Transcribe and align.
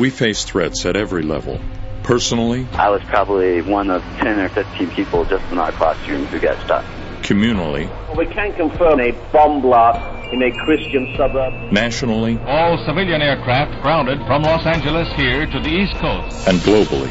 We 0.00 0.08
face 0.08 0.44
threats 0.44 0.86
at 0.86 0.96
every 0.96 1.22
level. 1.22 1.60
Personally, 2.04 2.66
I 2.72 2.88
was 2.88 3.02
probably 3.04 3.60
one 3.60 3.90
of 3.90 4.02
10 4.18 4.40
or 4.40 4.48
15 4.48 4.90
people 4.92 5.26
just 5.26 5.44
in 5.52 5.58
our 5.58 5.70
classroom 5.72 6.24
who 6.24 6.40
got 6.40 6.58
stuck. 6.64 6.84
communally, 7.20 7.84
We 8.16 8.24
can 8.24 8.54
confirm 8.54 8.98
a 8.98 9.12
bomb 9.30 9.60
blast 9.60 10.32
in 10.32 10.42
a 10.42 10.50
Christian 10.64 11.14
suburb. 11.18 11.70
nationally, 11.70 12.38
All 12.46 12.82
civilian 12.86 13.20
aircraft 13.20 13.82
grounded 13.82 14.18
from 14.26 14.42
Los 14.42 14.64
Angeles 14.64 15.12
here 15.12 15.44
to 15.44 15.60
the 15.60 15.68
East 15.68 15.94
Coast. 15.96 16.48
and 16.48 16.58
globally. 16.60 17.10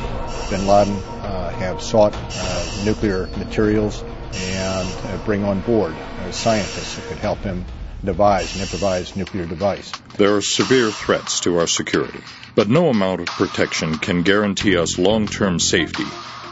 bin 0.49 0.65
Laden 0.65 0.95
uh, 1.21 1.51
have 1.59 1.79
sought 1.83 2.15
uh, 2.15 2.83
nuclear 2.85 3.27
materials 3.37 4.01
and 4.33 4.89
uh, 5.05 5.17
bring 5.25 5.43
on 5.43 5.59
board 5.61 5.93
uh, 5.93 6.31
scientists 6.31 6.95
who 6.97 7.07
could 7.07 7.19
help 7.19 7.37
him 7.39 7.63
an 8.03 8.61
improvised 8.61 9.17
nuclear 9.17 9.45
device. 9.45 9.91
There 10.17 10.35
are 10.35 10.41
severe 10.41 10.91
threats 10.91 11.41
to 11.41 11.57
our 11.57 11.67
security, 11.67 12.21
but 12.55 12.69
no 12.69 12.89
amount 12.89 13.21
of 13.21 13.27
protection 13.27 13.97
can 13.97 14.23
guarantee 14.23 14.77
us 14.77 14.97
long 14.97 15.27
term 15.27 15.59
safety 15.59 16.05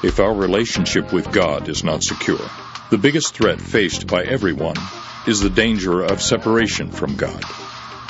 if 0.04 0.20
our 0.20 0.34
relationship 0.34 1.12
with 1.12 1.32
God 1.32 1.70
is 1.70 1.84
not 1.84 2.04
secure. 2.04 2.50
The 2.90 2.98
biggest 2.98 3.34
threat 3.34 3.60
faced 3.60 4.08
by 4.08 4.24
everyone 4.24 4.78
is 5.26 5.40
the 5.40 5.50
danger 5.50 6.02
of 6.02 6.22
separation 6.22 6.92
from 6.92 7.16
God. 7.16 7.44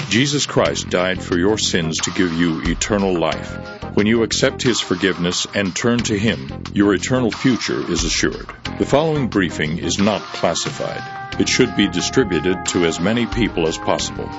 Jesus 0.09 0.45
Christ 0.45 0.89
died 0.89 1.21
for 1.21 1.37
your 1.37 1.57
sins 1.57 1.97
to 2.01 2.11
give 2.11 2.33
you 2.33 2.61
eternal 2.63 3.17
life. 3.17 3.57
When 3.95 4.07
you 4.07 4.23
accept 4.23 4.61
His 4.61 4.79
forgiveness 4.79 5.47
and 5.53 5.75
turn 5.75 5.99
to 5.99 6.17
Him, 6.17 6.63
your 6.73 6.93
eternal 6.93 7.31
future 7.31 7.91
is 7.91 8.03
assured. 8.03 8.47
The 8.79 8.85
following 8.85 9.27
briefing 9.27 9.79
is 9.79 9.99
not 9.99 10.21
classified. 10.21 11.41
It 11.41 11.49
should 11.49 11.75
be 11.75 11.87
distributed 11.87 12.65
to 12.67 12.85
as 12.85 12.99
many 12.99 13.25
people 13.25 13.67
as 13.67 13.77
possible. 13.77 14.29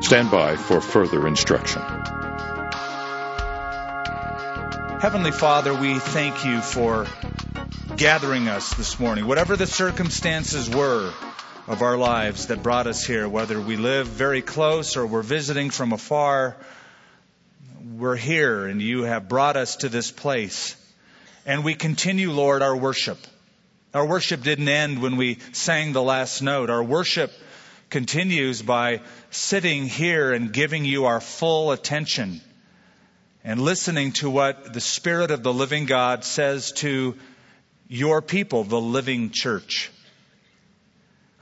Stand 0.00 0.30
by 0.30 0.56
for 0.56 0.80
further 0.80 1.26
instruction. 1.26 1.82
Heavenly 5.00 5.32
Father, 5.32 5.74
we 5.74 5.98
thank 5.98 6.44
you 6.44 6.60
for 6.60 7.06
gathering 7.96 8.48
us 8.48 8.74
this 8.74 8.98
morning. 8.98 9.26
Whatever 9.26 9.56
the 9.56 9.66
circumstances 9.66 10.70
were 10.70 11.12
of 11.70 11.82
our 11.82 11.96
lives 11.96 12.48
that 12.48 12.64
brought 12.64 12.88
us 12.88 13.06
here, 13.06 13.28
whether 13.28 13.60
we 13.60 13.76
live 13.76 14.08
very 14.08 14.42
close 14.42 14.96
or 14.96 15.06
we're 15.06 15.22
visiting 15.22 15.70
from 15.70 15.92
afar, 15.92 16.56
we're 17.96 18.16
here 18.16 18.66
and 18.66 18.82
you 18.82 19.04
have 19.04 19.28
brought 19.28 19.56
us 19.56 19.76
to 19.76 19.88
this 19.88 20.10
place. 20.10 20.74
And 21.46 21.62
we 21.62 21.76
continue, 21.76 22.32
Lord, 22.32 22.62
our 22.62 22.76
worship. 22.76 23.18
Our 23.94 24.04
worship 24.04 24.42
didn't 24.42 24.68
end 24.68 25.00
when 25.00 25.16
we 25.16 25.38
sang 25.52 25.92
the 25.92 26.02
last 26.02 26.42
note. 26.42 26.70
Our 26.70 26.82
worship 26.82 27.30
continues 27.88 28.62
by 28.62 29.00
sitting 29.30 29.86
here 29.86 30.32
and 30.32 30.52
giving 30.52 30.84
you 30.84 31.04
our 31.04 31.20
full 31.20 31.70
attention 31.70 32.40
and 33.44 33.60
listening 33.60 34.10
to 34.14 34.28
what 34.28 34.72
the 34.74 34.80
Spirit 34.80 35.30
of 35.30 35.44
the 35.44 35.52
living 35.52 35.86
God 35.86 36.24
says 36.24 36.72
to 36.72 37.16
your 37.86 38.20
people, 38.20 38.64
the 38.64 38.80
living 38.80 39.30
church. 39.30 39.92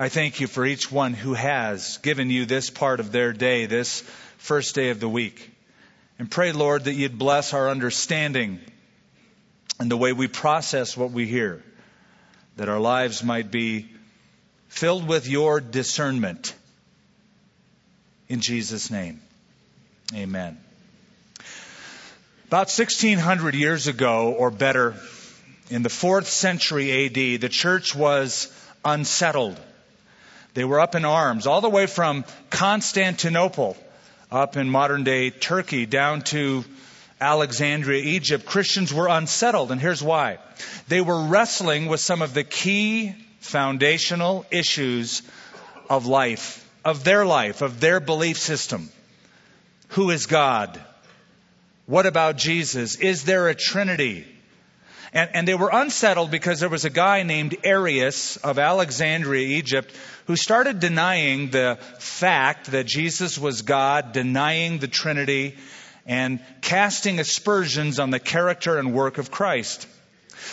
I 0.01 0.09
thank 0.09 0.39
you 0.39 0.47
for 0.47 0.65
each 0.65 0.93
one 0.93 1.13
who 1.13 1.35
has 1.35 1.99
given 1.99 2.31
you 2.31 2.47
this 2.47 2.71
part 2.71 3.01
of 3.01 3.11
their 3.11 3.33
day, 3.33 3.67
this 3.67 4.03
first 4.37 4.77
day 4.77 4.91
of 4.91 5.01
the 5.01 5.09
week. 5.09 5.51
And 6.21 6.31
pray, 6.31 6.53
Lord, 6.53 6.85
that 6.85 6.95
you'd 6.95 7.19
bless 7.19 7.53
our 7.53 7.69
understanding 7.69 8.61
and 9.81 9.91
the 9.91 9.97
way 9.97 10.13
we 10.13 10.29
process 10.29 10.97
what 10.97 11.11
we 11.11 11.27
hear, 11.27 11.65
that 12.59 12.69
our 12.69 12.79
lives 12.79 13.25
might 13.25 13.51
be 13.51 13.89
filled 14.69 15.09
with 15.09 15.29
your 15.29 15.61
discernment. 15.61 16.55
In 18.29 18.41
Jesus' 18.41 18.93
name, 18.93 19.21
amen. 20.15 20.59
About 22.47 22.69
1600 22.69 23.57
years 23.57 23.89
ago, 23.89 24.33
or 24.33 24.53
better, 24.53 24.95
in 25.71 25.83
the 25.83 25.91
fourth 25.91 26.29
century 26.29 27.07
AD, 27.07 27.41
the 27.41 27.49
church 27.49 27.97
was 27.97 28.53
unsettled. 28.85 29.59
They 30.59 30.65
were 30.65 30.81
up 30.81 30.97
in 30.97 31.05
arms, 31.05 31.47
all 31.47 31.61
the 31.61 31.69
way 31.69 31.87
from 31.87 32.25
Constantinople, 32.51 33.77
up 34.29 34.57
in 34.57 34.69
modern 34.69 35.05
day 35.05 35.31
Turkey, 35.31 35.87
down 35.87 36.23
to 36.33 36.65
Alexandria, 37.21 38.03
Egypt. 38.03 38.45
Christians 38.45 38.93
were 38.93 39.07
unsettled, 39.07 39.71
and 39.71 39.81
here's 39.81 40.03
why. 40.03 40.39
They 40.89 41.01
were 41.01 41.27
wrestling 41.27 41.87
with 41.87 42.01
some 42.01 42.23
of 42.23 42.35
the 42.35 42.43
key 42.43 43.15
foundational 43.39 44.47
issues 44.51 45.23
of 45.89 46.07
life, 46.07 46.69
of 46.85 47.05
their 47.05 47.25
life, 47.25 47.63
of 47.63 47.79
their 47.79 48.01
belief 48.01 48.39
system. 48.39 48.89
Who 49.91 50.11
is 50.11 50.27
God? 50.27 50.83
What 51.87 52.07
about 52.07 52.37
Jesus? 52.37 52.97
Is 52.97 53.23
there 53.23 53.49
a 53.49 53.55
Trinity? 53.55 54.27
And, 55.13 55.31
and, 55.33 55.49
they 55.49 55.55
were 55.55 55.71
unsettled 55.73 56.31
because 56.31 56.61
there 56.61 56.69
was 56.69 56.85
a 56.85 56.91
guy 56.91 57.23
named 57.23 57.57
Arius 57.65 58.37
of 58.39 58.59
Alexandria, 58.59 59.47
Egypt, 59.59 59.95
who 60.27 60.37
started 60.37 60.81
denying 60.81 61.51
the 61.51 61.79
fact 61.99 62.73
that 62.73 62.87
Jesus 62.87 63.39
was 63.39 63.63
God, 63.63 64.13
denying 64.13 64.79
the 64.79 64.89
Trinity, 64.89 65.57
and 66.07 66.41
casting 66.61 67.21
aspersions 67.21 67.99
on 67.99 68.11
the 68.11 68.19
character 68.19 68.79
and 68.79 68.93
work 68.93 69.19
of 69.19 69.31
Christ. 69.31 69.87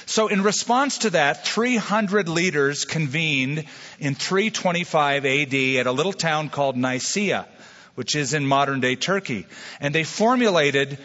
So 0.05 0.27
in 0.27 0.43
response 0.43 0.99
to 0.99 1.11
that, 1.11 1.45
300 1.45 2.29
leaders 2.29 2.85
convened 2.85 3.65
in 3.99 4.15
325 4.15 5.25
AD 5.25 5.53
at 5.53 5.87
a 5.87 5.91
little 5.91 6.13
town 6.13 6.49
called 6.49 6.75
Nicaea, 6.75 7.47
which 7.95 8.15
is 8.15 8.33
in 8.33 8.45
modern 8.45 8.81
day 8.81 8.95
Turkey. 8.95 9.47
And 9.79 9.95
they 9.95 10.03
formulated 10.03 10.99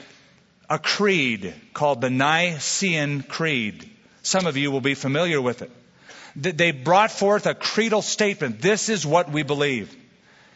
a 0.71 0.79
creed 0.79 1.53
called 1.75 2.01
the 2.01 2.11
Nicene 2.11 3.23
Creed. 3.23 3.91
Some 4.23 4.47
of 4.47 4.57
you 4.57 4.71
will 4.71 4.81
be 4.81 4.95
familiar 4.95 5.43
with 5.43 5.63
it. 5.63 5.71
They 6.37 6.71
brought 6.71 7.11
forth 7.11 7.47
a 7.47 7.57
creedal 7.57 8.03
statement. 8.03 8.61
This 8.61 8.89
is 8.89 9.05
what 9.05 9.33
we 9.33 9.43
believe. 9.43 9.95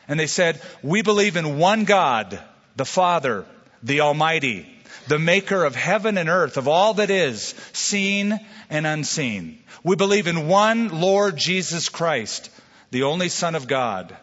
And 0.06 0.20
they 0.20 0.28
said, 0.28 0.62
we 0.82 1.02
believe 1.02 1.36
in 1.36 1.58
one 1.58 1.84
God, 1.84 2.38
the 2.76 2.84
Father, 2.84 3.44
the 3.82 4.02
Almighty, 4.02 4.66
the 5.08 5.18
maker 5.18 5.64
of 5.64 5.74
heaven 5.74 6.16
and 6.16 6.28
earth, 6.28 6.58
of 6.58 6.68
all 6.68 6.94
that 6.94 7.10
is, 7.10 7.54
seen 7.72 8.38
and 8.70 8.86
unseen. 8.86 9.62
We 9.82 9.96
believe 9.96 10.28
in 10.28 10.46
one 10.46 11.00
Lord 11.00 11.36
Jesus 11.36 11.88
Christ, 11.88 12.50
the 12.90 13.02
only 13.02 13.28
Son 13.28 13.56
of 13.56 13.66
God, 13.66 14.16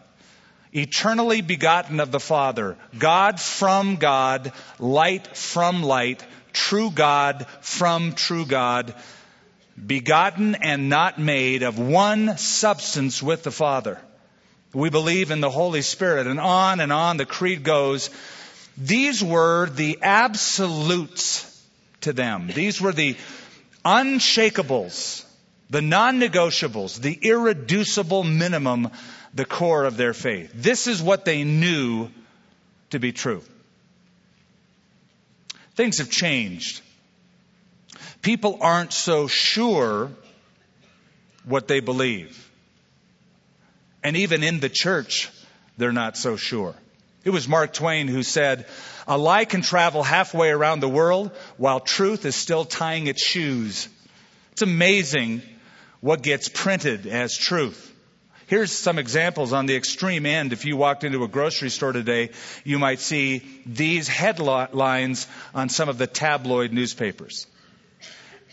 eternally 0.72 1.42
begotten 1.42 2.00
of 2.00 2.10
the 2.10 2.20
Father, 2.20 2.76
God 2.98 3.40
from 3.40 3.96
God, 3.96 4.52
light 4.78 5.36
from 5.36 5.82
light, 5.82 6.24
true 6.52 6.90
God 6.90 7.46
from 7.60 8.12
true 8.12 8.46
God, 8.46 8.94
begotten 9.84 10.54
and 10.54 10.88
not 10.88 11.18
made 11.18 11.62
of 11.62 11.78
one 11.78 12.36
substance 12.38 13.22
with 13.22 13.42
the 13.42 13.50
Father. 13.50 14.00
We 14.74 14.88
believe 14.88 15.30
in 15.30 15.40
the 15.40 15.50
Holy 15.50 15.82
Spirit, 15.82 16.26
and 16.26 16.40
on 16.40 16.80
and 16.80 16.92
on 16.92 17.18
the 17.18 17.26
creed 17.26 17.62
goes. 17.62 18.08
These 18.78 19.22
were 19.22 19.68
the 19.68 19.98
absolutes 20.00 21.48
to 22.02 22.14
them. 22.14 22.48
These 22.54 22.80
were 22.80 22.92
the 22.92 23.16
unshakables, 23.84 25.24
the 25.68 25.82
non 25.82 26.20
negotiables, 26.20 26.98
the 26.98 27.18
irreducible 27.20 28.24
minimum, 28.24 28.90
the 29.34 29.44
core 29.44 29.84
of 29.84 29.96
their 29.96 30.12
faith. 30.12 30.50
This 30.54 30.86
is 30.86 31.02
what 31.02 31.24
they 31.24 31.44
knew 31.44 32.10
to 32.90 32.98
be 32.98 33.12
true. 33.12 33.42
Things 35.74 35.98
have 35.98 36.10
changed. 36.10 36.82
People 38.20 38.58
aren't 38.60 38.92
so 38.92 39.26
sure 39.26 40.10
what 41.44 41.66
they 41.66 41.80
believe. 41.80 42.50
And 44.04 44.16
even 44.16 44.42
in 44.42 44.60
the 44.60 44.68
church, 44.68 45.30
they're 45.78 45.92
not 45.92 46.16
so 46.16 46.36
sure. 46.36 46.74
It 47.24 47.30
was 47.30 47.48
Mark 47.48 47.72
Twain 47.72 48.08
who 48.08 48.22
said, 48.22 48.66
A 49.06 49.16
lie 49.16 49.44
can 49.44 49.62
travel 49.62 50.02
halfway 50.02 50.50
around 50.50 50.80
the 50.80 50.88
world 50.88 51.30
while 51.56 51.80
truth 51.80 52.24
is 52.26 52.34
still 52.34 52.64
tying 52.64 53.06
its 53.06 53.24
shoes. 53.24 53.88
It's 54.52 54.62
amazing 54.62 55.42
what 56.00 56.22
gets 56.22 56.48
printed 56.48 57.06
as 57.06 57.36
truth. 57.36 57.91
Here's 58.52 58.70
some 58.70 58.98
examples 58.98 59.54
on 59.54 59.64
the 59.64 59.76
extreme 59.76 60.26
end. 60.26 60.52
If 60.52 60.66
you 60.66 60.76
walked 60.76 61.04
into 61.04 61.24
a 61.24 61.26
grocery 61.26 61.70
store 61.70 61.92
today, 61.92 62.32
you 62.64 62.78
might 62.78 63.00
see 63.00 63.38
these 63.64 64.08
headlines 64.08 65.26
on 65.54 65.70
some 65.70 65.88
of 65.88 65.96
the 65.96 66.06
tabloid 66.06 66.70
newspapers. 66.70 67.46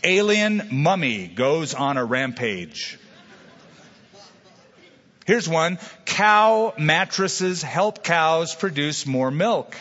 Alien 0.02 0.68
mummy 0.72 1.26
goes 1.26 1.74
on 1.74 1.98
a 1.98 2.04
rampage. 2.06 2.98
Here's 5.26 5.46
one. 5.46 5.78
Cow 6.06 6.72
mattresses 6.78 7.62
help 7.62 8.02
cows 8.02 8.54
produce 8.54 9.04
more 9.06 9.30
milk. 9.30 9.76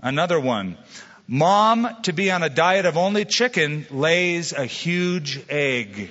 Another 0.00 0.38
one. 0.38 0.78
Mom, 1.26 1.88
to 2.02 2.12
be 2.12 2.30
on 2.30 2.44
a 2.44 2.48
diet 2.48 2.86
of 2.86 2.96
only 2.96 3.24
chicken, 3.24 3.86
lays 3.90 4.52
a 4.52 4.66
huge 4.66 5.40
egg. 5.48 6.10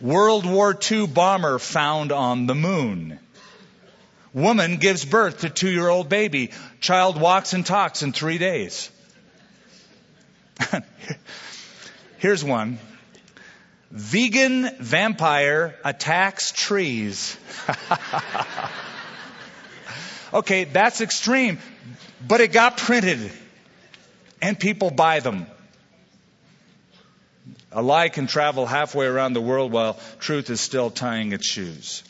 World 0.00 0.44
War 0.44 0.76
II 0.90 1.06
bomber 1.06 1.58
found 1.58 2.12
on 2.12 2.46
the 2.46 2.54
moon. 2.54 3.18
Woman 4.32 4.76
gives 4.76 5.04
birth 5.04 5.40
to 5.40 5.48
two 5.48 5.70
year 5.70 5.88
old 5.88 6.08
baby. 6.08 6.50
Child 6.80 7.20
walks 7.20 7.54
and 7.54 7.64
talks 7.64 8.02
in 8.02 8.12
three 8.12 8.38
days. 8.38 8.90
Here's 12.18 12.44
one. 12.44 12.78
Vegan 13.90 14.68
vampire 14.78 15.76
attacks 15.84 16.52
trees. 16.52 17.38
okay, 20.34 20.64
that's 20.64 21.00
extreme, 21.00 21.58
but 22.26 22.42
it 22.42 22.52
got 22.52 22.76
printed 22.76 23.30
and 24.42 24.58
people 24.58 24.90
buy 24.90 25.20
them. 25.20 25.46
A 27.76 27.82
lie 27.82 28.08
can 28.08 28.26
travel 28.26 28.64
halfway 28.64 29.04
around 29.04 29.34
the 29.34 29.40
world 29.42 29.70
while 29.70 29.98
truth 30.18 30.48
is 30.48 30.62
still 30.62 30.88
tying 30.88 31.32
its 31.32 31.46
shoes. 31.46 32.02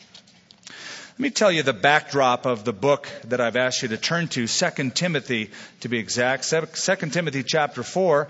Let 0.69 1.19
me 1.19 1.31
tell 1.31 1.51
you 1.51 1.65
the 1.65 1.73
backdrop 1.73 2.47
of 2.47 2.65
the 2.65 2.73
book 2.73 3.09
that 3.25 3.41
I've 3.41 3.57
asked 3.57 3.83
you 3.83 3.89
to 3.89 3.97
turn 3.97 4.29
to, 4.29 4.47
2 4.47 4.91
Timothy 4.91 5.51
to 5.81 5.89
be 5.89 5.99
exact, 5.99 6.49
2 6.49 6.97
Timothy 7.11 7.43
chapter 7.43 7.83
4. 7.83 8.29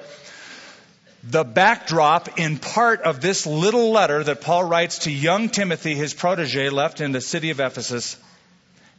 The 1.25 1.45
backdrop 1.45 2.39
in 2.39 2.57
part 2.57 3.03
of 3.03 3.21
this 3.21 3.45
little 3.45 3.91
letter 3.91 4.25
that 4.25 4.41
Paul 4.41 4.65
writes 4.65 5.01
to 5.01 5.11
young 5.13 5.51
Timothy, 5.51 5.95
his 5.95 6.15
protege 6.15 6.71
left 6.71 7.03
in 7.03 7.13
the 7.13 7.21
city 7.21 7.51
of 7.51 7.61
Ephesus, 7.61 8.17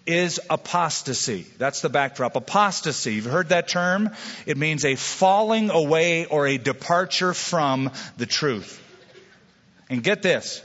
is 0.08 0.40
apostasy. 0.50 1.46
That's 1.58 1.82
the 1.82 1.90
backdrop. 1.90 2.36
Apostasy. 2.36 3.16
You've 3.16 3.26
heard 3.26 3.50
that 3.50 3.68
term? 3.68 4.12
It 4.46 4.58
means 4.58 4.86
a 4.86 4.96
falling 4.96 5.70
away 5.70 6.26
or 6.26 6.48
a 6.48 6.58
departure 6.58 7.34
from 7.34 7.92
the 8.18 8.26
truth. 8.26 8.82
And 9.90 10.02
get 10.02 10.22
this. 10.22 10.62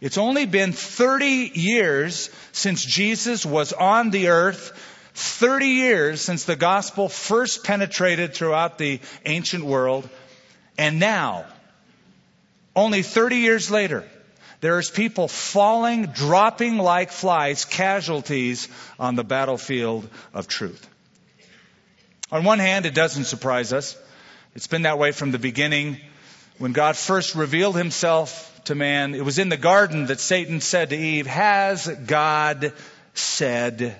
It's 0.00 0.18
only 0.18 0.46
been 0.46 0.72
30 0.72 1.52
years 1.54 2.28
since 2.50 2.84
Jesus 2.84 3.46
was 3.46 3.72
on 3.72 4.10
the 4.10 4.28
earth, 4.28 4.72
30 5.14 5.66
years 5.66 6.20
since 6.20 6.44
the 6.44 6.56
gospel 6.56 7.08
first 7.08 7.62
penetrated 7.62 8.34
throughout 8.34 8.78
the 8.78 8.98
ancient 9.24 9.62
world, 9.62 10.08
and 10.76 10.98
now, 10.98 11.44
only 12.74 13.02
30 13.02 13.36
years 13.36 13.70
later, 13.70 14.04
there's 14.62 14.90
people 14.90 15.28
falling, 15.28 16.06
dropping 16.06 16.78
like 16.78 17.10
flies, 17.10 17.66
casualties 17.66 18.68
on 18.98 19.14
the 19.14 19.24
battlefield 19.24 20.08
of 20.32 20.48
truth. 20.48 20.88
On 22.30 22.44
one 22.44 22.58
hand, 22.58 22.86
it 22.86 22.94
doesn't 22.94 23.24
surprise 23.24 23.74
us. 23.74 23.94
It's 24.54 24.68
been 24.68 24.82
that 24.82 24.98
way 24.98 25.12
from 25.12 25.32
the 25.32 25.38
beginning. 25.38 25.98
When 26.56 26.72
God 26.72 26.96
first 26.96 27.34
revealed 27.34 27.76
himself 27.76 28.48
to 28.64 28.74
man. 28.74 29.14
It 29.14 29.24
was 29.24 29.38
in 29.38 29.48
the 29.48 29.56
garden 29.56 30.06
that 30.06 30.20
Satan 30.20 30.60
said 30.60 30.90
to 30.90 30.96
Eve, 30.96 31.26
Has 31.26 31.88
God 32.06 32.72
said, 33.14 33.96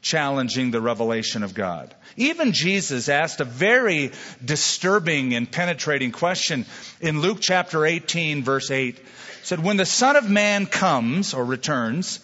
challenging 0.00 0.70
the 0.70 0.80
revelation 0.80 1.42
of 1.42 1.54
God? 1.54 1.94
Even 2.16 2.52
Jesus 2.52 3.08
asked 3.08 3.40
a 3.40 3.44
very 3.44 4.10
disturbing 4.44 5.34
and 5.34 5.50
penetrating 5.50 6.12
question 6.12 6.66
in 7.00 7.20
Luke 7.20 7.38
chapter 7.40 7.86
18, 7.86 8.42
verse 8.42 8.70
8. 8.70 8.98
Said, 9.42 9.62
When 9.62 9.76
the 9.76 9.86
Son 9.86 10.16
of 10.16 10.30
Man 10.30 10.66
comes 10.66 11.34
or 11.34 11.44
returns, 11.44 12.20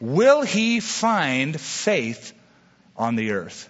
will 0.00 0.42
he 0.42 0.80
find 0.80 1.58
faith 1.58 2.32
on 2.96 3.16
the 3.16 3.32
earth? 3.32 3.68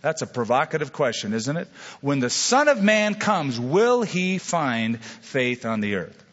That's 0.00 0.22
a 0.22 0.26
provocative 0.26 0.92
question, 0.92 1.34
isn't 1.34 1.56
it? 1.56 1.68
When 2.00 2.20
the 2.20 2.30
Son 2.30 2.68
of 2.68 2.82
Man 2.82 3.14
comes, 3.16 3.60
will 3.60 4.02
he 4.02 4.38
find 4.38 5.02
faith 5.04 5.66
on 5.66 5.80
the 5.80 5.96
earth? 5.96 6.24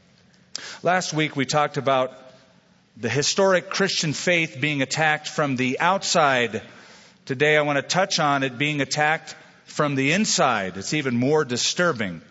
Last 0.83 1.13
week 1.13 1.35
we 1.35 1.45
talked 1.45 1.77
about 1.77 2.11
the 2.95 3.09
historic 3.09 3.69
Christian 3.69 4.13
faith 4.13 4.57
being 4.59 4.81
attacked 4.81 5.27
from 5.27 5.55
the 5.55 5.79
outside. 5.79 6.61
Today 7.25 7.57
I 7.57 7.61
want 7.61 7.77
to 7.77 7.83
touch 7.83 8.19
on 8.19 8.43
it 8.43 8.57
being 8.57 8.81
attacked 8.81 9.35
from 9.65 9.95
the 9.95 10.13
inside. 10.13 10.77
It's 10.77 10.93
even 10.93 11.17
more 11.17 11.43
disturbing 11.43 12.21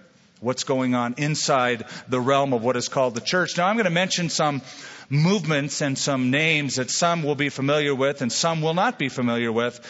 what's 0.46 0.62
going 0.64 0.94
on 0.94 1.14
inside 1.18 1.84
the 2.08 2.20
realm 2.20 2.52
of 2.52 2.62
what 2.62 2.76
is 2.76 2.88
called 2.88 3.16
the 3.16 3.20
church. 3.20 3.56
Now 3.56 3.66
I'm 3.66 3.74
going 3.74 3.84
to 3.84 3.90
mention 3.90 4.28
some 4.28 4.62
movements 5.10 5.80
and 5.80 5.98
some 5.98 6.30
names 6.30 6.76
that 6.76 6.88
some 6.88 7.24
will 7.24 7.34
be 7.34 7.48
familiar 7.48 7.94
with 7.94 8.22
and 8.22 8.32
some 8.32 8.62
will 8.62 8.74
not 8.74 8.96
be 8.96 9.08
familiar 9.08 9.50
with 9.50 9.80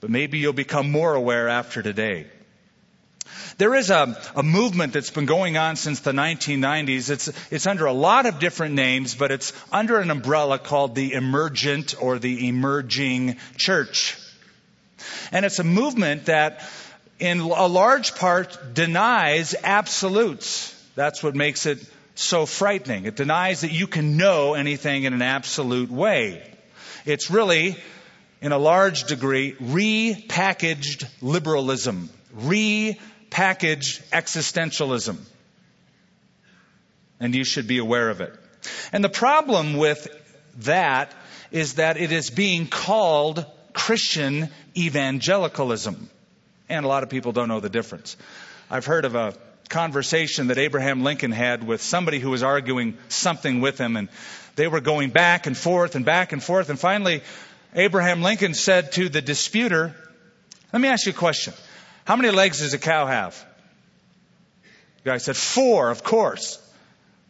but 0.00 0.10
maybe 0.10 0.38
you'll 0.38 0.52
become 0.52 0.90
more 0.90 1.14
aware 1.14 1.48
after 1.48 1.82
today. 1.82 2.26
There 3.58 3.74
is 3.74 3.90
a, 3.90 4.18
a 4.34 4.42
movement 4.42 4.92
that's 4.92 5.10
been 5.10 5.26
going 5.26 5.56
on 5.56 5.76
since 5.76 6.00
the 6.00 6.12
1990s. 6.12 7.10
It's, 7.10 7.52
it's 7.52 7.66
under 7.66 7.86
a 7.86 7.92
lot 7.92 8.26
of 8.26 8.38
different 8.38 8.74
names, 8.74 9.14
but 9.14 9.30
it's 9.30 9.52
under 9.72 9.98
an 9.98 10.10
umbrella 10.10 10.58
called 10.58 10.94
the 10.94 11.14
emergent 11.14 11.94
or 12.00 12.18
the 12.18 12.48
emerging 12.48 13.36
church. 13.56 14.18
And 15.32 15.44
it's 15.44 15.58
a 15.58 15.64
movement 15.64 16.26
that 16.26 16.62
in 17.18 17.40
a 17.40 17.66
large 17.66 18.14
part 18.14 18.74
denies 18.74 19.54
absolutes. 19.62 20.72
That's 20.94 21.22
what 21.22 21.34
makes 21.34 21.66
it 21.66 21.78
so 22.14 22.46
frightening. 22.46 23.04
It 23.06 23.16
denies 23.16 23.62
that 23.62 23.72
you 23.72 23.86
can 23.86 24.16
know 24.16 24.54
anything 24.54 25.04
in 25.04 25.12
an 25.12 25.22
absolute 25.22 25.90
way. 25.90 26.42
It's 27.04 27.30
really 27.30 27.76
in 28.40 28.52
a 28.52 28.58
large 28.58 29.04
degree, 29.04 29.52
repackaged 29.54 31.08
liberalism, 31.22 32.10
repackaged 32.36 32.98
existentialism. 34.10 35.18
And 37.18 37.34
you 37.34 37.44
should 37.44 37.66
be 37.66 37.78
aware 37.78 38.10
of 38.10 38.20
it. 38.20 38.34
And 38.92 39.02
the 39.02 39.08
problem 39.08 39.76
with 39.76 40.08
that 40.58 41.14
is 41.50 41.74
that 41.74 41.96
it 41.96 42.12
is 42.12 42.30
being 42.30 42.66
called 42.66 43.44
Christian 43.72 44.50
evangelicalism. 44.76 46.10
And 46.68 46.84
a 46.84 46.88
lot 46.88 47.02
of 47.02 47.10
people 47.10 47.32
don't 47.32 47.48
know 47.48 47.60
the 47.60 47.68
difference. 47.68 48.16
I've 48.70 48.86
heard 48.86 49.04
of 49.04 49.14
a 49.14 49.34
conversation 49.68 50.48
that 50.48 50.58
Abraham 50.58 51.02
Lincoln 51.02 51.32
had 51.32 51.66
with 51.66 51.82
somebody 51.82 52.18
who 52.18 52.30
was 52.30 52.42
arguing 52.42 52.96
something 53.08 53.60
with 53.60 53.78
him, 53.78 53.96
and 53.96 54.08
they 54.56 54.68
were 54.68 54.80
going 54.80 55.10
back 55.10 55.46
and 55.46 55.56
forth 55.56 55.94
and 55.94 56.04
back 56.04 56.32
and 56.32 56.42
forth, 56.42 56.70
and 56.70 56.78
finally 56.78 57.22
Abraham 57.74 58.22
Lincoln 58.22 58.54
said 58.54 58.92
to 58.92 59.08
the 59.08 59.20
disputer, 59.20 59.94
Let 60.72 60.82
me 60.82 60.88
ask 60.88 61.06
you 61.06 61.12
a 61.12 61.14
question. 61.14 61.52
How 62.04 62.16
many 62.16 62.30
legs 62.30 62.60
does 62.60 62.74
a 62.74 62.78
cow 62.78 63.06
have? 63.06 63.44
The 65.02 65.10
guy 65.10 65.18
said, 65.18 65.36
Four, 65.36 65.90
of 65.90 66.02
course. 66.02 66.58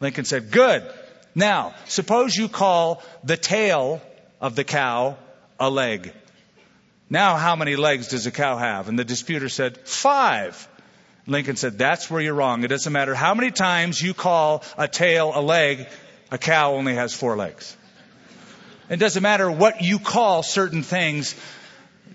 Lincoln 0.01 0.25
said, 0.25 0.51
Good. 0.51 0.89
Now, 1.35 1.75
suppose 1.87 2.37
you 2.37 2.49
call 2.49 3.03
the 3.25 3.37
tail 3.37 4.01
of 4.41 4.55
the 4.57 4.65
cow 4.65 5.17
a 5.59 5.69
leg. 5.69 6.13
Now, 7.09 7.37
how 7.37 7.55
many 7.55 7.77
legs 7.77 8.09
does 8.09 8.27
a 8.27 8.33
cow 8.33 8.57
have? 8.57 8.89
And 8.89 8.99
the 8.99 9.05
disputer 9.05 9.49
said, 9.49 9.79
Five. 9.87 10.69
Lincoln 11.27 11.57
said, 11.57 11.79
That's 11.79 12.11
where 12.11 12.21
you're 12.21 12.35
wrong. 12.35 12.65
It 12.65 12.69
doesn't 12.69 12.93
matter 12.93 13.15
how 13.15 13.35
many 13.35 13.51
times 13.51 14.01
you 14.01 14.15
call 14.15 14.65
a 14.77 14.89
tail 14.89 15.33
a 15.35 15.41
leg, 15.41 15.87
a 16.31 16.39
cow 16.39 16.75
only 16.75 16.95
has 16.95 17.15
four 17.15 17.37
legs. 17.37 17.77
It 18.89 18.97
doesn't 18.99 19.23
matter 19.23 19.51
what 19.51 19.83
you 19.83 19.99
call 19.99 20.43
certain 20.43 20.83
things, 20.83 21.35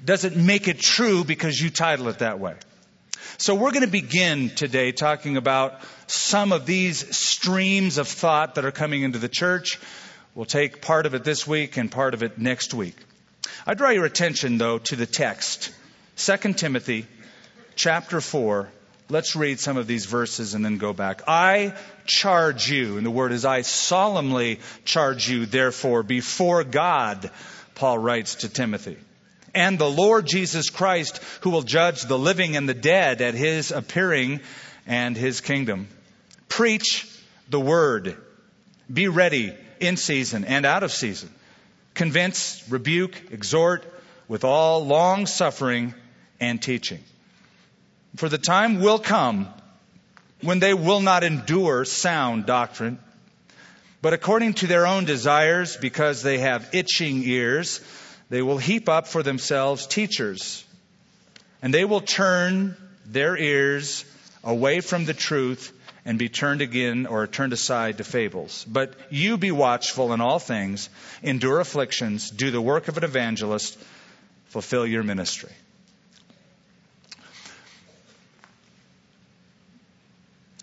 doesn't 0.03 0.36
make 0.38 0.67
it 0.67 0.79
true 0.79 1.24
because 1.24 1.60
you 1.60 1.69
title 1.69 2.07
it 2.07 2.19
that 2.19 2.39
way. 2.39 2.55
So 3.38 3.55
we're 3.55 3.71
going 3.71 3.86
to 3.86 3.91
begin 3.91 4.50
today 4.50 4.91
talking 4.91 5.36
about 5.36 5.81
some 6.07 6.51
of 6.51 6.65
these 6.65 7.15
streams 7.15 7.98
of 7.98 8.07
thought 8.07 8.55
that 8.55 8.65
are 8.65 8.71
coming 8.71 9.03
into 9.03 9.19
the 9.19 9.29
church. 9.29 9.79
We'll 10.36 10.45
take 10.45 10.81
part 10.81 11.05
of 11.05 11.13
it 11.13 11.24
this 11.24 11.48
week 11.48 11.75
and 11.77 11.91
part 11.91 12.13
of 12.13 12.24
it 12.24 12.38
next 12.38 12.74
week. 12.74 12.95
I 13.65 13.74
draw 13.74 13.89
your 13.89 14.06
attention 14.06 14.58
though 14.58 14.80
to 14.80 14.96
the 14.96 15.06
text. 15.06 15.72
2 16.18 16.53
Timothy 16.53 17.06
chapter 17.75 18.22
4 18.22 18.70
Let's 19.12 19.36
read 19.36 19.60
some 19.60 19.75
of 19.75 19.88
these 19.88 20.06
verses 20.06 20.53
and 20.53 20.63
then 20.63 20.77
go 20.77 20.94
back. 20.94 21.24
I 21.27 21.74
charge 22.06 22.70
you, 22.72 22.96
and 22.96 23.06
the 23.06 23.12
word 23.12 23.34
is 23.34 23.44
I 23.44 23.62
solemnly 23.62 24.62
charge 24.86 25.30
you, 25.30 25.46
therefore, 25.46 26.01
before 26.01 26.63
God, 26.63 27.30
Paul 27.75 27.98
writes 27.98 28.36
to 28.36 28.50
Timothy, 28.50 28.98
and 29.53 29.77
the 29.77 29.89
Lord 29.89 30.27
Jesus 30.27 30.70
Christ, 30.70 31.20
who 31.41 31.50
will 31.50 31.62
judge 31.62 32.03
the 32.03 32.18
living 32.18 32.56
and 32.56 32.70
the 32.70 32.74
dead 32.74 33.22
at 33.22 33.34
his 33.34 33.72
appearing 33.72 34.39
and 34.88 35.18
his 35.18 35.41
kingdom. 35.41 35.89
Preach 36.48 37.06
the 37.50 37.60
word. 37.60 38.15
Be 38.91 39.10
ready 39.10 39.53
in 39.82 39.98
season 39.98 40.46
and 40.46 40.65
out 40.65 40.84
of 40.84 40.91
season. 40.94 41.30
Convince, 41.93 42.63
rebuke, 42.69 43.15
exhort 43.31 43.83
with 44.27 44.43
all 44.43 44.86
long 44.86 45.25
suffering 45.25 45.93
and 46.39 46.62
teaching. 46.62 47.03
For 48.15 48.29
the 48.29 48.38
time 48.38 48.79
will 48.79 49.00
come 49.00 49.48
when 50.41 50.60
they 50.60 50.74
will 50.74 51.01
not 51.01 51.24
endure 51.24 51.86
sound 51.86 52.45
doctrine, 52.45 53.00
but 54.01 54.13
according 54.13 54.55
to 54.55 54.67
their 54.67 54.88
own 54.88 55.05
desires, 55.05 55.77
because 55.77 56.24
they 56.24 56.39
have 56.39 56.69
itching 56.74 57.24
ears, 57.24 57.81
they 58.29 58.41
will 58.41 58.57
heap 58.57 58.89
up 58.89 59.07
for 59.07 59.21
themselves 59.21 59.86
teachers, 59.86 60.65
and 61.62 61.74
they 61.74 61.86
will 61.86 62.01
turn 62.01 62.75
their 63.05 63.38
ears 63.38 64.05
away 64.43 64.79
from 64.79 65.05
the 65.05 65.13
truth 65.13 65.71
and 66.05 66.17
be 66.17 66.29
turned 66.29 66.62
again 66.62 67.05
or 67.05 67.27
turned 67.27 67.53
aside 67.53 67.98
to 67.98 68.03
fables. 68.03 68.65
But 68.67 68.93
you 69.10 69.38
be 69.38 69.51
watchful 69.51 70.13
in 70.13 70.22
all 70.22 70.39
things, 70.39 70.89
endure 71.22 71.60
afflictions, 71.60 72.29
do 72.29 72.51
the 72.51 72.62
work 72.62 72.88
of 72.88 72.98
an 72.98 73.03
evangelist, 73.03 73.77
fulfill 74.46 74.86
your 74.86 75.03
ministry. 75.03 75.51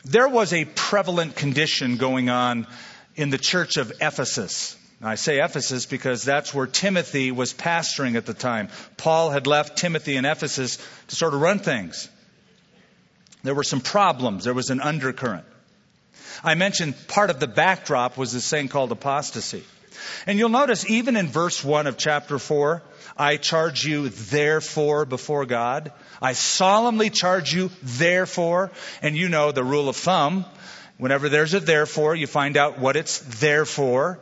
There 0.04 0.28
was 0.28 0.52
a 0.52 0.64
prevalent 0.64 1.36
condition 1.36 1.98
going 1.98 2.30
on 2.30 2.66
in 3.14 3.30
the 3.30 3.38
church 3.38 3.76
of 3.76 3.92
Ephesus. 4.00 4.74
I 5.02 5.14
say 5.14 5.40
Ephesus 5.40 5.86
because 5.86 6.24
that's 6.24 6.52
where 6.52 6.66
Timothy 6.66 7.30
was 7.30 7.52
pastoring 7.52 8.16
at 8.16 8.26
the 8.26 8.34
time. 8.34 8.68
Paul 8.96 9.30
had 9.30 9.46
left 9.46 9.76
Timothy 9.76 10.16
in 10.16 10.24
Ephesus 10.24 10.78
to 11.08 11.16
sort 11.16 11.34
of 11.34 11.40
run 11.40 11.58
things. 11.58 12.08
There 13.42 13.54
were 13.54 13.64
some 13.64 13.80
problems. 13.80 14.44
There 14.44 14.54
was 14.54 14.70
an 14.70 14.80
undercurrent. 14.80 15.46
I 16.42 16.54
mentioned 16.54 16.94
part 17.08 17.30
of 17.30 17.40
the 17.40 17.46
backdrop 17.48 18.16
was 18.16 18.32
this 18.32 18.48
thing 18.48 18.68
called 18.68 18.92
apostasy. 18.92 19.64
And 20.26 20.38
you'll 20.38 20.48
notice 20.48 20.88
even 20.88 21.16
in 21.16 21.26
verse 21.26 21.64
1 21.64 21.86
of 21.86 21.96
chapter 21.96 22.38
4, 22.38 22.82
I 23.16 23.36
charge 23.36 23.84
you 23.84 24.08
therefore 24.08 25.04
before 25.04 25.44
God. 25.46 25.92
I 26.22 26.32
solemnly 26.34 27.10
charge 27.10 27.52
you 27.52 27.70
therefore. 27.82 28.70
And 29.02 29.16
you 29.16 29.28
know 29.28 29.52
the 29.52 29.64
rule 29.64 29.88
of 29.88 29.96
thumb. 29.96 30.44
Whenever 30.98 31.28
there's 31.28 31.54
a 31.54 31.60
therefore, 31.60 32.14
you 32.14 32.26
find 32.26 32.56
out 32.56 32.78
what 32.78 32.96
it's 32.96 33.18
there 33.40 33.64
for. 33.64 34.18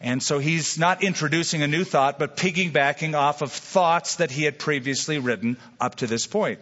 And 0.00 0.20
so 0.20 0.40
he's 0.40 0.78
not 0.78 1.04
introducing 1.04 1.62
a 1.62 1.68
new 1.68 1.84
thought, 1.84 2.18
but 2.18 2.36
piggybacking 2.36 3.14
off 3.14 3.42
of 3.42 3.52
thoughts 3.52 4.16
that 4.16 4.32
he 4.32 4.42
had 4.42 4.58
previously 4.58 5.18
written 5.18 5.56
up 5.80 5.96
to 5.96 6.08
this 6.08 6.26
point. 6.26 6.58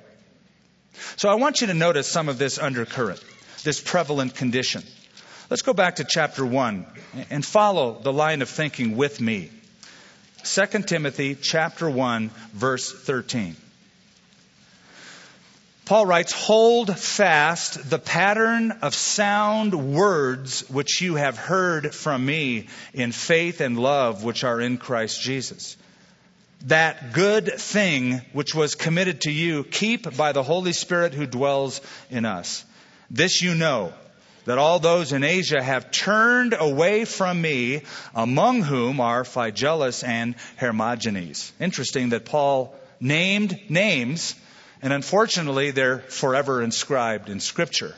So 1.16 1.28
I 1.28 1.34
want 1.34 1.60
you 1.60 1.66
to 1.68 1.74
notice 1.74 2.08
some 2.08 2.28
of 2.28 2.38
this 2.38 2.58
undercurrent, 2.58 3.22
this 3.62 3.80
prevalent 3.80 4.34
condition. 4.34 4.82
Let's 5.50 5.62
go 5.62 5.72
back 5.72 5.96
to 5.96 6.06
chapter 6.08 6.46
1 6.46 6.86
and 7.30 7.44
follow 7.44 8.00
the 8.00 8.12
line 8.12 8.42
of 8.42 8.48
thinking 8.48 8.96
with 8.96 9.20
me. 9.20 9.50
2 10.44 10.66
Timothy 10.82 11.34
chapter 11.34 11.90
1 11.90 12.30
verse 12.52 12.92
13. 12.92 13.56
Paul 15.84 16.06
writes, 16.06 16.32
Hold 16.32 16.96
fast 16.96 17.90
the 17.90 17.98
pattern 17.98 18.70
of 18.82 18.94
sound 18.94 19.74
words 19.74 20.70
which 20.70 21.00
you 21.00 21.16
have 21.16 21.36
heard 21.36 21.92
from 21.92 22.24
me 22.24 22.68
in 22.94 23.10
faith 23.10 23.60
and 23.60 23.76
love 23.76 24.22
which 24.22 24.44
are 24.44 24.60
in 24.60 24.78
Christ 24.78 25.20
Jesus 25.20 25.76
that 26.66 27.12
good 27.12 27.54
thing 27.54 28.20
which 28.32 28.54
was 28.54 28.74
committed 28.74 29.22
to 29.22 29.30
you, 29.30 29.64
keep 29.64 30.16
by 30.16 30.32
the 30.32 30.42
Holy 30.42 30.72
Spirit 30.72 31.14
who 31.14 31.26
dwells 31.26 31.80
in 32.10 32.24
us. 32.24 32.64
This 33.10 33.42
you 33.42 33.54
know, 33.54 33.92
that 34.44 34.58
all 34.58 34.78
those 34.78 35.12
in 35.12 35.24
Asia 35.24 35.62
have 35.62 35.90
turned 35.90 36.54
away 36.58 37.04
from 37.04 37.40
me, 37.40 37.82
among 38.14 38.62
whom 38.62 39.00
are 39.00 39.24
Phygellus 39.24 40.06
and 40.06 40.34
Hermogenes. 40.56 41.52
Interesting 41.60 42.10
that 42.10 42.24
Paul 42.24 42.74
named 43.00 43.58
names, 43.68 44.34
and 44.82 44.92
unfortunately 44.92 45.70
they're 45.70 45.98
forever 45.98 46.62
inscribed 46.62 47.28
in 47.28 47.40
Scripture. 47.40 47.94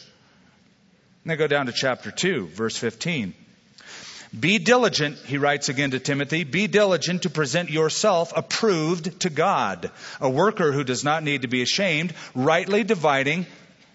Now 1.25 1.37
go 1.37 1.47
down 1.47 1.67
to 1.67 1.73
chapter 1.73 2.11
2, 2.11 2.49
verse 2.49 2.77
15. 2.77 3.35
Be 4.39 4.59
diligent, 4.59 5.19
he 5.19 5.37
writes 5.37 5.69
again 5.69 5.91
to 5.91 5.99
Timothy, 5.99 6.45
be 6.45 6.67
diligent 6.67 7.23
to 7.23 7.31
present 7.31 7.69
yourself 7.71 8.33
approved 8.35 9.21
to 9.21 9.31
God, 9.31 9.91
a 10.21 10.31
worker 10.31 10.73
who 10.73 10.85
does 10.85 11.05
not 11.05 11.23
need 11.23 11.43
to 11.43 11.49
be 11.49 11.61
ashamed, 11.61 12.15
rightly 12.35 12.83
dividing 12.83 13.47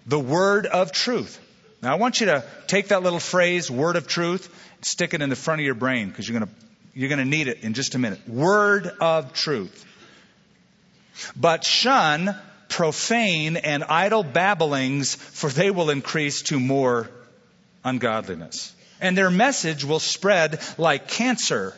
the 0.06 0.18
word 0.18 0.66
of 0.66 0.92
truth. 0.92 1.40
Now 1.82 1.92
I 1.92 1.96
want 1.96 2.20
you 2.20 2.26
to 2.26 2.44
take 2.68 2.88
that 2.88 3.02
little 3.02 3.18
phrase, 3.18 3.68
word 3.68 3.96
of 3.96 4.06
truth, 4.06 4.48
stick 4.80 5.12
it 5.12 5.22
in 5.22 5.28
the 5.28 5.36
front 5.36 5.60
of 5.60 5.64
your 5.64 5.74
brain 5.74 6.08
because 6.08 6.28
you're 6.28 6.38
going 6.38 6.48
to 6.48 6.54
you're 6.94 7.08
going 7.08 7.20
to 7.20 7.24
need 7.24 7.46
it 7.46 7.62
in 7.62 7.74
just 7.74 7.94
a 7.94 7.98
minute. 7.98 8.28
Word 8.28 8.90
of 9.00 9.32
truth. 9.32 9.84
But 11.36 11.62
shun 11.62 12.34
profane 12.68 13.56
and 13.56 13.84
idle 13.84 14.24
babblings, 14.24 15.14
for 15.14 15.48
they 15.48 15.70
will 15.70 15.90
increase 15.90 16.42
to 16.42 16.58
more 16.58 17.08
ungodliness 17.84 18.74
and 19.00 19.16
their 19.16 19.30
message 19.30 19.84
will 19.84 20.00
spread 20.00 20.60
like 20.76 21.08
cancer. 21.08 21.74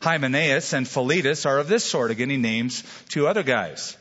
Hymenaeus 0.00 0.72
and 0.72 0.86
Philetus 0.86 1.46
are 1.46 1.58
of 1.58 1.68
this 1.68 1.84
sort. 1.84 2.10
Again, 2.10 2.30
he 2.30 2.36
names 2.36 2.84
two 3.08 3.26
other 3.26 3.42
guys 3.42 3.96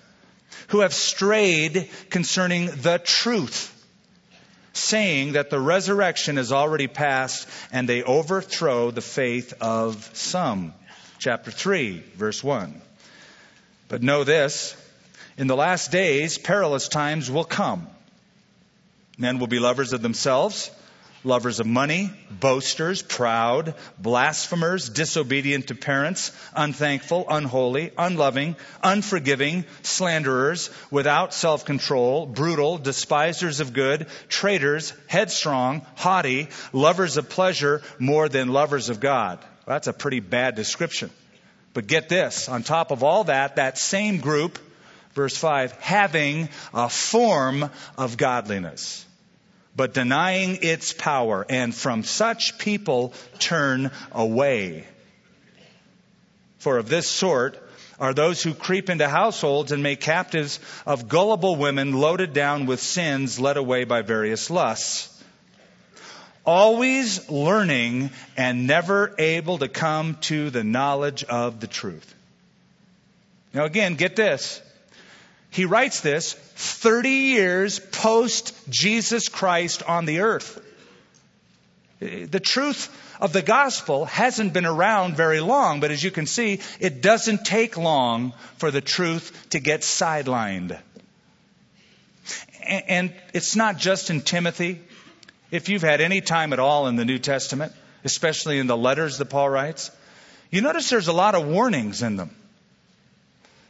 who 0.68 0.82
have 0.82 0.94
strayed 0.94 1.90
concerning 2.10 2.66
the 2.66 3.00
truth, 3.04 3.70
saying 4.74 5.34
that 5.34 5.50
the 5.50 5.60
resurrection 5.60 6.38
is 6.38 6.52
already 6.52 6.88
past 6.88 7.48
and 7.72 7.88
they 7.88 8.04
overthrow 8.04 8.92
the 8.92 9.02
faith 9.02 9.54
of 9.62 10.10
some. 10.14 10.74
Chapter 11.20 11.52
3, 11.52 12.04
verse 12.16 12.44
1. 12.44 12.82
But 13.88 14.04
know 14.04 14.24
this, 14.24 14.76
in 15.38 15.48
the 15.48 15.56
last 15.56 15.92
days, 15.92 16.38
perilous 16.38 16.90
times 16.90 17.32
will 17.32 17.46
come. 17.46 17.88
Men 19.18 19.40
will 19.40 19.48
be 19.48 19.60
lovers 19.60 19.94
of 19.94 20.02
themselves 20.02 20.70
lovers 21.24 21.60
of 21.60 21.68
money, 21.68 22.12
boasters, 22.30 23.02
proud, 23.02 23.76
blasphemers, 23.98 24.90
disobedient 24.90 25.68
to 25.68 25.76
parents, 25.76 26.32
unthankful, 26.56 27.26
unholy, 27.30 27.92
unloving, 27.98 28.56
unforgiving, 28.84 29.66
slanderers, 29.82 30.70
without 30.92 31.34
self 31.34 31.66
control, 31.66 32.26
brutal, 32.26 32.78
despisers 32.78 33.60
of 33.60 33.74
good, 33.74 34.08
traitors, 34.30 34.94
headstrong, 35.08 35.86
haughty, 35.96 36.50
lovers 36.72 37.18
of 37.18 37.30
pleasure 37.30 37.82
more 38.00 38.30
than 38.30 38.50
lovers 38.50 38.90
of 38.90 39.00
God. 39.00 39.40
Well, 39.66 39.76
that's 39.76 39.88
a 39.88 39.94
pretty 39.94 40.20
bad 40.20 40.56
description. 40.56 41.10
But 41.74 41.88
get 41.88 42.10
this, 42.10 42.50
on 42.50 42.64
top 42.64 42.92
of 42.92 43.04
all 43.04 43.26
that, 43.26 43.56
that 43.56 43.78
same 43.78 44.18
group, 44.18 44.60
verse 45.14 45.36
5, 45.36 45.72
having 45.74 46.50
a 46.74 46.90
form 46.90 47.70
of 47.98 48.18
godliness 48.18 49.06
but 49.76 49.94
denying 49.94 50.60
its 50.62 50.94
power, 50.94 51.46
and 51.50 51.74
from 51.74 52.04
such 52.04 52.58
people 52.58 53.14
turn 53.40 53.92
away. 54.12 54.86
For 56.60 56.78
of 56.78 56.90
this 56.90 57.10
sort 57.10 57.60
are 58.00 58.14
those 58.14 58.42
who 58.42 58.54
creep 58.54 58.90
into 58.90 59.08
households 59.08 59.72
and 59.72 59.84
make 59.84 60.02
captives 60.02 60.60
of 60.86 61.08
gullible 61.08 61.56
women 61.56 61.94
loaded 61.94 62.34
down 62.34 62.66
with 62.66 62.80
sins 62.80 63.40
led 63.40 63.58
away 63.58 63.84
by 63.84 64.02
various 64.02 64.50
lusts. 64.50 65.10
Always 66.46 67.30
learning 67.30 68.12
and 68.36 68.68
never 68.68 69.16
able 69.18 69.60
to 69.60 69.70
come 69.70 70.16
to 70.22 70.50
the 70.50 70.64
knowledge 70.64 71.24
of 71.24 71.60
the 71.60 71.68
truth. 71.68 72.14
Now 73.54 73.66
again, 73.66 73.96
get 73.96 74.16
this. 74.16 74.62
He 75.54 75.66
writes 75.66 76.02
this 76.02 76.34
30 76.34 77.10
years 77.10 77.78
post 77.78 78.56
Jesus 78.72 79.30
Christ 79.30 79.84
on 79.84 80.06
the 80.06 80.22
earth. 80.22 80.60
The 82.00 82.40
truth 82.40 82.90
of 83.22 83.34
the 83.34 83.44
gospel 83.44 84.06
hasn't 84.06 84.52
been 84.52 84.66
around 84.66 85.16
very 85.16 85.42
long, 85.42 85.80
but 85.80 85.92
as 85.92 86.04
you 86.04 86.10
can 86.10 86.26
see, 86.26 86.60
it 86.80 87.04
doesn't 87.04 87.46
take 87.46 87.78
long 87.78 88.34
for 88.58 88.72
the 88.72 88.82
truth 88.82 89.50
to 89.52 89.60
get 89.60 89.82
sidelined. 89.82 90.76
And 92.64 93.14
it's 93.36 93.56
not 93.56 93.78
just 93.78 94.10
in 94.10 94.22
Timothy. 94.22 94.82
If 95.52 95.70
you've 95.70 95.84
had 95.84 96.02
any 96.02 96.22
time 96.22 96.52
at 96.54 96.60
all 96.60 96.88
in 96.88 96.96
the 96.96 97.06
New 97.06 97.20
Testament, 97.20 97.74
especially 98.04 98.58
in 98.58 98.66
the 98.66 98.76
letters 98.76 99.20
that 99.20 99.26
Paul 99.26 99.52
writes, 99.52 99.92
you 100.50 100.62
notice 100.62 100.90
there's 100.90 101.10
a 101.10 101.14
lot 101.14 101.36
of 101.36 101.46
warnings 101.46 102.02
in 102.02 102.16
them. 102.16 102.36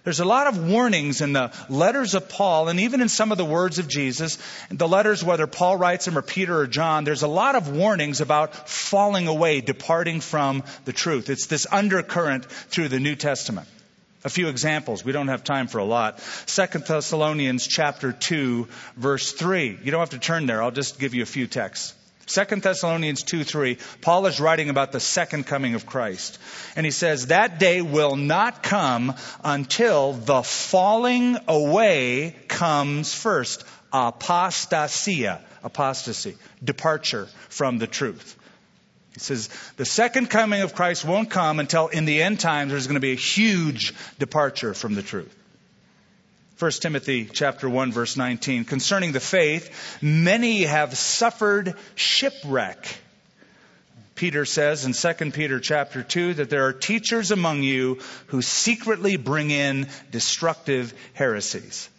There's 0.03 0.19
a 0.19 0.25
lot 0.25 0.47
of 0.47 0.69
warnings 0.69 1.21
in 1.21 1.31
the 1.31 1.53
letters 1.69 2.13
of 2.13 2.27
Paul 2.27 2.67
and 2.67 2.81
even 2.81 3.01
in 3.01 3.07
some 3.07 3.31
of 3.31 3.37
the 3.37 3.45
words 3.45 3.79
of 3.79 3.87
Jesus. 3.87 4.37
The 4.69 4.87
letters, 4.87 5.23
whether 5.23 5.47
Paul 5.47 5.77
writes 5.77 6.05
them 6.05 6.17
or 6.17 6.21
Peter 6.21 6.57
or 6.57 6.67
John, 6.67 7.05
there's 7.05 7.23
a 7.23 7.27
lot 7.27 7.55
of 7.55 7.73
warnings 7.73 8.19
about 8.19 8.67
falling 8.67 9.27
away, 9.27 9.61
departing 9.61 10.19
from 10.19 10.63
the 10.83 10.91
truth. 10.91 11.29
It's 11.29 11.45
this 11.45 11.65
undercurrent 11.71 12.45
through 12.45 12.89
the 12.89 12.99
New 12.99 13.15
Testament. 13.15 13.67
A 14.25 14.29
few 14.29 14.49
examples. 14.49 15.05
We 15.05 15.13
don't 15.13 15.29
have 15.29 15.43
time 15.43 15.67
for 15.67 15.77
a 15.77 15.85
lot. 15.85 16.19
Second 16.47 16.85
Thessalonians 16.85 17.65
chapter 17.65 18.11
2 18.11 18.67
verse 18.97 19.31
3. 19.31 19.79
You 19.83 19.91
don't 19.91 20.01
have 20.01 20.09
to 20.11 20.19
turn 20.19 20.47
there. 20.47 20.61
I'll 20.61 20.71
just 20.71 20.99
give 20.99 21.13
you 21.13 21.23
a 21.23 21.25
few 21.25 21.47
texts. 21.47 21.93
2 22.25 22.43
Thessalonians 22.61 23.23
2 23.23 23.43
3, 23.43 23.77
Paul 24.01 24.25
is 24.27 24.39
writing 24.39 24.69
about 24.69 24.91
the 24.91 24.99
second 24.99 25.45
coming 25.45 25.75
of 25.75 25.85
Christ. 25.85 26.39
And 26.75 26.85
he 26.85 26.91
says, 26.91 27.27
That 27.27 27.59
day 27.59 27.81
will 27.81 28.15
not 28.15 28.63
come 28.63 29.13
until 29.43 30.13
the 30.13 30.41
falling 30.41 31.37
away 31.47 32.35
comes 32.47 33.13
first. 33.13 33.65
Apostasia, 33.91 35.41
apostasy, 35.63 36.35
departure 36.63 37.27
from 37.49 37.77
the 37.77 37.87
truth. 37.87 38.37
He 39.13 39.19
says, 39.19 39.49
The 39.77 39.85
second 39.85 40.29
coming 40.29 40.61
of 40.61 40.73
Christ 40.73 41.05
won't 41.05 41.29
come 41.29 41.59
until 41.59 41.87
in 41.89 42.05
the 42.05 42.23
end 42.23 42.39
times 42.39 42.71
there's 42.71 42.87
going 42.87 42.95
to 42.95 43.01
be 43.01 43.11
a 43.11 43.15
huge 43.15 43.93
departure 44.17 44.73
from 44.73 44.95
the 44.95 45.03
truth. 45.03 45.33
1 46.59 46.71
Timothy 46.71 47.25
chapter 47.25 47.69
1 47.69 47.91
verse 47.91 48.15
19 48.15 48.65
concerning 48.65 49.11
the 49.11 49.19
faith 49.19 49.97
many 50.01 50.63
have 50.63 50.97
suffered 50.97 51.75
shipwreck 51.95 52.97
Peter 54.15 54.45
says 54.45 54.85
in 54.85 54.93
2 54.93 55.31
Peter 55.31 55.59
chapter 55.59 56.03
2 56.03 56.35
that 56.35 56.49
there 56.49 56.67
are 56.67 56.73
teachers 56.73 57.31
among 57.31 57.63
you 57.63 57.99
who 58.27 58.41
secretly 58.41 59.17
bring 59.17 59.49
in 59.49 59.87
destructive 60.11 60.93
heresies. 61.13 61.89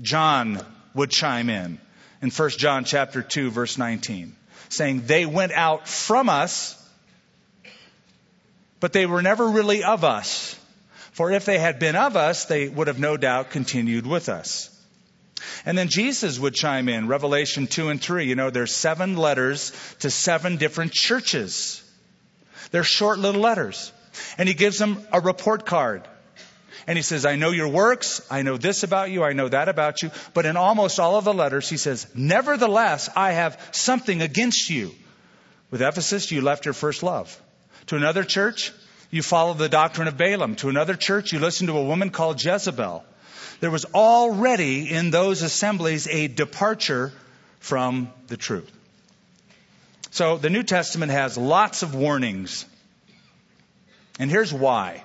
John 0.00 0.64
would 0.94 1.10
chime 1.10 1.50
in 1.50 1.78
in 2.22 2.30
1 2.30 2.50
John 2.50 2.84
chapter 2.84 3.22
2 3.22 3.50
verse 3.50 3.76
19 3.76 4.34
saying 4.70 5.02
they 5.06 5.26
went 5.26 5.52
out 5.52 5.86
from 5.86 6.28
us 6.28 6.76
but 8.80 8.94
they 8.94 9.04
were 9.04 9.20
never 9.20 9.46
really 9.46 9.84
of 9.84 10.04
us. 10.04 10.58
For 11.12 11.30
if 11.32 11.44
they 11.44 11.58
had 11.58 11.78
been 11.78 11.96
of 11.96 12.16
us, 12.16 12.44
they 12.44 12.68
would 12.68 12.86
have 12.86 12.98
no 12.98 13.16
doubt 13.16 13.50
continued 13.50 14.06
with 14.06 14.28
us. 14.28 14.68
And 15.64 15.76
then 15.76 15.88
Jesus 15.88 16.38
would 16.38 16.54
chime 16.54 16.88
in, 16.88 17.08
Revelation 17.08 17.66
2 17.66 17.88
and 17.88 18.00
3. 18.00 18.26
You 18.26 18.34
know, 18.34 18.50
there's 18.50 18.74
seven 18.74 19.16
letters 19.16 19.72
to 20.00 20.10
seven 20.10 20.56
different 20.56 20.92
churches. 20.92 21.82
They're 22.70 22.84
short 22.84 23.18
little 23.18 23.40
letters. 23.40 23.92
And 24.38 24.48
he 24.48 24.54
gives 24.54 24.78
them 24.78 25.04
a 25.12 25.20
report 25.20 25.66
card. 25.66 26.06
And 26.86 26.96
he 26.96 27.02
says, 27.02 27.26
I 27.26 27.36
know 27.36 27.50
your 27.50 27.68
works. 27.68 28.26
I 28.30 28.42
know 28.42 28.56
this 28.56 28.82
about 28.82 29.10
you. 29.10 29.22
I 29.22 29.32
know 29.32 29.48
that 29.48 29.68
about 29.68 30.02
you. 30.02 30.10
But 30.34 30.46
in 30.46 30.56
almost 30.56 30.98
all 30.98 31.16
of 31.16 31.24
the 31.24 31.34
letters, 31.34 31.68
he 31.68 31.76
says, 31.76 32.06
Nevertheless, 32.14 33.08
I 33.14 33.32
have 33.32 33.60
something 33.72 34.22
against 34.22 34.70
you. 34.70 34.92
With 35.70 35.82
Ephesus, 35.82 36.30
you 36.30 36.40
left 36.40 36.64
your 36.64 36.74
first 36.74 37.02
love. 37.02 37.40
To 37.88 37.96
another 37.96 38.24
church, 38.24 38.72
you 39.10 39.22
follow 39.22 39.54
the 39.54 39.68
doctrine 39.68 40.08
of 40.08 40.16
Balaam. 40.16 40.54
To 40.56 40.68
another 40.68 40.94
church, 40.94 41.32
you 41.32 41.38
listen 41.38 41.66
to 41.66 41.76
a 41.76 41.84
woman 41.84 42.10
called 42.10 42.42
Jezebel. 42.42 43.04
There 43.60 43.70
was 43.70 43.84
already 43.86 44.90
in 44.90 45.10
those 45.10 45.42
assemblies 45.42 46.06
a 46.08 46.28
departure 46.28 47.12
from 47.58 48.12
the 48.28 48.36
truth. 48.36 48.70
So 50.10 50.38
the 50.38 50.50
New 50.50 50.62
Testament 50.62 51.12
has 51.12 51.36
lots 51.36 51.82
of 51.82 51.94
warnings. 51.94 52.64
And 54.18 54.30
here's 54.30 54.52
why. 54.52 55.04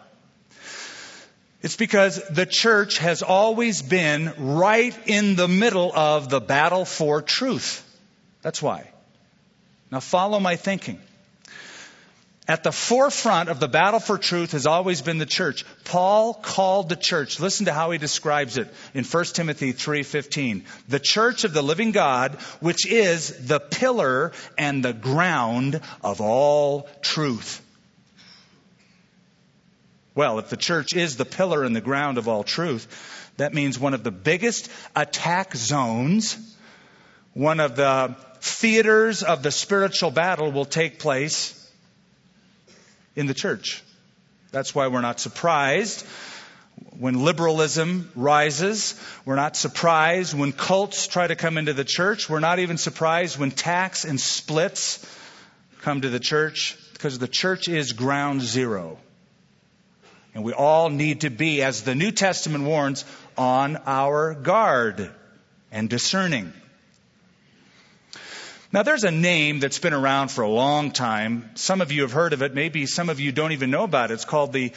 It's 1.61 1.75
because 1.75 2.21
the 2.29 2.45
church 2.45 2.99
has 2.99 3.23
always 3.23 3.81
been 3.81 4.33
right 4.37 4.95
in 5.07 5.35
the 5.35 5.47
middle 5.47 5.91
of 5.95 6.29
the 6.29 6.39
battle 6.39 6.85
for 6.85 7.21
truth. 7.21 7.83
That's 8.41 8.61
why. 8.61 8.89
Now 9.91 9.99
follow 9.99 10.39
my 10.39 10.55
thinking. 10.57 10.99
At 12.47 12.61
the 12.61 12.71
forefront 12.71 13.49
of 13.49 13.59
the 13.59 13.67
battle 13.67 13.99
for 13.99 14.19
truth 14.19 14.51
has 14.51 14.67
always 14.67 15.01
been 15.01 15.17
the 15.17 15.25
church. 15.25 15.65
Paul 15.83 16.35
called 16.35 16.89
the 16.89 16.95
church. 16.95 17.39
Listen 17.39 17.65
to 17.65 17.73
how 17.73 17.89
he 17.89 17.97
describes 17.97 18.57
it 18.57 18.71
in 18.93 19.03
1 19.03 19.25
Timothy 19.33 19.73
3:15. 19.73 20.63
The 20.87 20.99
church 20.99 21.43
of 21.43 21.53
the 21.53 21.63
living 21.63 21.91
God, 21.91 22.35
which 22.59 22.85
is 22.85 23.47
the 23.47 23.59
pillar 23.59 24.31
and 24.59 24.85
the 24.85 24.93
ground 24.93 25.81
of 26.03 26.21
all 26.21 26.87
truth. 27.01 27.61
Well, 30.13 30.37
if 30.37 30.49
the 30.49 30.57
church 30.57 30.93
is 30.93 31.17
the 31.17 31.25
pillar 31.25 31.63
and 31.63 31.75
the 31.75 31.81
ground 31.81 32.19
of 32.19 32.27
all 32.27 32.43
truth, 32.43 32.87
that 33.37 33.55
means 33.55 33.79
one 33.79 33.95
of 33.95 34.03
the 34.03 34.11
biggest 34.11 34.69
attack 34.95 35.55
zones, 35.55 36.37
one 37.33 37.59
of 37.59 37.75
the 37.75 38.15
theaters 38.39 39.23
of 39.23 39.41
the 39.41 39.51
spiritual 39.51 40.11
battle 40.11 40.51
will 40.51 40.65
take 40.65 40.99
place 40.99 41.54
in 43.15 43.25
the 43.25 43.33
church. 43.33 43.83
That's 44.51 44.73
why 44.73 44.87
we're 44.87 45.01
not 45.01 45.19
surprised 45.19 46.05
when 46.97 47.23
liberalism 47.23 48.11
rises. 48.15 48.99
We're 49.25 49.35
not 49.35 49.55
surprised 49.55 50.37
when 50.37 50.51
cults 50.51 51.07
try 51.07 51.27
to 51.27 51.35
come 51.35 51.57
into 51.57 51.73
the 51.73 51.83
church. 51.83 52.29
We're 52.29 52.39
not 52.39 52.59
even 52.59 52.77
surprised 52.77 53.37
when 53.37 53.51
tax 53.51 54.05
and 54.05 54.19
splits 54.19 55.05
come 55.81 56.01
to 56.01 56.09
the 56.09 56.19
church 56.19 56.77
because 56.93 57.19
the 57.19 57.27
church 57.27 57.67
is 57.67 57.93
ground 57.93 58.41
zero. 58.41 58.97
And 60.33 60.43
we 60.43 60.51
all 60.51 60.89
need 60.89 61.21
to 61.21 61.29
be, 61.29 61.61
as 61.61 61.83
the 61.83 61.95
New 61.95 62.11
Testament 62.11 62.65
warns, 62.65 63.05
on 63.37 63.77
our 63.85 64.33
guard 64.33 65.09
and 65.71 65.89
discerning. 65.89 66.51
Now, 68.75 68.83
there's 68.83 69.05
a 69.05 69.11
name 69.11 69.61
that's 69.61 69.79
been 69.79 69.93
around 69.93 70.31
for 70.31 70.41
a 70.41 70.49
long 70.49 70.91
time. 70.91 71.49
Some 71.55 71.79
of 71.79 71.93
you 71.93 72.01
have 72.01 72.11
heard 72.11 72.33
of 72.33 72.41
it. 72.41 72.53
Maybe 72.53 72.87
some 72.87 73.07
of 73.07 73.21
you 73.21 73.31
don't 73.31 73.53
even 73.53 73.71
know 73.71 73.85
about 73.85 74.11
it. 74.11 74.15
It's 74.15 74.25
called 74.25 74.51
the 74.51 74.73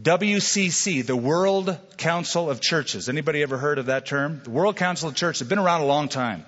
WCC, 0.00 1.04
the 1.04 1.16
World 1.16 1.76
Council 1.96 2.48
of 2.48 2.60
Churches. 2.60 3.08
Anybody 3.08 3.42
ever 3.42 3.58
heard 3.58 3.78
of 3.78 3.86
that 3.86 4.06
term? 4.06 4.40
The 4.44 4.50
World 4.50 4.76
Council 4.76 5.08
of 5.08 5.16
Churches. 5.16 5.40
It's 5.40 5.48
been 5.48 5.58
around 5.58 5.80
a 5.80 5.86
long 5.86 6.08
time. 6.08 6.44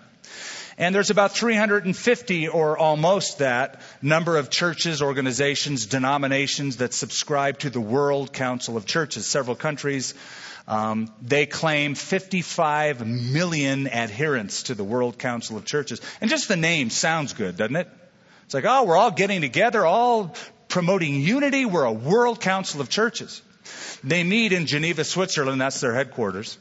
And 0.78 0.94
there's 0.94 1.10
about 1.10 1.32
350 1.32 2.46
or 2.46 2.78
almost 2.78 3.38
that 3.38 3.80
number 4.00 4.36
of 4.36 4.48
churches, 4.48 5.02
organizations, 5.02 5.86
denominations 5.86 6.76
that 6.76 6.94
subscribe 6.94 7.58
to 7.58 7.70
the 7.70 7.80
World 7.80 8.32
Council 8.32 8.76
of 8.76 8.86
Churches. 8.86 9.26
Several 9.26 9.56
countries 9.56 10.14
um, 10.70 11.12
they 11.20 11.46
claim 11.46 11.96
55 11.96 13.04
million 13.04 13.88
adherents 13.88 14.62
to 14.64 14.76
the 14.76 14.84
World 14.84 15.18
Council 15.18 15.56
of 15.56 15.64
Churches. 15.64 16.00
And 16.20 16.30
just 16.30 16.46
the 16.46 16.56
name 16.56 16.90
sounds 16.90 17.32
good, 17.32 17.56
doesn't 17.56 17.74
it? 17.74 17.88
It's 18.44 18.54
like, 18.54 18.64
oh, 18.64 18.84
we're 18.84 18.96
all 18.96 19.10
getting 19.10 19.40
together, 19.40 19.84
all 19.84 20.36
promoting 20.68 21.22
unity. 21.22 21.64
We're 21.64 21.82
a 21.82 21.92
World 21.92 22.40
Council 22.40 22.80
of 22.80 22.88
Churches. 22.88 23.42
They 24.04 24.22
meet 24.22 24.52
in 24.52 24.66
Geneva, 24.66 25.02
Switzerland. 25.02 25.60
That's 25.60 25.80
their 25.80 25.92
headquarters. 25.92 26.56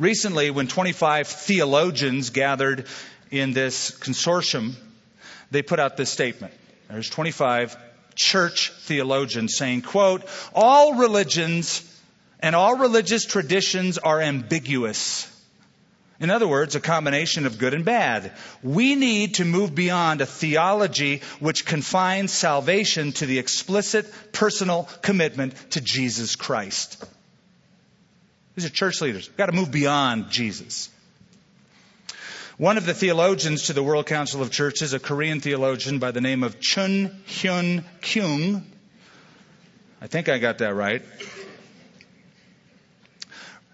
Recently, 0.00 0.50
when 0.50 0.66
25 0.66 1.28
theologians 1.28 2.30
gathered 2.30 2.86
in 3.30 3.52
this 3.52 3.92
consortium, 3.92 4.74
they 5.52 5.62
put 5.62 5.78
out 5.78 5.96
this 5.96 6.10
statement. 6.10 6.54
There's 6.88 7.08
25 7.08 7.76
church 8.16 8.72
theologians 8.80 9.56
saying, 9.56 9.82
quote, 9.82 10.24
all 10.52 10.94
religions 10.94 11.85
and 12.40 12.54
all 12.54 12.76
religious 12.76 13.24
traditions 13.24 13.98
are 13.98 14.20
ambiguous. 14.20 15.32
In 16.18 16.30
other 16.30 16.48
words, 16.48 16.74
a 16.74 16.80
combination 16.80 17.44
of 17.44 17.58
good 17.58 17.74
and 17.74 17.84
bad. 17.84 18.32
We 18.62 18.94
need 18.94 19.34
to 19.34 19.44
move 19.44 19.74
beyond 19.74 20.20
a 20.22 20.26
theology 20.26 21.20
which 21.40 21.66
confines 21.66 22.32
salvation 22.32 23.12
to 23.12 23.26
the 23.26 23.38
explicit 23.38 24.10
personal 24.32 24.88
commitment 25.02 25.54
to 25.72 25.80
Jesus 25.80 26.34
Christ. 26.36 27.04
These 28.54 28.64
are 28.64 28.70
church 28.70 29.02
leaders. 29.02 29.28
We've 29.28 29.36
got 29.36 29.46
to 29.46 29.52
move 29.52 29.70
beyond 29.70 30.30
Jesus. 30.30 30.88
One 32.56 32.78
of 32.78 32.86
the 32.86 32.94
theologians 32.94 33.64
to 33.64 33.74
the 33.74 33.82
World 33.82 34.06
Council 34.06 34.40
of 34.40 34.50
Churches, 34.50 34.94
a 34.94 34.98
Korean 34.98 35.40
theologian 35.40 35.98
by 35.98 36.12
the 36.12 36.22
name 36.22 36.42
of 36.42 36.58
Chung 36.58 37.10
Hyun 37.26 37.84
Kyung, 38.00 38.64
I 40.00 40.06
think 40.06 40.30
I 40.30 40.38
got 40.38 40.58
that 40.58 40.74
right 40.74 41.02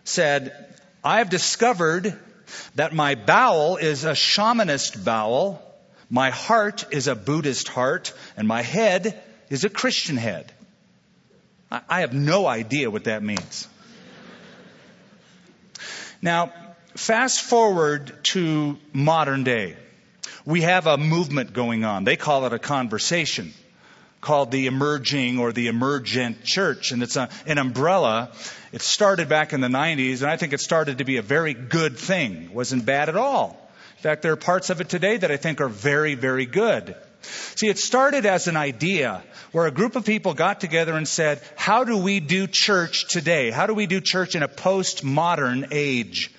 said, 0.05 0.75
I 1.05 1.19
have 1.19 1.31
discovered 1.31 2.19
that 2.75 2.93
my 2.93 3.15
bowel 3.15 3.77
is 3.77 4.05
a 4.05 4.13
shamanist 4.13 5.05
bowel, 5.05 5.63
my 6.11 6.31
heart 6.31 6.85
is 6.91 7.09
a 7.09 7.15
Buddhist 7.15 7.69
heart, 7.69 8.13
and 8.37 8.47
my 8.47 8.63
head 8.63 9.21
is 9.49 9.65
a 9.65 9.71
Christian 9.71 10.17
head. 10.17 10.53
I 11.71 12.01
have 12.01 12.13
no 12.13 12.47
idea 12.47 12.91
what 12.91 13.05
that 13.05 13.23
means. 13.23 13.67
Now, 16.21 16.53
fast 16.95 17.43
forward 17.43 18.13
to 18.25 18.79
modern 18.93 19.45
day. 19.45 19.77
We 20.45 20.63
have 20.63 20.87
a 20.87 20.99
movement 20.99 21.53
going 21.53 21.85
on. 21.85 22.05
They 22.05 22.17
call 22.17 22.45
it 22.47 22.53
a 22.53 22.59
conversation 22.59 23.55
called 24.23 24.53
the 24.53 24.67
emerging 24.67 25.39
or 25.39 25.53
the 25.53 25.67
emergent 25.67 26.45
church. 26.45 26.93
And 26.93 27.03
it's 27.03 27.17
a, 27.17 27.29
an 27.45 27.59
umbrella. 27.59 28.31
It 28.73 28.81
started 28.81 29.29
back 29.29 29.53
in 29.53 29.61
the 29.61 29.69
90s, 29.69 30.23
and 30.23 30.31
I 30.31 30.39
think 30.39 30.55
it 30.55 30.61
started 30.61 30.99
to 30.99 31.05
be 31.05 31.19
a 31.19 31.23
very 31.23 31.53
good 31.53 31.99
thing. 31.99 32.45
It 32.45 32.55
wasn't 32.55 32.87
bad 32.87 33.11
at 33.11 33.17
all. 33.17 33.59
In 33.99 34.03
fact, 34.03 34.23
there 34.23 34.33
are 34.33 34.37
parts 34.37 34.71
of 34.71 34.81
it 34.81 34.89
today 34.89 35.17
that 35.19 35.31
I 35.31 35.37
think 35.37 35.61
are 35.61 35.69
very, 35.69 36.15
very 36.15 36.47
good. 36.47 36.95
See, 37.23 37.69
it 37.69 37.79
started 37.79 38.25
as 38.25 38.47
an 38.47 38.57
idea 38.57 39.23
where 39.51 39.67
a 39.67 39.71
group 39.71 39.97
of 39.97 40.05
people 40.05 40.35
got 40.35 40.61
together 40.61 40.95
and 40.95 41.07
said, 41.07 41.41
how 41.57 41.85
do 41.85 41.99
we 41.99 42.21
do 42.21 42.47
church 42.47 43.09
today? 43.09 43.51
How 43.51 43.67
do 43.67 43.75
we 43.75 43.87
do 43.87 44.01
church 44.01 44.35
in 44.35 44.43
a 44.43 44.49
postmodern 44.49 45.69
age? 45.73 46.33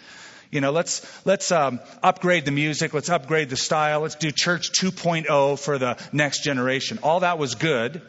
You 0.54 0.62
know, 0.62 0.72
let's 0.72 1.02
let's 1.26 1.52
um, 1.52 1.80
upgrade 2.04 2.46
the 2.46 2.52
music, 2.52 2.94
let's 2.94 3.10
upgrade 3.10 3.50
the 3.50 3.58
style, 3.58 4.02
let's 4.02 4.16
do 4.16 4.32
church 4.32 4.72
2.0 4.72 5.60
for 5.60 5.80
the 5.80 5.98
next 6.12 6.44
generation. 6.44 7.00
All 7.02 7.22
that 7.22 7.40
was 7.40 7.56
good 7.56 8.02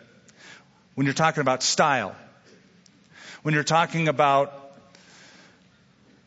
when 0.95 1.07
you're 1.07 1.15
talking 1.15 1.41
about 1.41 1.63
style. 1.63 2.15
When 3.43 3.55
you're 3.55 3.65
talking 3.65 4.09
about 4.09 4.61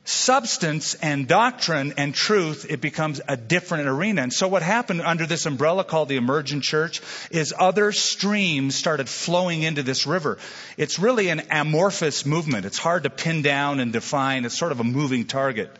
substance 0.06 0.96
and 0.96 1.28
doctrine 1.28 1.94
and 1.98 2.16
truth, 2.16 2.66
it 2.70 2.80
becomes 2.80 3.20
a 3.28 3.36
different 3.36 3.88
arena. 3.88 4.24
And 4.24 4.34
so 4.34 4.48
what 4.48 4.64
happened 4.64 5.02
under 5.02 5.26
this 5.26 5.46
umbrella 5.46 5.84
called 5.84 6.10
the 6.10 6.16
emergent 6.16 6.64
church 6.64 7.02
is 7.30 7.54
other 7.58 7.92
streams 7.92 8.76
started 8.76 9.10
flowing 9.10 9.64
into 9.64 9.84
this 9.84 10.08
river. 10.08 10.38
It's 10.78 10.98
really 10.98 11.30
an 11.30 11.44
amorphous 11.52 12.26
movement. 12.26 12.66
It's 12.66 12.78
hard 12.78 13.04
to 13.04 13.10
pin 13.10 13.42
down 13.42 13.80
and 13.80 13.92
define. 13.92 14.46
It's 14.46 14.58
sort 14.58 14.72
of 14.72 14.80
a 14.80 14.86
moving 14.86 15.26
target. 15.26 15.76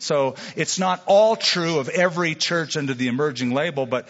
So 0.00 0.34
it's 0.56 0.78
not 0.78 1.02
all 1.06 1.36
true 1.36 1.78
of 1.78 1.88
every 1.88 2.34
church 2.34 2.76
under 2.76 2.94
the 2.94 3.08
emerging 3.08 3.52
label, 3.52 3.84
but 3.86 4.08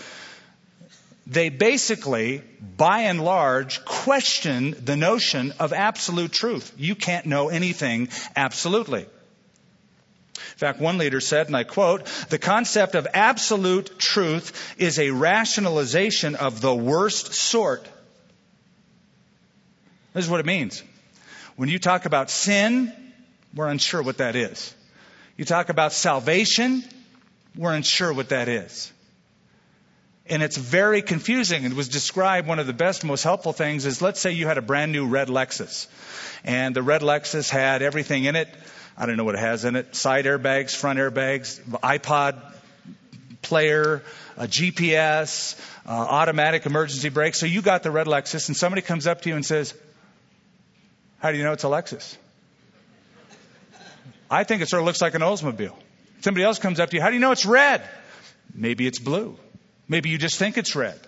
they 1.27 1.49
basically, 1.49 2.43
by 2.77 3.01
and 3.03 3.23
large, 3.23 3.85
question 3.85 4.75
the 4.85 4.97
notion 4.97 5.53
of 5.59 5.73
absolute 5.73 6.33
truth. 6.33 6.73
You 6.79 6.95
can't 6.95 7.27
know 7.27 7.49
anything 7.49 8.09
absolutely. 8.37 9.03
In 9.03 10.57
fact, 10.57 10.81
one 10.81 10.97
leader 10.99 11.21
said, 11.21 11.49
and 11.49 11.57
I 11.57 11.65
quote, 11.65 12.07
the 12.29 12.39
concept 12.39 12.95
of 12.95 13.07
absolute 13.13 13.99
truth 13.99 14.75
is 14.79 14.99
a 14.99 15.11
rationalization 15.11 16.37
of 16.37 16.61
the 16.61 16.75
worst 16.75 17.33
sort. 17.35 17.85
This 20.15 20.25
is 20.25 20.31
what 20.31 20.41
it 20.41 20.47
means. 20.47 20.83
When 21.57 21.69
you 21.69 21.79
talk 21.79 22.05
about 22.05 22.31
sin, 22.31 22.93
we're 23.55 23.69
unsure 23.69 24.03
what 24.03 24.19
that 24.19 24.37
is. 24.37 24.75
You 25.41 25.47
talk 25.47 25.71
about 25.71 25.95
salvation, 25.95 26.85
we're 27.57 27.73
unsure 27.73 28.13
what 28.13 28.29
that 28.29 28.47
is 28.51 28.93
and 30.31 30.43
it's 30.43 30.57
very 30.57 31.03
confusing. 31.03 31.65
It 31.65 31.73
was 31.73 31.89
described 31.89 32.47
one 32.47 32.61
of 32.61 32.67
the 32.67 32.73
best, 32.73 33.05
most 33.05 33.25
helpful 33.25 33.53
things 33.53 33.85
is 33.85 34.01
let's 34.01 34.21
say 34.21 34.33
you 34.33 34.47
had 34.47 34.59
a 34.59 34.63
brand 34.63 34.93
new 34.93 35.07
red 35.07 35.29
Lexus, 35.29 35.89
and 36.45 36.75
the 36.75 36.83
red 36.83 37.03
Lexus 37.03 37.51
had 37.51 37.83
everything 37.83 38.25
in 38.25 38.37
it. 38.37 38.49
I 38.97 39.07
don't 39.07 39.17
know 39.17 39.25
what 39.25 39.35
it 39.35 39.41
has 39.41 39.65
in 39.65 39.77
it: 39.77 39.97
side 39.97 40.27
airbags, 40.27 40.75
front 40.75 40.99
airbags, 40.99 41.61
iPod 41.81 42.41
player, 43.43 44.03
a 44.37 44.47
GPS, 44.47 45.59
uh, 45.85 45.91
automatic 45.91 46.65
emergency 46.65 47.09
brake. 47.09 47.35
So 47.35 47.47
you 47.47 47.61
got 47.61 47.83
the 47.83 47.91
red 47.91 48.07
Lexus, 48.07 48.49
and 48.49 48.57
somebody 48.57 48.83
comes 48.83 49.07
up 49.09 49.23
to 49.23 49.31
you 49.31 49.35
and 49.35 49.45
says, 49.45 49.75
"How 51.19 51.33
do 51.33 51.39
you 51.39 51.45
know 51.45 51.53
it's 51.53 51.65
a 51.65 51.69
Lexus?" 51.69 52.17
I 54.31 54.45
think 54.45 54.63
it 54.63 54.69
sort 54.69 54.81
of 54.81 54.87
looks 54.87 55.01
like 55.01 55.15
an 55.15 55.23
Oldsmobile. 55.23 55.75
Somebody 56.21 56.45
else 56.45 56.59
comes 56.59 56.79
up 56.81 56.91
to 56.91 56.97
you, 56.97 57.03
"How 57.03 57.09
do 57.09 57.15
you 57.15 57.21
know 57.21 57.33
it's 57.33 57.47
red?" 57.47 57.83
Maybe 58.55 58.87
it's 58.87 58.99
blue. 58.99 59.39
Maybe 59.89 60.11
you 60.11 60.19
just 60.19 60.39
think 60.39 60.59
it's 60.59 60.77
red. 60.77 60.99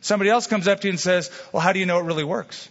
Somebody 0.00 0.30
else 0.30 0.46
comes 0.46 0.68
up 0.68 0.80
to 0.80 0.88
you 0.88 0.92
and 0.92 1.00
says, 1.00 1.30
Well, 1.52 1.60
how 1.60 1.72
do 1.72 1.78
you 1.78 1.86
know 1.86 1.98
it 1.98 2.04
really 2.04 2.24
works? 2.24 2.68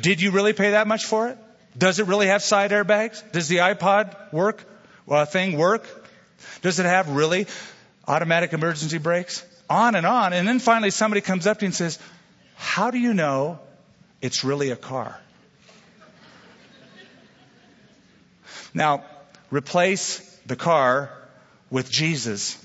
Did 0.00 0.20
you 0.20 0.30
really 0.30 0.52
pay 0.52 0.72
that 0.72 0.86
much 0.86 1.06
for 1.06 1.28
it? 1.28 1.38
Does 1.76 1.98
it 1.98 2.06
really 2.06 2.26
have 2.26 2.42
side 2.42 2.70
airbags? 2.70 3.22
Does 3.32 3.48
the 3.48 3.58
iPod 3.58 4.32
work? 4.32 4.64
Well, 5.06 5.24
thing 5.24 5.56
work? 5.56 5.86
Does 6.62 6.78
it 6.78 6.86
have 6.86 7.08
really 7.08 7.46
automatic 8.06 8.52
emergency 8.52 8.98
brakes? 8.98 9.44
On 9.70 9.94
and 9.94 10.06
on. 10.06 10.32
And 10.32 10.46
then 10.46 10.58
finally 10.58 10.90
somebody 10.90 11.20
comes 11.20 11.46
up 11.46 11.58
to 11.58 11.64
you 11.64 11.68
and 11.68 11.74
says, 11.74 11.98
How 12.56 12.90
do 12.90 12.98
you 12.98 13.14
know 13.14 13.60
it's 14.20 14.44
really 14.44 14.70
a 14.70 14.76
car? 14.76 15.18
Now, 18.78 19.02
replace 19.50 20.20
the 20.46 20.54
car 20.54 21.10
with 21.68 21.90
Jesus 21.90 22.56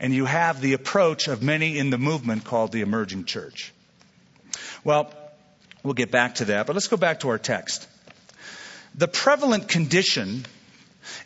and 0.00 0.12
you 0.12 0.24
have 0.24 0.60
the 0.60 0.72
approach 0.72 1.28
of 1.28 1.44
many 1.44 1.78
in 1.78 1.90
the 1.90 1.96
movement 1.96 2.42
called 2.42 2.72
the 2.72 2.80
emerging 2.80 3.26
church. 3.26 3.72
Well, 4.82 5.14
we'll 5.84 5.94
get 5.94 6.10
back 6.10 6.34
to 6.36 6.46
that, 6.46 6.66
but 6.66 6.72
let's 6.74 6.88
go 6.88 6.96
back 6.96 7.20
to 7.20 7.28
our 7.28 7.38
text. 7.38 7.86
The 8.96 9.06
prevalent 9.06 9.68
condition 9.68 10.44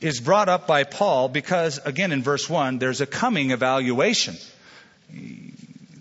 is 0.02 0.20
brought 0.20 0.50
up 0.50 0.66
by 0.66 0.84
Paul 0.84 1.30
because, 1.30 1.78
again, 1.78 2.12
in 2.12 2.22
verse 2.22 2.50
1, 2.50 2.76
there's 2.76 3.00
a 3.00 3.06
coming 3.06 3.50
evaluation. 3.50 4.36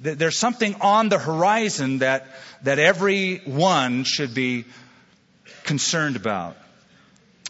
There's 0.02 0.38
something 0.38 0.76
on 0.82 1.08
the 1.08 1.18
horizon 1.18 2.00
that, 2.00 2.28
that 2.64 2.78
everyone 2.78 4.04
should 4.04 4.34
be 4.34 4.66
concerned 5.64 6.18
about. 6.18 6.58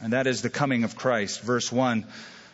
And 0.05 0.13
that 0.13 0.27
is 0.27 0.43
the 0.43 0.51
coming 0.51 0.83
of 0.83 0.95
Christ. 0.95 1.41
Verse 1.41 1.71
1 1.71 2.05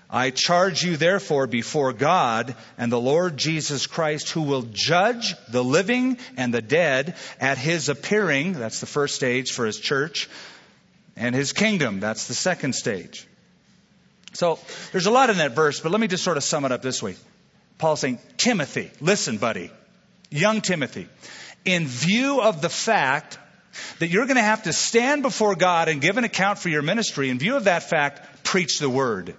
I 0.10 0.30
charge 0.30 0.84
you 0.84 0.96
therefore 0.96 1.48
before 1.48 1.92
God 1.92 2.56
and 2.78 2.90
the 2.90 2.98
Lord 2.98 3.36
Jesus 3.36 3.88
Christ, 3.88 4.30
who 4.30 4.44
will 4.44 4.62
judge 4.72 5.36
the 5.50 5.62
living 5.62 6.18
and 6.38 6.54
the 6.54 6.62
dead 6.62 7.18
at 7.42 7.58
his 7.58 7.90
appearing. 7.90 8.54
That's 8.54 8.80
the 8.80 8.86
first 8.86 9.16
stage 9.16 9.52
for 9.52 9.66
his 9.66 9.78
church. 9.78 10.30
And 11.18 11.36
his 11.36 11.52
kingdom. 11.52 12.00
That's 12.00 12.30
the 12.30 12.36
second 12.36 12.74
stage. 12.74 13.28
So 14.32 14.58
there's 14.94 15.08
a 15.08 15.12
lot 15.12 15.30
in 15.30 15.40
that 15.40 15.52
verse, 15.52 15.82
but 15.82 15.92
let 15.92 16.00
me 16.00 16.08
just 16.08 16.24
sort 16.24 16.38
of 16.38 16.46
sum 16.46 16.64
it 16.64 16.72
up 16.72 16.82
this 16.82 17.04
way. 17.04 17.18
Paul's 17.80 18.00
saying, 18.00 18.20
Timothy, 18.38 18.92
listen, 19.02 19.40
buddy, 19.40 19.72
young 20.30 20.62
Timothy, 20.62 21.10
in 21.66 21.86
view 21.86 22.40
of 22.40 22.62
the 22.62 22.70
fact 22.70 23.38
that 24.00 24.08
you're 24.08 24.26
going 24.26 24.38
to 24.38 24.42
have 24.42 24.64
to 24.64 24.74
stand 24.74 25.22
before 25.22 25.56
God 25.56 25.88
and 25.88 26.02
give 26.02 26.18
an 26.18 26.24
account 26.24 26.60
for 26.60 26.70
your 26.70 26.82
ministry, 26.82 27.30
in 27.30 27.40
view 27.40 27.56
of 27.56 27.66
that 27.66 27.84
fact, 27.84 28.44
preach 28.44 28.80
the 28.80 28.90
word. 28.90 29.36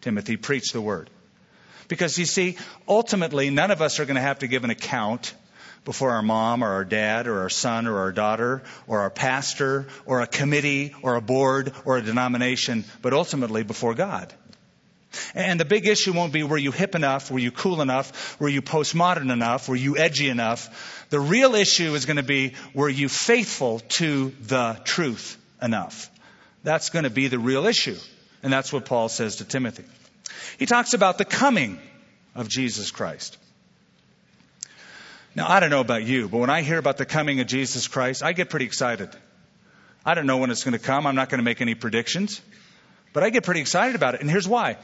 Timothy, 0.00 0.36
preach 0.36 0.72
the 0.72 0.80
word. 0.80 1.10
Because 1.88 2.18
you 2.18 2.24
see, 2.24 2.56
ultimately, 2.88 3.50
none 3.50 3.70
of 3.70 3.82
us 3.82 4.00
are 4.00 4.04
going 4.04 4.16
to 4.16 4.22
have 4.22 4.40
to 4.40 4.46
give 4.46 4.64
an 4.64 4.70
account 4.70 5.34
before 5.84 6.12
our 6.12 6.22
mom 6.22 6.64
or 6.64 6.68
our 6.68 6.84
dad 6.84 7.26
or 7.26 7.40
our 7.40 7.50
son 7.50 7.86
or 7.86 7.98
our 7.98 8.12
daughter 8.12 8.62
or 8.86 9.00
our 9.00 9.10
pastor 9.10 9.86
or 10.06 10.20
a 10.20 10.26
committee 10.26 10.94
or 11.02 11.14
a 11.16 11.20
board 11.20 11.72
or 11.84 11.98
a 11.98 12.02
denomination, 12.02 12.84
but 13.02 13.12
ultimately 13.12 13.62
before 13.62 13.94
God. 13.94 14.32
And 15.34 15.58
the 15.58 15.64
big 15.64 15.86
issue 15.86 16.12
won't 16.12 16.32
be 16.32 16.42
were 16.42 16.58
you 16.58 16.72
hip 16.72 16.94
enough, 16.94 17.30
were 17.30 17.38
you 17.38 17.50
cool 17.50 17.80
enough, 17.80 18.38
were 18.40 18.48
you 18.48 18.62
postmodern 18.62 19.30
enough, 19.32 19.68
were 19.68 19.76
you 19.76 19.96
edgy 19.96 20.28
enough. 20.28 21.06
The 21.10 21.20
real 21.20 21.54
issue 21.54 21.94
is 21.94 22.06
going 22.06 22.16
to 22.16 22.22
be 22.22 22.54
were 22.74 22.88
you 22.88 23.08
faithful 23.08 23.80
to 23.80 24.32
the 24.42 24.80
truth 24.84 25.38
enough. 25.62 26.10
That's 26.62 26.90
going 26.90 27.04
to 27.04 27.10
be 27.10 27.28
the 27.28 27.38
real 27.38 27.66
issue. 27.66 27.96
And 28.42 28.52
that's 28.52 28.72
what 28.72 28.84
Paul 28.84 29.08
says 29.08 29.36
to 29.36 29.44
Timothy. 29.44 29.84
He 30.58 30.66
talks 30.66 30.94
about 30.94 31.18
the 31.18 31.24
coming 31.24 31.78
of 32.34 32.48
Jesus 32.48 32.90
Christ. 32.90 33.38
Now, 35.34 35.48
I 35.48 35.60
don't 35.60 35.70
know 35.70 35.80
about 35.80 36.04
you, 36.04 36.28
but 36.28 36.38
when 36.38 36.50
I 36.50 36.62
hear 36.62 36.78
about 36.78 36.96
the 36.96 37.06
coming 37.06 37.40
of 37.40 37.46
Jesus 37.46 37.88
Christ, 37.88 38.22
I 38.22 38.32
get 38.32 38.50
pretty 38.50 38.66
excited. 38.66 39.10
I 40.04 40.14
don't 40.14 40.26
know 40.26 40.36
when 40.38 40.50
it's 40.50 40.62
going 40.62 40.72
to 40.72 40.78
come. 40.78 41.06
I'm 41.06 41.16
not 41.16 41.28
going 41.28 41.38
to 41.38 41.44
make 41.44 41.60
any 41.60 41.74
predictions, 41.74 42.40
but 43.14 43.22
I 43.22 43.30
get 43.30 43.44
pretty 43.44 43.60
excited 43.60 43.96
about 43.96 44.14
it. 44.14 44.20
And 44.20 44.30
here's 44.30 44.46
why. 44.46 44.76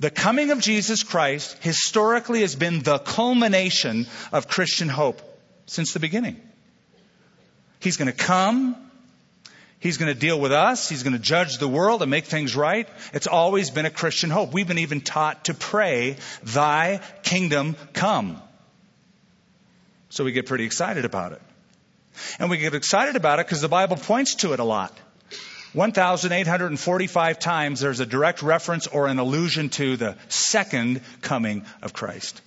The 0.00 0.10
coming 0.10 0.50
of 0.50 0.60
Jesus 0.60 1.02
Christ 1.02 1.56
historically 1.60 2.40
has 2.40 2.56
been 2.56 2.82
the 2.82 2.98
culmination 2.98 4.06
of 4.32 4.48
Christian 4.48 4.88
hope 4.88 5.22
since 5.66 5.92
the 5.92 6.00
beginning. 6.00 6.40
He's 7.78 7.96
going 7.96 8.10
to 8.10 8.16
come. 8.16 8.76
He's 9.78 9.98
going 9.98 10.12
to 10.12 10.18
deal 10.18 10.38
with 10.38 10.52
us. 10.52 10.88
He's 10.88 11.02
going 11.02 11.12
to 11.14 11.18
judge 11.18 11.58
the 11.58 11.68
world 11.68 12.02
and 12.02 12.10
make 12.10 12.24
things 12.24 12.56
right. 12.56 12.88
It's 13.14 13.26
always 13.26 13.70
been 13.70 13.86
a 13.86 13.90
Christian 13.90 14.30
hope. 14.30 14.52
We've 14.52 14.68
been 14.68 14.78
even 14.78 15.00
taught 15.00 15.46
to 15.46 15.54
pray, 15.54 16.16
Thy 16.42 17.00
kingdom 17.22 17.76
come. 17.92 18.42
So 20.08 20.24
we 20.24 20.32
get 20.32 20.46
pretty 20.46 20.64
excited 20.64 21.04
about 21.04 21.32
it. 21.32 21.42
And 22.38 22.50
we 22.50 22.58
get 22.58 22.74
excited 22.74 23.16
about 23.16 23.38
it 23.38 23.46
because 23.46 23.60
the 23.60 23.68
Bible 23.68 23.96
points 23.96 24.34
to 24.36 24.54
it 24.54 24.60
a 24.60 24.64
lot. 24.64 24.98
1,845 25.72 27.38
times 27.38 27.80
there's 27.80 28.00
a 28.00 28.06
direct 28.06 28.42
reference 28.42 28.86
or 28.86 29.06
an 29.06 29.18
allusion 29.18 29.68
to 29.68 29.96
the 29.96 30.16
second 30.28 31.00
coming 31.20 31.64
of 31.80 31.92
Christ. 31.92 32.40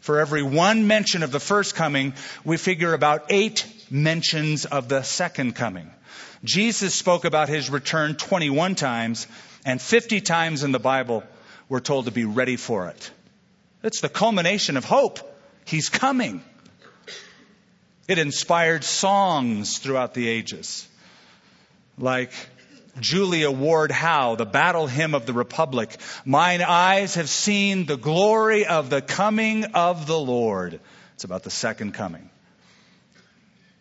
For 0.00 0.20
every 0.20 0.42
one 0.42 0.86
mention 0.86 1.22
of 1.22 1.30
the 1.30 1.40
first 1.40 1.74
coming, 1.74 2.14
we 2.44 2.56
figure 2.56 2.94
about 2.94 3.26
eight 3.30 3.66
mentions 3.90 4.64
of 4.64 4.88
the 4.88 5.02
second 5.02 5.54
coming. 5.54 5.90
Jesus 6.42 6.94
spoke 6.94 7.24
about 7.24 7.48
his 7.48 7.68
return 7.68 8.14
21 8.14 8.74
times, 8.74 9.26
and 9.64 9.80
50 9.80 10.20
times 10.20 10.62
in 10.62 10.72
the 10.72 10.78
Bible 10.78 11.24
we're 11.68 11.80
told 11.80 12.06
to 12.06 12.10
be 12.10 12.24
ready 12.24 12.56
for 12.56 12.88
it. 12.88 13.10
It's 13.82 14.00
the 14.00 14.08
culmination 14.08 14.76
of 14.76 14.84
hope. 14.84 15.20
He's 15.64 15.88
coming. 15.90 16.42
It 18.08 18.18
inspired 18.18 18.84
songs 18.84 19.78
throughout 19.78 20.14
the 20.14 20.28
ages, 20.28 20.87
like 21.98 22.32
Julia 23.00 23.50
Ward 23.50 23.90
Howe, 23.90 24.34
the 24.34 24.46
battle 24.46 24.86
hymn 24.86 25.14
of 25.14 25.26
the 25.26 25.32
Republic. 25.32 25.96
Mine 26.24 26.62
eyes 26.62 27.14
have 27.14 27.28
seen 27.28 27.86
the 27.86 27.96
glory 27.96 28.66
of 28.66 28.90
the 28.90 29.02
coming 29.02 29.64
of 29.74 30.06
the 30.06 30.18
Lord. 30.18 30.80
It's 31.14 31.24
about 31.24 31.42
the 31.42 31.50
second 31.50 31.94
coming. 31.94 32.30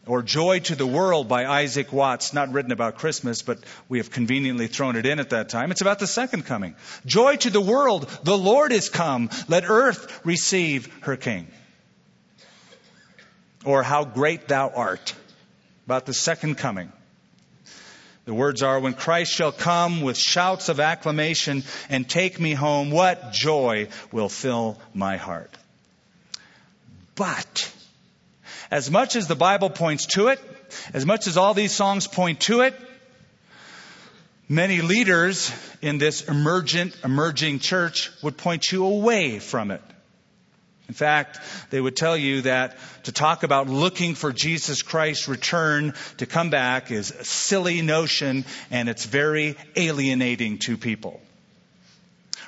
Or 0.06 0.24
Joy 0.24 0.60
to 0.60 0.76
the 0.76 0.88
World 0.88 1.28
by 1.28 1.46
Isaac 1.46 1.92
Watts, 1.92 2.34
not 2.34 2.54
written 2.54 2.72
about 2.72 2.98
Christmas, 2.98 3.42
but 3.42 3.60
we 3.90 3.98
have 3.98 4.10
conveniently 4.10 4.68
thrown 4.68 4.96
it 4.96 5.06
in 5.06 5.20
at 5.20 5.32
that 5.32 5.50
time. 5.50 5.70
It's 5.70 5.82
about 5.82 6.00
the 6.00 6.08
second 6.08 6.46
coming. 6.46 6.76
Joy 7.06 7.36
to 7.38 7.50
the 7.50 7.60
world, 7.60 8.10
the 8.24 8.38
Lord 8.38 8.72
is 8.72 8.88
come. 8.88 9.30
Let 9.50 9.66
earth 9.70 10.22
receive 10.24 10.94
her 11.02 11.18
King. 11.18 11.48
Or 13.66 13.84
How 13.84 14.06
Great 14.06 14.48
Thou 14.48 14.70
Art, 14.70 15.14
about 15.86 16.06
the 16.06 16.14
second 16.14 16.56
coming. 16.56 16.94
The 18.28 18.34
words 18.34 18.62
are, 18.62 18.78
When 18.78 18.94
Christ 18.94 19.32
shall 19.32 19.54
come 19.54 20.02
with 20.02 20.18
shouts 20.18 20.68
of 20.68 20.82
acclamation 20.82 21.64
and 21.88 22.08
take 22.08 22.42
me 22.42 22.54
home, 22.54 22.92
what 22.92 23.32
joy 23.32 23.88
will 24.12 24.28
fill 24.28 24.78
my 24.94 25.16
heart. 25.16 25.50
But, 27.16 27.74
as 28.70 28.92
much 28.92 29.16
as 29.16 29.28
the 29.28 29.38
Bible 29.38 29.70
points 29.70 30.08
to 30.08 30.28
it, 30.28 30.42
as 30.94 31.06
much 31.06 31.28
as 31.28 31.38
all 31.38 31.54
these 31.54 31.72
songs 31.72 32.06
point 32.06 32.42
to 32.42 32.64
it, 32.64 32.78
many 34.50 34.82
leaders 34.82 35.50
in 35.82 35.98
this 35.98 36.28
emergent, 36.28 36.98
emerging 37.06 37.60
church 37.60 38.12
would 38.22 38.36
point 38.36 38.70
you 38.70 38.86
away 38.86 39.40
from 39.40 39.72
it. 39.72 39.82
In 40.88 40.94
fact, 40.94 41.40
they 41.70 41.82
would 41.82 41.98
tell 41.98 42.16
you 42.16 42.42
that 42.44 42.78
to 43.04 43.12
talk 43.12 43.44
about 43.44 43.68
looking 43.68 44.16
for 44.16 44.32
Jesus 44.32 44.82
Christ's 44.82 45.28
return 45.28 45.94
to 46.18 46.26
come 46.26 46.50
back 46.50 46.92
is 46.92 47.12
a 47.12 47.26
silly 47.26 47.82
notion 47.82 48.46
and 48.72 48.88
it's 48.88 49.06
very 49.06 49.58
alienating 49.76 50.60
to 50.60 50.78
people. 50.78 51.20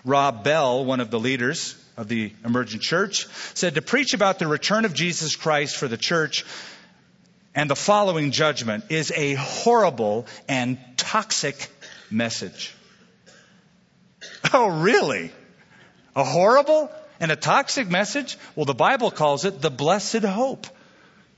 Rob 0.06 0.46
Bell, 0.46 0.86
one 0.86 1.02
of 1.02 1.12
the 1.12 1.20
leaders 1.20 1.76
of 1.98 2.08
the 2.08 2.32
emergent 2.46 2.82
church, 2.82 3.28
said 3.56 3.76
to 3.76 3.82
preach 3.82 4.14
about 4.14 4.40
the 4.40 4.48
return 4.48 4.86
of 4.86 4.94
Jesus 4.94 5.36
Christ 5.36 5.76
for 5.76 5.90
the 5.90 5.98
church 5.98 6.46
and 7.56 7.70
the 7.70 7.76
following 7.76 8.32
judgment 8.32 8.86
is 8.90 9.12
a 9.12 9.34
horrible 9.34 10.28
and 10.48 10.78
toxic 10.98 11.70
message. 12.10 12.74
Oh, 14.52 14.82
really? 14.82 15.32
A 16.16 16.24
horrible 16.24 16.92
and 17.20 17.32
a 17.32 17.36
toxic 17.36 17.90
message? 17.90 18.38
Well, 18.56 18.66
the 18.66 18.74
Bible 18.74 19.12
calls 19.12 19.46
it 19.46 19.62
the 19.62 19.72
blessed 19.72 20.24
hope, 20.24 20.68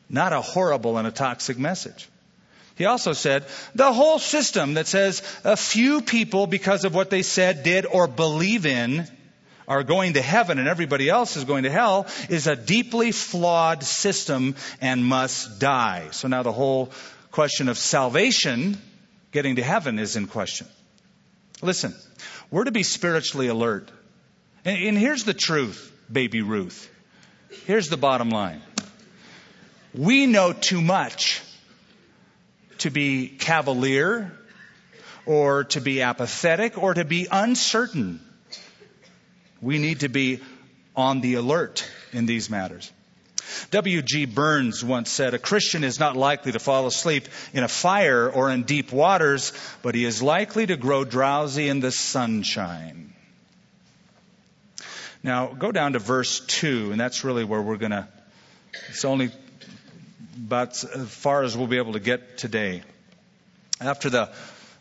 not 0.09 0.33
a 0.33 0.41
horrible 0.41 0.97
and 0.97 1.07
a 1.07 1.11
toxic 1.11 1.57
message. 1.57 2.07
He 2.75 2.85
also 2.85 3.13
said 3.13 3.45
the 3.75 3.93
whole 3.93 4.17
system 4.17 4.75
that 4.75 4.87
says 4.87 5.21
a 5.43 5.55
few 5.55 6.01
people, 6.01 6.47
because 6.47 6.85
of 6.85 6.95
what 6.95 7.09
they 7.09 7.21
said, 7.21 7.63
did, 7.63 7.85
or 7.85 8.07
believe 8.07 8.65
in, 8.65 9.07
are 9.67 9.83
going 9.83 10.13
to 10.13 10.21
heaven 10.21 10.59
and 10.59 10.67
everybody 10.67 11.07
else 11.07 11.37
is 11.37 11.45
going 11.45 11.63
to 11.63 11.71
hell 11.71 12.07
is 12.29 12.47
a 12.47 12.55
deeply 12.55 13.11
flawed 13.11 13.83
system 13.83 14.55
and 14.81 15.05
must 15.05 15.59
die. 15.59 16.09
So 16.11 16.27
now 16.27 16.43
the 16.43 16.51
whole 16.51 16.91
question 17.31 17.69
of 17.69 17.77
salvation, 17.77 18.77
getting 19.31 19.55
to 19.57 19.63
heaven, 19.63 19.99
is 19.99 20.15
in 20.15 20.27
question. 20.27 20.67
Listen, 21.61 21.95
we're 22.49 22.65
to 22.65 22.71
be 22.71 22.83
spiritually 22.83 23.47
alert. 23.47 23.89
And, 24.65 24.83
and 24.83 24.97
here's 24.97 25.23
the 25.23 25.33
truth, 25.33 25.91
baby 26.11 26.41
Ruth. 26.41 26.89
Here's 27.65 27.89
the 27.89 27.97
bottom 27.97 28.29
line. 28.29 28.61
We 29.93 30.25
know 30.25 30.53
too 30.53 30.81
much 30.81 31.41
to 32.79 32.89
be 32.89 33.27
cavalier 33.27 34.31
or 35.25 35.65
to 35.65 35.81
be 35.81 36.01
apathetic 36.01 36.77
or 36.77 36.93
to 36.93 37.05
be 37.05 37.27
uncertain. 37.31 38.19
We 39.61 39.77
need 39.77 39.99
to 40.01 40.09
be 40.09 40.39
on 40.95 41.21
the 41.21 41.35
alert 41.35 41.89
in 42.13 42.25
these 42.25 42.49
matters. 42.49 42.91
W.G. 43.71 44.25
Burns 44.25 44.83
once 44.83 45.09
said, 45.09 45.33
A 45.33 45.39
Christian 45.39 45.83
is 45.83 45.99
not 45.99 46.15
likely 46.15 46.53
to 46.53 46.59
fall 46.59 46.87
asleep 46.87 47.27
in 47.53 47.63
a 47.63 47.67
fire 47.67 48.29
or 48.29 48.49
in 48.49 48.63
deep 48.63 48.91
waters, 48.91 49.53
but 49.81 49.93
he 49.93 50.05
is 50.05 50.21
likely 50.21 50.65
to 50.65 50.77
grow 50.77 51.03
drowsy 51.03 51.67
in 51.67 51.79
the 51.79 51.91
sunshine. 51.91 53.10
Now, 55.23 55.47
go 55.47 55.71
down 55.71 55.93
to 55.93 55.99
verse 55.99 56.39
2, 56.39 56.91
and 56.91 56.99
that's 56.99 57.23
really 57.23 57.43
where 57.43 57.61
we're 57.61 57.77
going 57.77 57.91
to, 57.91 58.07
it's 58.89 59.05
only 59.05 59.29
about 60.35 60.69
as 60.83 61.09
far 61.13 61.43
as 61.43 61.55
we'll 61.55 61.67
be 61.67 61.77
able 61.77 61.93
to 61.93 61.99
get 61.99 62.39
today. 62.39 62.81
After 63.79 64.09
the, 64.09 64.31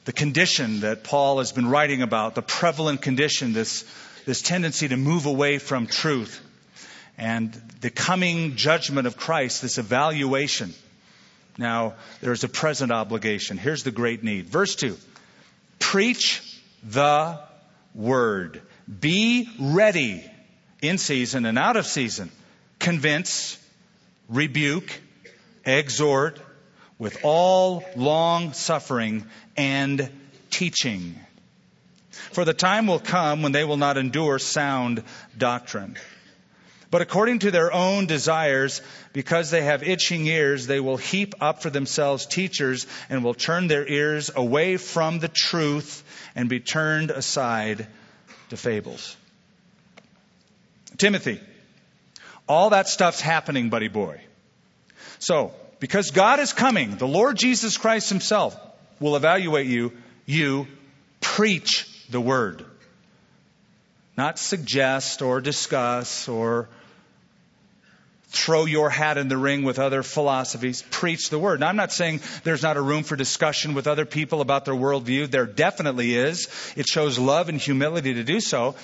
the 0.07 0.12
condition 0.12 0.81
that 0.81 1.05
Paul 1.05 1.38
has 1.38 1.53
been 1.53 1.68
writing 1.68 2.00
about, 2.00 2.35
the 2.35 2.42
prevalent 2.42 3.03
condition, 3.03 3.53
this, 3.53 3.85
this 4.24 4.40
tendency 4.40 4.88
to 4.88 4.96
move 4.96 5.26
away 5.26 5.59
from 5.59 5.87
truth, 5.87 6.40
and 7.18 7.53
the 7.83 7.90
coming 7.90 8.57
judgment 8.57 9.07
of 9.07 9.18
Christ, 9.18 9.61
this 9.61 9.76
evaluation. 9.76 10.72
Now, 11.59 11.94
there's 12.22 12.44
a 12.44 12.48
present 12.48 12.92
obligation. 12.92 13.59
Here's 13.59 13.83
the 13.83 13.90
great 13.90 14.24
need. 14.24 14.46
Verse 14.46 14.74
2 14.74 14.96
Preach 15.79 16.42
the 16.83 17.40
word. 17.94 18.62
Be 18.88 19.48
ready 19.61 20.29
in 20.82 20.98
season 20.98 21.46
and 21.46 21.58
out 21.58 21.76
of 21.76 21.86
season. 21.86 22.30
Convince, 22.78 23.58
rebuke, 24.28 25.00
exhort 25.64 26.40
with 26.98 27.18
all 27.24 27.84
long 27.96 28.52
suffering 28.52 29.26
and 29.56 30.10
teaching. 30.50 31.14
For 32.32 32.44
the 32.44 32.54
time 32.54 32.86
will 32.86 33.00
come 33.00 33.42
when 33.42 33.52
they 33.52 33.64
will 33.64 33.76
not 33.76 33.96
endure 33.96 34.38
sound 34.38 35.02
doctrine. 35.36 35.96
But 36.90 37.02
according 37.02 37.40
to 37.40 37.52
their 37.52 37.72
own 37.72 38.06
desires, 38.06 38.82
because 39.12 39.50
they 39.50 39.62
have 39.62 39.84
itching 39.84 40.26
ears, 40.26 40.66
they 40.66 40.80
will 40.80 40.96
heap 40.96 41.34
up 41.40 41.62
for 41.62 41.70
themselves 41.70 42.26
teachers 42.26 42.86
and 43.08 43.22
will 43.22 43.34
turn 43.34 43.68
their 43.68 43.86
ears 43.86 44.30
away 44.34 44.76
from 44.76 45.20
the 45.20 45.28
truth 45.28 46.02
and 46.34 46.48
be 46.48 46.58
turned 46.58 47.12
aside 47.12 47.86
to 48.48 48.56
fables. 48.56 49.16
Timothy, 50.96 51.40
all 52.48 52.70
that 52.70 52.88
stuff's 52.88 53.20
happening, 53.20 53.70
buddy 53.70 53.88
boy. 53.88 54.20
So, 55.18 55.53
because 55.79 56.11
God 56.11 56.40
is 56.40 56.53
coming, 56.53 56.96
the 56.96 57.09
Lord 57.09 57.37
Jesus 57.37 57.76
Christ 57.76 58.09
himself 58.09 58.59
will 59.00 59.16
evaluate 59.16 59.66
you. 59.66 59.92
You 60.26 60.66
preach 61.20 61.87
the 62.11 62.20
word. 62.20 62.64
Not 64.16 64.38
suggest 64.38 65.22
or 65.22 65.40
discuss 65.40 66.29
or 66.29 66.68
throw 68.31 68.64
your 68.64 68.90
hat 68.90 69.18
in 69.18 69.29
the 69.29 69.37
ring 69.37 69.64
with 69.64 69.79
other 69.79 70.03
philosophies. 70.03 70.83
Preach 70.90 71.31
the 71.31 71.38
word. 71.38 71.61
Now, 71.61 71.68
I'm 71.68 71.76
not 71.76 71.92
saying 71.92 72.20
there's 72.44 72.62
not 72.62 72.76
a 72.76 72.83
room 72.83 73.03
for 73.03 73.16
discussion 73.16 73.74
with 73.74 73.87
other 73.87 74.05
people 74.05 74.40
about 74.40 74.64
their 74.64 74.74
worldview. 74.74 75.31
There 75.31 75.46
definitely 75.46 76.14
is. 76.14 76.48
It 76.76 76.87
shows 76.87 77.18
love 77.18 77.48
and 77.48 77.59
humility 77.59 78.14
to 78.14 78.24
do 78.24 78.40
so. 78.40 78.76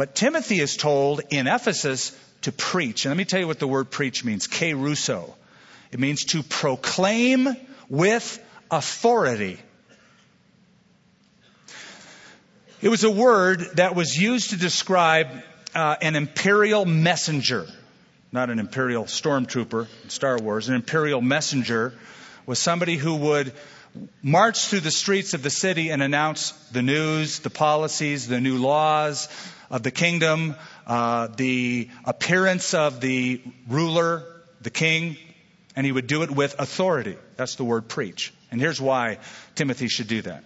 But 0.00 0.14
Timothy 0.14 0.60
is 0.60 0.78
told 0.78 1.20
in 1.28 1.46
Ephesus 1.46 2.18
to 2.40 2.52
preach. 2.52 3.04
And 3.04 3.10
let 3.10 3.18
me 3.18 3.26
tell 3.26 3.38
you 3.38 3.46
what 3.46 3.58
the 3.58 3.68
word 3.68 3.90
preach 3.90 4.24
means. 4.24 4.48
Kerusso. 4.48 5.34
It 5.92 6.00
means 6.00 6.24
to 6.32 6.42
proclaim 6.42 7.54
with 7.90 8.42
authority. 8.70 9.58
It 12.80 12.88
was 12.88 13.04
a 13.04 13.10
word 13.10 13.60
that 13.74 13.94
was 13.94 14.16
used 14.16 14.50
to 14.50 14.56
describe 14.56 15.28
uh, 15.74 15.96
an 16.00 16.16
imperial 16.16 16.86
messenger, 16.86 17.66
not 18.32 18.48
an 18.48 18.58
imperial 18.58 19.04
stormtrooper 19.04 19.86
in 20.02 20.08
Star 20.08 20.38
Wars. 20.38 20.70
An 20.70 20.76
imperial 20.76 21.20
messenger 21.20 21.92
was 22.46 22.58
somebody 22.58 22.96
who 22.96 23.16
would 23.16 23.52
march 24.22 24.68
through 24.68 24.80
the 24.80 24.90
streets 24.90 25.34
of 25.34 25.42
the 25.42 25.50
city 25.50 25.90
and 25.90 26.02
announce 26.02 26.52
the 26.72 26.80
news, 26.80 27.40
the 27.40 27.50
policies, 27.50 28.28
the 28.28 28.40
new 28.40 28.56
laws 28.56 29.28
of 29.70 29.82
the 29.82 29.90
kingdom, 29.90 30.56
uh, 30.86 31.28
the 31.28 31.88
appearance 32.04 32.74
of 32.74 33.00
the 33.00 33.40
ruler, 33.68 34.24
the 34.60 34.70
king, 34.70 35.16
and 35.76 35.86
he 35.86 35.92
would 35.92 36.06
do 36.06 36.22
it 36.22 36.30
with 36.30 36.56
authority. 36.58 37.16
That's 37.36 37.54
the 37.54 37.64
word 37.64 37.88
preach. 37.88 38.34
And 38.50 38.60
here's 38.60 38.80
why 38.80 39.18
Timothy 39.54 39.88
should 39.88 40.08
do 40.08 40.22
that 40.22 40.44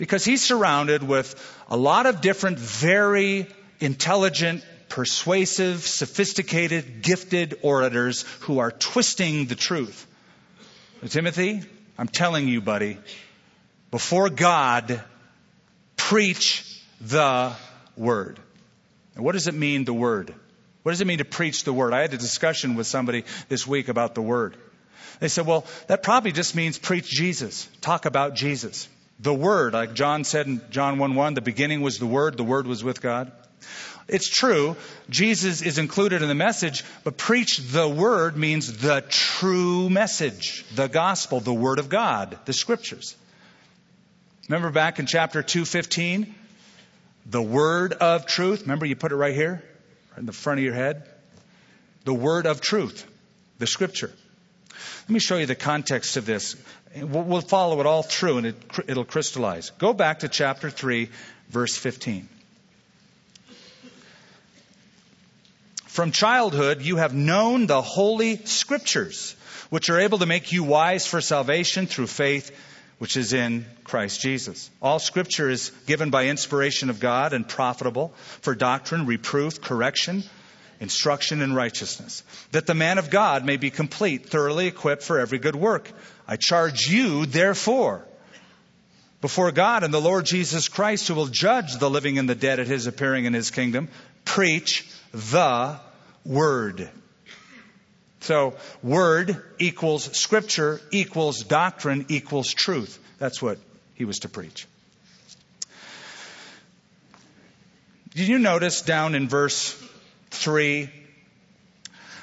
because 0.00 0.24
he's 0.24 0.42
surrounded 0.42 1.02
with 1.02 1.34
a 1.68 1.76
lot 1.76 2.06
of 2.06 2.22
different, 2.22 2.58
very 2.58 3.46
intelligent, 3.80 4.64
persuasive, 4.88 5.82
sophisticated, 5.82 7.02
gifted 7.02 7.58
orators 7.60 8.22
who 8.40 8.60
are 8.60 8.70
twisting 8.70 9.44
the 9.44 9.54
truth. 9.54 10.06
Timothy, 11.06 11.60
I'm 11.98 12.08
telling 12.08 12.48
you, 12.48 12.62
buddy, 12.62 12.96
before 13.90 14.30
God, 14.30 15.02
preach 15.98 16.82
the 17.02 17.52
word. 18.00 18.40
And 19.14 19.24
what 19.24 19.32
does 19.32 19.46
it 19.46 19.54
mean, 19.54 19.84
the 19.84 19.94
word? 19.94 20.34
What 20.82 20.92
does 20.92 21.00
it 21.00 21.06
mean 21.06 21.18
to 21.18 21.24
preach 21.24 21.64
the 21.64 21.72
word? 21.72 21.92
I 21.92 22.00
had 22.00 22.14
a 22.14 22.18
discussion 22.18 22.74
with 22.74 22.86
somebody 22.86 23.24
this 23.48 23.66
week 23.66 23.88
about 23.88 24.14
the 24.14 24.22
word. 24.22 24.56
They 25.20 25.28
said, 25.28 25.46
well, 25.46 25.66
that 25.86 26.02
probably 26.02 26.32
just 26.32 26.56
means 26.56 26.78
preach 26.78 27.06
Jesus. 27.06 27.68
Talk 27.82 28.06
about 28.06 28.34
Jesus. 28.34 28.88
The 29.20 29.34
Word, 29.34 29.74
like 29.74 29.92
John 29.92 30.24
said 30.24 30.46
in 30.46 30.62
John 30.70 30.98
1 30.98 31.14
1, 31.14 31.34
the 31.34 31.42
beginning 31.42 31.82
was 31.82 31.98
the 31.98 32.06
Word, 32.06 32.38
the 32.38 32.44
Word 32.44 32.66
was 32.66 32.82
with 32.82 33.02
God. 33.02 33.30
It's 34.08 34.28
true, 34.28 34.76
Jesus 35.10 35.60
is 35.60 35.76
included 35.76 36.22
in 36.22 36.28
the 36.28 36.34
message, 36.34 36.84
but 37.04 37.18
preach 37.18 37.58
the 37.58 37.86
Word 37.86 38.36
means 38.36 38.78
the 38.78 39.04
true 39.08 39.90
message, 39.90 40.64
the 40.74 40.88
gospel, 40.88 41.40
the 41.40 41.52
Word 41.52 41.78
of 41.78 41.90
God, 41.90 42.38
the 42.46 42.54
Scriptures. 42.54 43.14
Remember 44.48 44.70
back 44.70 44.98
in 44.98 45.06
chapter 45.06 45.42
215? 45.42 46.34
The 47.26 47.42
Word 47.42 47.92
of 47.92 48.26
truth. 48.26 48.62
Remember 48.62 48.86
you 48.86 48.96
put 48.96 49.12
it 49.12 49.16
right 49.16 49.34
here, 49.34 49.62
in 50.16 50.26
the 50.26 50.32
front 50.32 50.58
of 50.60 50.64
your 50.64 50.74
head? 50.74 51.08
The 52.04 52.14
Word 52.14 52.46
of 52.46 52.60
truth, 52.60 53.06
the 53.58 53.66
Scripture. 53.66 54.12
Let 55.02 55.10
me 55.10 55.20
show 55.20 55.36
you 55.36 55.46
the 55.46 55.54
context 55.54 56.16
of 56.16 56.26
this. 56.26 56.56
We'll 56.96 57.22
we'll 57.22 57.40
follow 57.40 57.80
it 57.80 57.86
all 57.86 58.02
through 58.02 58.38
and 58.38 58.46
it, 58.46 58.56
it'll 58.86 59.04
crystallize. 59.04 59.70
Go 59.70 59.92
back 59.92 60.20
to 60.20 60.28
chapter 60.28 60.70
3, 60.70 61.08
verse 61.48 61.76
15. 61.76 62.28
From 65.86 66.12
childhood, 66.12 66.82
you 66.82 66.96
have 66.96 67.14
known 67.14 67.66
the 67.66 67.82
holy 67.82 68.36
scriptures, 68.44 69.34
which 69.70 69.90
are 69.90 69.98
able 69.98 70.18
to 70.18 70.26
make 70.26 70.52
you 70.52 70.62
wise 70.62 71.06
for 71.06 71.20
salvation 71.20 71.86
through 71.86 72.06
faith, 72.06 72.52
which 73.00 73.16
is 73.16 73.32
in 73.32 73.64
Christ 73.82 74.20
Jesus. 74.20 74.68
All 74.82 74.98
scripture 74.98 75.48
is 75.48 75.70
given 75.86 76.10
by 76.10 76.26
inspiration 76.26 76.90
of 76.90 77.00
God 77.00 77.32
and 77.32 77.48
profitable 77.48 78.12
for 78.42 78.54
doctrine, 78.54 79.06
reproof, 79.06 79.62
correction, 79.62 80.22
instruction 80.80 81.40
in 81.40 81.54
righteousness, 81.54 82.22
that 82.52 82.66
the 82.66 82.74
man 82.74 82.98
of 82.98 83.08
God 83.08 83.46
may 83.46 83.56
be 83.56 83.70
complete, 83.70 84.28
thoroughly 84.28 84.66
equipped 84.66 85.02
for 85.02 85.18
every 85.18 85.38
good 85.38 85.56
work. 85.56 85.90
I 86.28 86.36
charge 86.36 86.88
you, 86.88 87.24
therefore, 87.24 88.06
before 89.22 89.50
God 89.50 89.82
and 89.82 89.94
the 89.94 90.00
Lord 90.00 90.26
Jesus 90.26 90.68
Christ, 90.68 91.08
who 91.08 91.14
will 91.14 91.26
judge 91.26 91.78
the 91.78 91.88
living 91.88 92.18
and 92.18 92.28
the 92.28 92.34
dead 92.34 92.60
at 92.60 92.66
his 92.66 92.86
appearing 92.86 93.24
in 93.24 93.32
his 93.32 93.50
kingdom, 93.50 93.88
preach 94.26 94.86
the 95.14 95.80
Word. 96.26 96.90
So, 98.20 98.54
Word 98.82 99.42
equals 99.58 100.16
Scripture 100.16 100.80
equals 100.90 101.42
doctrine 101.42 102.06
equals 102.08 102.52
truth. 102.52 102.98
That's 103.18 103.40
what 103.40 103.58
he 103.94 104.04
was 104.04 104.20
to 104.20 104.28
preach. 104.28 104.66
Did 108.14 108.28
you 108.28 108.38
notice 108.38 108.82
down 108.82 109.14
in 109.14 109.28
verse 109.28 109.72
3 110.30 110.90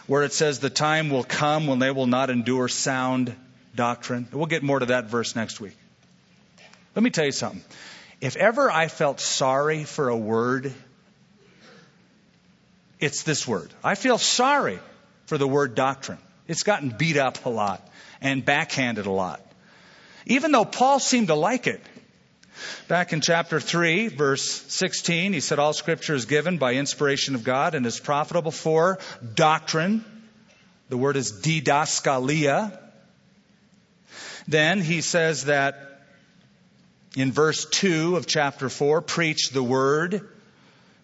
where 0.06 0.24
it 0.24 0.34
says, 0.34 0.60
The 0.60 0.70
time 0.70 1.10
will 1.10 1.24
come 1.24 1.66
when 1.66 1.80
they 1.80 1.92
will 1.92 2.08
not 2.08 2.30
endure 2.30 2.68
sound 2.68 3.36
doctrine? 3.74 4.28
We'll 4.32 4.46
get 4.46 4.64
more 4.64 4.80
to 4.80 4.88
that 4.88 5.06
verse 5.06 5.36
next 5.36 5.60
week. 5.60 5.76
Let 6.96 7.04
me 7.04 7.10
tell 7.10 7.26
you 7.26 7.32
something. 7.32 7.64
If 8.22 8.36
ever 8.36 8.70
I 8.70 8.88
felt 8.88 9.20
sorry 9.20 9.84
for 9.84 10.10
a 10.10 10.18
word, 10.18 10.74
it's 13.00 13.24
this 13.24 13.48
word. 13.48 13.72
I 13.84 13.96
feel 13.96 14.18
sorry 14.18 14.80
for 15.28 15.38
the 15.38 15.48
word 15.48 15.76
doctrine. 15.76 16.18
It's 16.48 16.64
gotten 16.64 16.90
beat 16.90 17.18
up 17.18 17.46
a 17.46 17.50
lot 17.50 17.88
and 18.22 18.44
backhanded 18.44 19.06
a 19.06 19.12
lot. 19.12 19.42
Even 20.26 20.52
though 20.52 20.66
Paul 20.66 21.00
seemed 21.00 21.28
to 21.28 21.36
like 21.36 21.68
it. 21.68 21.82
Back 22.88 23.14
in 23.14 23.22
chapter 23.22 23.60
3, 23.60 24.08
verse 24.08 24.44
16, 24.44 25.34
he 25.34 25.42
said, 25.42 25.60
All 25.60 25.74
scripture 25.74 26.16
is 26.16 26.26
given 26.26 26.58
by 26.58 26.74
inspiration 26.74 27.36
of 27.36 27.44
God 27.44 27.76
and 27.76 27.86
is 27.86 28.00
profitable 28.00 28.52
for 28.52 28.98
doctrine. 29.36 30.04
The 30.90 30.98
word 30.98 31.18
is 31.18 31.32
didaskalia. 31.34 32.80
Then 34.48 34.82
he 34.82 35.02
says 35.02 35.46
that 35.46 36.02
in 37.16 37.32
verse 37.32 37.66
2 37.66 38.16
of 38.16 38.26
chapter 38.26 38.70
4, 38.70 39.02
preach 39.02 39.50
the 39.50 39.64
word. 39.64 40.28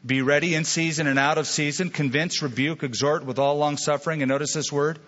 Be 0.06 0.22
ready 0.22 0.54
in 0.54 0.66
season 0.66 1.08
and 1.08 1.18
out 1.18 1.38
of 1.38 1.48
season. 1.48 1.90
Convince, 1.90 2.42
rebuke, 2.42 2.84
exhort 2.84 3.26
with 3.26 3.40
all 3.40 3.58
long 3.58 3.78
suffering. 3.78 4.22
And 4.22 4.30
notice 4.30 4.54
this 4.54 4.72
word 4.72 5.00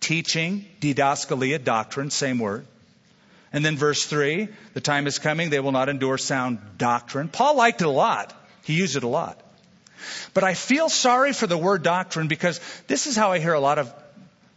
teaching, 0.00 0.64
didaskalia, 0.80 1.62
doctrine, 1.62 2.10
same 2.10 2.38
word. 2.38 2.66
And 3.52 3.64
then 3.64 3.76
verse 3.76 4.04
3 4.06 4.48
the 4.74 4.80
time 4.80 5.06
is 5.06 5.18
coming, 5.18 5.50
they 5.50 5.60
will 5.60 5.72
not 5.72 5.88
endure 5.88 6.18
sound 6.18 6.58
doctrine. 6.78 7.28
Paul 7.28 7.56
liked 7.56 7.80
it 7.80 7.86
a 7.86 7.90
lot, 7.90 8.32
he 8.64 8.74
used 8.74 8.96
it 8.96 9.02
a 9.04 9.08
lot. 9.08 9.40
But 10.32 10.44
I 10.44 10.54
feel 10.54 10.88
sorry 10.88 11.32
for 11.32 11.46
the 11.46 11.58
word 11.58 11.82
doctrine 11.82 12.28
because 12.28 12.60
this 12.86 13.06
is 13.06 13.16
how 13.16 13.32
I 13.32 13.38
hear 13.38 13.52
a 13.52 13.60
lot 13.60 13.78
of 13.78 13.92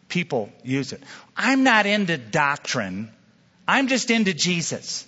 people 0.08 0.50
use 0.64 0.94
it. 0.94 1.04
I'm 1.36 1.64
not 1.64 1.86
into 1.86 2.18
doctrine, 2.18 3.12
I'm 3.68 3.88
just 3.88 4.10
into 4.10 4.34
Jesus. 4.34 5.06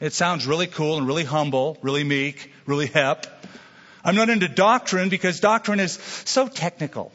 It 0.00 0.12
sounds 0.12 0.46
really 0.46 0.68
cool 0.68 0.98
and 0.98 1.06
really 1.06 1.24
humble, 1.24 1.76
really 1.82 2.04
meek, 2.04 2.52
really 2.66 2.86
hep. 2.86 3.26
I'm 4.04 4.14
not 4.14 4.28
into 4.30 4.48
doctrine 4.48 5.08
because 5.08 5.40
doctrine 5.40 5.80
is 5.80 5.92
so 6.24 6.46
technical, 6.46 7.10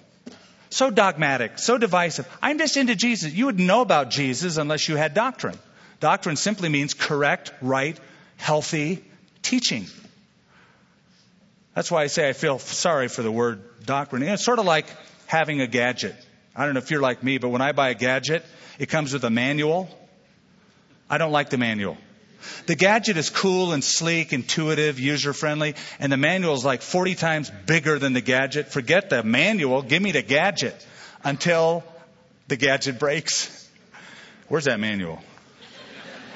so 0.70 0.90
dogmatic, 0.90 1.60
so 1.60 1.78
divisive. 1.78 2.28
I'm 2.42 2.58
just 2.58 2.76
into 2.76 2.96
Jesus. 2.96 3.34
You 3.34 3.46
wouldn't 3.46 3.66
know 3.66 3.82
about 3.82 4.10
Jesus 4.10 4.58
unless 4.58 4.88
you 4.90 4.98
had 4.98 5.14
doctrine. 5.14 5.58
Doctrine 6.02 6.36
simply 6.36 6.68
means 6.68 6.94
correct, 6.94 7.54
right, 7.62 7.98
healthy 8.36 9.04
teaching. 9.42 9.86
That's 11.74 11.90
why 11.90 12.04
I 12.04 12.08
say 12.08 12.28
I 12.28 12.34
feel 12.34 12.60
sorry 12.60 13.08
for 13.08 13.24
the 13.24 13.32
word 13.32 13.62
doctrine. 13.86 14.24
It's 14.24 14.44
sort 14.44 14.60
of 14.60 14.66
like 14.66 14.86
having 15.26 15.62
a 15.62 15.68
gadget. 15.68 16.16
I 16.56 16.66
don't 16.66 16.74
know 16.74 16.80
if 16.80 16.92
you're 16.92 17.02
like 17.02 17.24
me, 17.24 17.38
but 17.38 17.50
when 17.50 17.62
I 17.62 17.72
buy 17.72 17.90
a 17.90 17.96
gadget, 17.96 18.46
it 18.78 18.90
comes 18.90 19.14
with 19.14 19.24
a 19.24 19.30
manual. 19.30 19.90
I 21.10 21.18
don't 21.18 21.32
like 21.32 21.50
the 21.50 21.58
manual. 21.58 21.98
The 22.66 22.76
gadget 22.76 23.18
is 23.18 23.30
cool 23.30 23.74
and 23.74 23.84
sleek, 23.84 24.34
intuitive, 24.34 25.00
user 25.00 25.34
friendly, 25.34 25.76
and 26.00 26.12
the 26.12 26.18
manual 26.18 26.54
is 26.54 26.66
like 26.66 26.82
40 26.82 27.16
times 27.16 27.52
bigger 27.66 28.00
than 28.00 28.14
the 28.14 28.22
gadget. 28.22 28.68
Forget 28.68 29.10
the 29.10 29.24
manual, 29.24 29.82
give 29.82 30.02
me 30.02 30.12
the 30.12 30.22
gadget 30.22 30.76
until 31.24 31.84
the 32.48 32.56
gadget 32.56 33.00
breaks. 33.00 33.70
Where's 34.48 34.66
that 34.66 34.80
manual? 34.80 35.22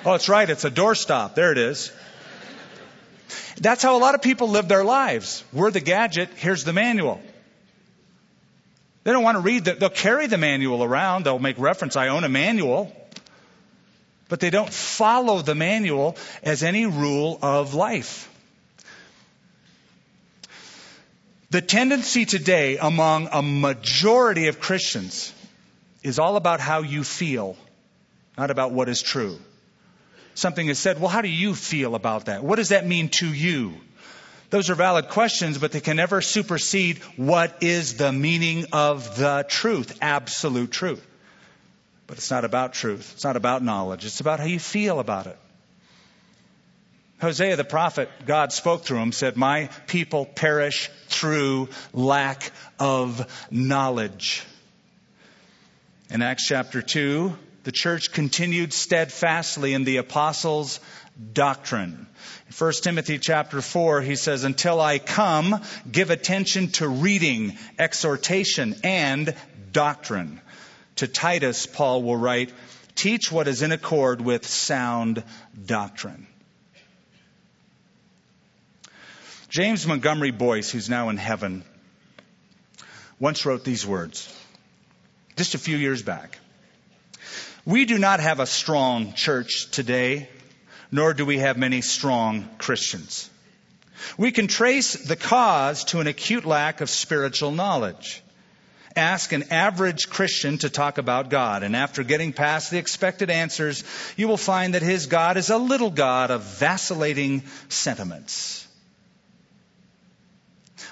Oh, 0.05 0.13
it's 0.13 0.29
right, 0.29 0.49
it's 0.49 0.65
a 0.65 0.71
doorstop. 0.71 1.35
There 1.35 1.51
it 1.51 1.57
is. 1.57 1.91
That's 3.59 3.81
how 3.81 3.97
a 3.97 3.99
lot 3.99 4.15
of 4.15 4.21
people 4.21 4.49
live 4.49 4.67
their 4.67 4.83
lives. 4.83 5.43
We're 5.51 5.71
the 5.71 5.81
gadget, 5.81 6.29
here's 6.35 6.63
the 6.63 6.73
manual. 6.73 7.21
They 9.03 9.11
don't 9.11 9.23
want 9.23 9.35
to 9.35 9.41
read 9.41 9.65
the, 9.65 9.73
they'll 9.73 9.89
carry 9.89 10.27
the 10.27 10.37
manual 10.37 10.83
around, 10.83 11.25
they'll 11.25 11.39
make 11.39 11.57
reference, 11.57 11.95
I 11.95 12.09
own 12.09 12.23
a 12.23 12.29
manual 12.29 12.91
but 14.29 14.39
they 14.39 14.49
don't 14.49 14.71
follow 14.71 15.41
the 15.41 15.55
manual 15.55 16.17
as 16.43 16.63
any 16.63 16.85
rule 16.85 17.37
of 17.41 17.73
life. 17.73 18.29
The 21.49 21.61
tendency 21.61 22.25
today 22.25 22.77
among 22.77 23.29
a 23.31 23.41
majority 23.41 24.47
of 24.47 24.59
Christians 24.59 25.33
is 26.03 26.19
all 26.19 26.35
about 26.35 26.59
how 26.59 26.81
you 26.81 27.03
feel, 27.03 27.55
not 28.37 28.51
about 28.51 28.73
what 28.73 28.89
is 28.89 29.01
true. 29.01 29.39
Something 30.33 30.67
is 30.67 30.77
said, 30.77 30.99
well, 30.99 31.09
how 31.09 31.21
do 31.21 31.29
you 31.29 31.55
feel 31.55 31.95
about 31.95 32.25
that? 32.25 32.43
What 32.43 32.57
does 32.57 32.69
that 32.69 32.85
mean 32.85 33.09
to 33.09 33.27
you? 33.27 33.75
Those 34.49 34.69
are 34.69 34.75
valid 34.75 35.09
questions, 35.09 35.57
but 35.57 35.71
they 35.71 35.79
can 35.81 35.97
never 35.97 36.21
supersede 36.21 36.99
what 37.15 37.63
is 37.63 37.95
the 37.95 38.11
meaning 38.11 38.65
of 38.71 39.17
the 39.17 39.45
truth, 39.47 39.97
absolute 40.01 40.71
truth. 40.71 41.05
But 42.07 42.17
it's 42.17 42.31
not 42.31 42.45
about 42.45 42.73
truth. 42.73 43.11
It's 43.13 43.23
not 43.25 43.35
about 43.35 43.61
knowledge. 43.61 44.05
It's 44.05 44.21
about 44.21 44.39
how 44.39 44.45
you 44.45 44.59
feel 44.59 44.99
about 44.99 45.27
it. 45.27 45.37
Hosea 47.19 47.55
the 47.55 47.63
prophet, 47.63 48.09
God 48.25 48.53
spoke 48.53 48.85
through 48.85 48.99
him, 48.99 49.11
said, 49.11 49.35
My 49.37 49.69
people 49.87 50.25
perish 50.25 50.89
through 51.07 51.69
lack 51.91 52.51
of 52.79 53.47
knowledge. 53.49 54.43
In 56.09 56.21
Acts 56.21 56.47
chapter 56.47 56.81
2, 56.81 57.35
the 57.63 57.71
church 57.71 58.13
continued 58.13 58.71
steadfastly 58.71 59.73
in 59.73 59.83
the 59.83 59.97
apostles' 59.97 60.79
doctrine. 61.33 62.07
In 62.47 62.53
1 62.55 62.73
Timothy 62.83 63.17
chapter 63.17 63.61
4, 63.61 64.01
he 64.01 64.15
says, 64.15 64.43
Until 64.43 64.79
I 64.79 64.99
come, 64.99 65.61
give 65.91 66.11
attention 66.11 66.69
to 66.73 66.87
reading, 66.87 67.57
exhortation, 67.79 68.75
and 68.83 69.35
doctrine. 69.73 70.39
To 70.97 71.07
Titus, 71.07 71.65
Paul 71.65 72.03
will 72.03 72.17
write, 72.17 72.51
Teach 72.95 73.31
what 73.31 73.47
is 73.47 73.61
in 73.61 73.71
accord 73.71 74.21
with 74.21 74.47
sound 74.47 75.23
doctrine. 75.65 76.25
James 79.49 79.85
Montgomery 79.85 80.31
Boice, 80.31 80.71
who's 80.71 80.89
now 80.89 81.09
in 81.09 81.17
heaven, 81.17 81.63
once 83.19 83.45
wrote 83.45 83.63
these 83.63 83.85
words, 83.85 84.33
just 85.35 85.53
a 85.53 85.59
few 85.59 85.77
years 85.77 86.01
back. 86.01 86.39
We 87.65 87.85
do 87.85 87.99
not 87.99 88.19
have 88.19 88.39
a 88.39 88.47
strong 88.47 89.13
church 89.13 89.69
today, 89.69 90.29
nor 90.91 91.13
do 91.13 91.25
we 91.25 91.37
have 91.37 91.57
many 91.57 91.81
strong 91.81 92.49
Christians. 92.57 93.29
We 94.17 94.31
can 94.31 94.47
trace 94.47 94.93
the 94.93 95.15
cause 95.15 95.83
to 95.85 95.99
an 95.99 96.07
acute 96.07 96.45
lack 96.45 96.81
of 96.81 96.89
spiritual 96.89 97.51
knowledge 97.51 98.23
ask 98.97 99.31
an 99.31 99.51
average 99.51 100.09
Christian 100.09 100.57
to 100.59 100.69
talk 100.69 100.97
about 100.97 101.29
God. 101.29 101.63
And 101.63 101.75
after 101.75 102.03
getting 102.03 102.33
past 102.33 102.71
the 102.71 102.77
expected 102.77 103.29
answers, 103.29 103.83
you 104.17 104.27
will 104.27 104.37
find 104.37 104.73
that 104.73 104.81
his 104.81 105.05
God 105.05 105.37
is 105.37 105.49
a 105.49 105.57
little 105.57 105.91
God 105.91 106.31
of 106.31 106.41
vacillating 106.43 107.43
sentiments. 107.69 108.67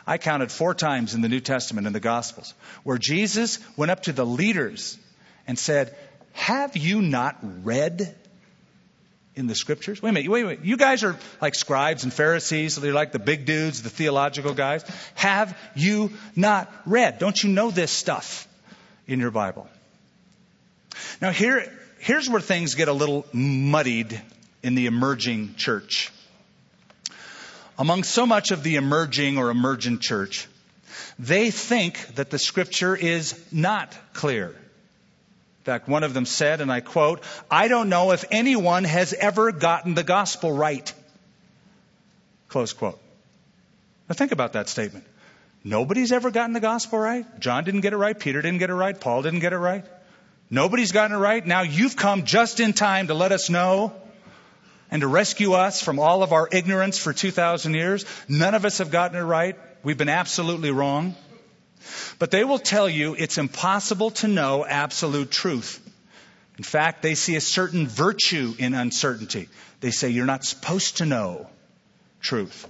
I 0.08 0.18
counted 0.18 0.52
four 0.52 0.76
times 0.76 1.16
in 1.16 1.22
the 1.22 1.30
New 1.30 1.40
Testament 1.40 1.88
in 1.88 1.94
the 1.94 2.00
Gospels 2.00 2.54
where 2.84 2.98
Jesus 2.98 3.60
went 3.76 3.92
up 3.92 4.04
to 4.04 4.14
the 4.14 4.26
leaders 4.26 4.98
and 5.48 5.58
said, 5.58 5.96
Have 6.34 6.78
you 6.78 7.02
not 7.02 7.38
read 7.64 8.16
in 9.36 9.48
the 9.48 9.56
scriptures? 9.56 10.02
Wait 10.02 10.10
a 10.10 10.14
minute, 10.14 10.32
wait 10.32 10.42
a 10.44 10.48
minute. 10.48 10.66
You 10.66 10.78
guys 10.78 11.04
are 11.04 11.18
like 11.42 11.56
scribes 11.56 12.04
and 12.04 12.14
Pharisees, 12.14 12.76
they're 12.76 12.94
like 12.94 13.12
the 13.12 13.20
big 13.20 13.46
dudes, 13.46 13.82
the 13.82 13.90
theological 13.90 14.54
guys. 14.54 14.84
Have 15.16 15.58
you 15.76 16.12
not 16.36 16.72
read? 16.86 17.20
Don't 17.20 17.42
you 17.42 17.50
know 17.50 17.72
this 17.72 17.92
stuff 17.92 18.48
in 19.08 19.20
your 19.20 19.32
Bible? 19.32 19.68
Now, 21.22 21.32
here, 21.32 21.72
here's 22.00 22.30
where 22.30 22.42
things 22.42 22.76
get 22.76 22.88
a 22.88 22.94
little 22.94 23.26
muddied 23.34 24.22
in 24.64 24.76
the 24.76 24.86
emerging 24.86 25.56
church. 25.56 26.12
Among 27.78 28.04
so 28.04 28.26
much 28.26 28.52
of 28.52 28.64
the 28.64 28.78
emerging 28.78 29.38
or 29.38 29.50
emergent 29.50 30.02
church, 30.02 30.48
they 31.20 31.52
think 31.52 32.16
that 32.16 32.30
the 32.30 32.40
scripture 32.40 32.96
is 32.96 33.38
not 33.52 33.96
clear. 34.14 34.56
In 35.66 35.72
fact, 35.72 35.88
one 35.88 36.04
of 36.04 36.14
them 36.14 36.28
said, 36.28 36.62
and 36.62 36.72
I 36.72 36.80
quote, 36.80 37.24
I 37.50 37.68
don't 37.68 37.90
know 37.90 38.12
if 38.12 38.24
anyone 38.30 38.84
has 38.84 39.14
ever 39.14 39.52
gotten 39.52 39.96
the 39.96 40.04
gospel 40.04 40.52
right. 40.52 40.94
Close 42.50 42.72
quote. 42.72 43.00
Now 44.08 44.14
think 44.14 44.32
about 44.32 44.54
that 44.54 44.70
statement. 44.70 45.06
Nobody's 45.64 46.12
ever 46.12 46.30
gotten 46.30 46.54
the 46.54 46.60
gospel 46.60 47.00
right. 47.00 47.26
John 47.40 47.64
didn't 47.64 47.82
get 47.82 47.94
it 47.94 47.98
right. 47.98 48.18
Peter 48.18 48.44
didn't 48.44 48.60
get 48.60 48.70
it 48.70 48.76
right. 48.76 49.00
Paul 49.00 49.24
didn't 49.24 49.40
get 49.40 49.54
it 49.54 49.58
right. 49.58 49.84
Nobody's 50.52 50.92
gotten 50.92 51.18
it 51.18 51.20
right. 51.20 51.44
Now 51.44 51.64
you've 51.64 51.96
come 51.96 52.26
just 52.26 52.60
in 52.60 52.74
time 52.74 53.08
to 53.08 53.16
let 53.16 53.32
us 53.32 53.50
know 53.50 53.92
and 54.92 55.02
to 55.02 55.08
rescue 55.08 55.54
us 55.54 55.82
from 55.82 55.98
all 55.98 56.22
of 56.22 56.32
our 56.32 56.48
ignorance 56.52 57.00
for 57.00 57.12
2,000 57.12 57.74
years. 57.74 58.06
None 58.30 58.54
of 58.54 58.66
us 58.66 58.78
have 58.78 58.92
gotten 58.92 59.18
it 59.18 59.24
right. 59.24 59.58
We've 59.82 59.98
been 59.98 60.10
absolutely 60.10 60.70
wrong. 60.70 61.16
But 62.20 62.32
they 62.32 62.44
will 62.44 62.60
tell 62.60 62.90
you 62.90 63.16
it's 63.16 63.38
impossible 63.38 64.12
to 64.12 64.28
know 64.28 64.66
absolute 64.66 65.32
truth. 65.32 65.82
In 66.58 66.64
fact, 66.64 67.02
they 67.02 67.16
see 67.16 67.36
a 67.36 67.42
certain 67.42 67.88
virtue 67.88 68.54
in 68.58 68.74
uncertainty. 68.74 69.50
They 69.82 69.92
say 69.92 70.10
you're 70.10 70.26
not 70.26 70.46
supposed 70.46 70.98
to 70.98 71.06
know 71.06 71.48
truth. 72.22 72.68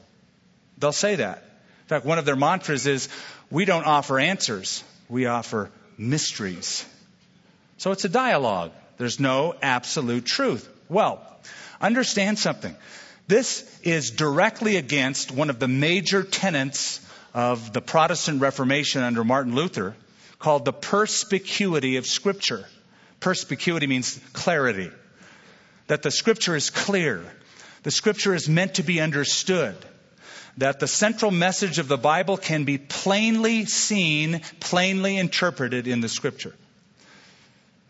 They'll 0.77 0.91
say 0.91 1.15
that. 1.15 1.37
In 1.37 1.87
fact, 1.87 2.05
one 2.05 2.17
of 2.17 2.25
their 2.25 2.35
mantras 2.35 2.87
is 2.87 3.09
we 3.51 3.65
don't 3.65 3.85
offer 3.85 4.19
answers, 4.19 4.83
we 5.07 5.27
offer 5.27 5.69
mysteries. 5.97 6.85
So 7.77 7.91
it's 7.91 8.05
a 8.05 8.09
dialogue. 8.09 8.71
There's 8.97 9.19
no 9.19 9.53
absolute 9.61 10.25
truth. 10.25 10.67
Well, 10.89 11.21
understand 11.79 12.39
something. 12.39 12.75
This 13.27 13.79
is 13.83 14.11
directly 14.11 14.77
against 14.77 15.31
one 15.31 15.49
of 15.49 15.59
the 15.59 15.67
major 15.67 16.23
tenets 16.23 16.99
of 17.35 17.73
the 17.73 17.81
Protestant 17.81 18.39
Reformation 18.39 19.03
under 19.03 19.25
Martin 19.25 19.55
Luther 19.55 19.93
called 20.39 20.63
the 20.63 20.71
perspicuity 20.71 21.97
of 21.97 22.05
Scripture. 22.05 22.65
Perspicuity 23.19 23.87
means 23.87 24.17
clarity. 24.31 24.89
That 25.87 26.01
the 26.01 26.11
Scripture 26.11 26.55
is 26.55 26.69
clear. 26.69 27.23
The 27.83 27.91
Scripture 27.91 28.33
is 28.33 28.47
meant 28.47 28.75
to 28.75 28.83
be 28.83 29.01
understood 29.01 29.75
that 30.57 30.79
the 30.79 30.87
central 30.87 31.29
message 31.29 31.77
of 31.77 31.89
the 31.89 31.97
Bible 31.97 32.37
can 32.37 32.63
be 32.63 32.77
plainly 32.77 33.65
seen, 33.65 34.39
plainly 34.61 35.17
interpreted 35.17 35.87
in 35.87 35.99
the 35.99 36.07
Scripture. 36.07 36.55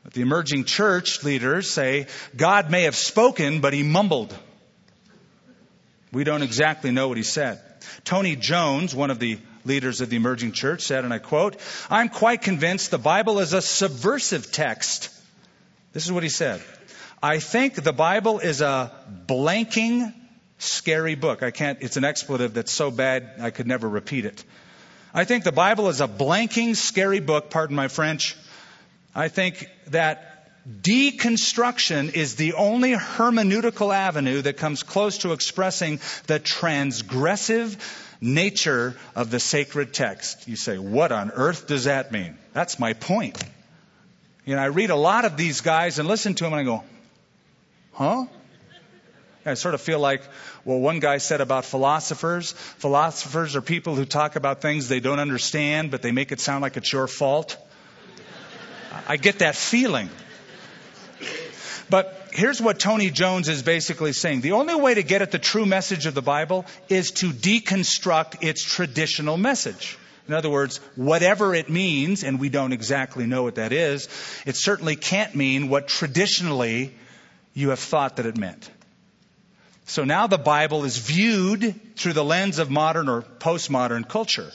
But 0.03 0.13
the 0.13 0.21
emerging 0.21 0.63
church 0.63 1.23
leaders 1.23 1.69
say 1.69 2.07
God 2.35 2.71
may 2.71 2.83
have 2.83 2.95
spoken, 2.95 3.61
but 3.61 3.73
he 3.73 3.83
mumbled. 3.83 4.35
We 6.11 6.23
don't 6.23 6.41
exactly 6.41 6.89
know 6.89 7.07
what 7.09 7.17
he 7.17 7.23
said. 7.23 7.61
Tony 8.03 8.35
Jones, 8.35 8.95
one 8.95 9.11
of 9.11 9.19
the 9.19 9.39
leaders 9.63 10.01
of 10.01 10.09
the 10.09 10.15
emerging 10.15 10.51
church, 10.51 10.81
said, 10.81 11.03
and 11.03 11.13
I 11.13 11.19
quote, 11.19 11.57
I'm 11.89 12.09
quite 12.09 12.41
convinced 12.41 12.91
the 12.91 12.97
Bible 12.97 13.39
is 13.39 13.53
a 13.53 13.61
subversive 13.61 14.51
text. 14.51 15.09
This 15.93 16.05
is 16.05 16.11
what 16.11 16.23
he 16.23 16.29
said. 16.29 16.61
I 17.21 17.39
think 17.39 17.75
the 17.75 17.93
Bible 17.93 18.39
is 18.39 18.61
a 18.61 18.91
blanking 19.27 20.13
scary 20.57 21.15
book. 21.15 21.43
I 21.43 21.51
can't, 21.51 21.79
it's 21.81 21.97
an 21.97 22.03
expletive 22.03 22.53
that's 22.53 22.71
so 22.71 22.91
bad 22.91 23.33
I 23.39 23.49
could 23.49 23.67
never 23.67 23.89
repeat 23.89 24.25
it. 24.25 24.43
I 25.13 25.23
think 25.23 25.43
the 25.43 25.51
Bible 25.51 25.87
is 25.87 26.01
a 26.01 26.07
blanking, 26.07 26.75
scary 26.75 27.21
book, 27.21 27.49
pardon 27.49 27.75
my 27.75 27.87
French. 27.87 28.35
I 29.15 29.29
think 29.29 29.69
that 29.87 30.34
deconstruction 30.69 32.13
is 32.13 32.35
the 32.35 32.53
only 32.53 32.93
hermeneutical 32.93 33.93
avenue 33.93 34.41
that 34.41 34.57
comes 34.57 34.83
close 34.83 35.19
to 35.19 35.31
expressing 35.31 35.99
the 36.27 36.39
transgressive 36.39 37.77
nature 38.19 38.95
of 39.15 39.29
the 39.29 39.39
sacred 39.39 39.93
text. 39.93 40.47
You 40.47 40.55
say, 40.55 40.77
what 40.77 41.11
on 41.11 41.31
earth 41.31 41.67
does 41.67 41.83
that 41.83 42.11
mean? 42.11 42.37
That's 42.53 42.79
my 42.79 42.93
point. 42.93 43.43
You 44.45 44.55
know, 44.55 44.61
I 44.61 44.67
read 44.67 44.89
a 44.89 44.95
lot 44.95 45.25
of 45.25 45.37
these 45.37 45.61
guys 45.61 45.99
and 45.99 46.07
listen 46.07 46.33
to 46.35 46.43
them 46.43 46.53
and 46.53 46.61
I 46.61 46.63
go, 46.63 46.83
huh? 47.93 48.25
I 49.47 49.53
sort 49.53 49.75
of 49.75 49.81
feel 49.81 49.99
like, 49.99 50.23
well, 50.63 50.79
one 50.79 50.99
guy 50.99 51.19
said 51.19 51.39
about 51.39 51.65
philosophers, 51.65 52.53
philosophers 52.53 53.55
are 53.55 53.61
people 53.61 53.93
who 53.93 54.05
talk 54.05 54.35
about 54.35 54.61
things 54.61 54.87
they 54.87 54.99
don't 54.99 55.19
understand, 55.19 55.91
but 55.91 56.01
they 56.01 56.11
make 56.11 56.31
it 56.31 56.39
sound 56.39 56.63
like 56.63 56.77
it's 56.77 56.91
your 56.91 57.07
fault. 57.07 57.55
I 59.07 59.17
get 59.17 59.39
that 59.39 59.55
feeling. 59.55 60.09
But 61.89 62.29
here's 62.31 62.61
what 62.61 62.79
Tony 62.79 63.09
Jones 63.11 63.47
is 63.47 63.61
basically 63.61 64.13
saying. 64.13 64.41
The 64.41 64.53
only 64.53 64.75
way 64.75 64.95
to 64.95 65.03
get 65.03 65.21
at 65.21 65.31
the 65.31 65.39
true 65.39 65.65
message 65.65 66.05
of 66.05 66.13
the 66.13 66.21
Bible 66.21 66.65
is 66.89 67.11
to 67.11 67.29
deconstruct 67.29 68.43
its 68.43 68.63
traditional 68.63 69.37
message. 69.37 69.97
In 70.27 70.33
other 70.33 70.49
words, 70.49 70.77
whatever 70.95 71.53
it 71.53 71.69
means, 71.69 72.23
and 72.23 72.39
we 72.39 72.49
don't 72.49 72.73
exactly 72.73 73.27
know 73.27 73.43
what 73.43 73.55
that 73.55 73.71
is, 73.71 74.07
it 74.45 74.55
certainly 74.55 74.95
can't 74.95 75.35
mean 75.35 75.69
what 75.69 75.87
traditionally 75.87 76.95
you 77.53 77.69
have 77.69 77.79
thought 77.79 78.15
that 78.15 78.25
it 78.25 78.35
meant. 78.35 78.69
So 79.85 80.03
now 80.03 80.25
the 80.25 80.39
Bible 80.39 80.83
is 80.83 80.97
viewed 80.97 81.95
through 81.95 82.13
the 82.13 82.23
lens 82.23 82.57
of 82.57 82.71
modern 82.71 83.07
or 83.07 83.21
postmodern 83.21 84.09
culture. 84.09 84.51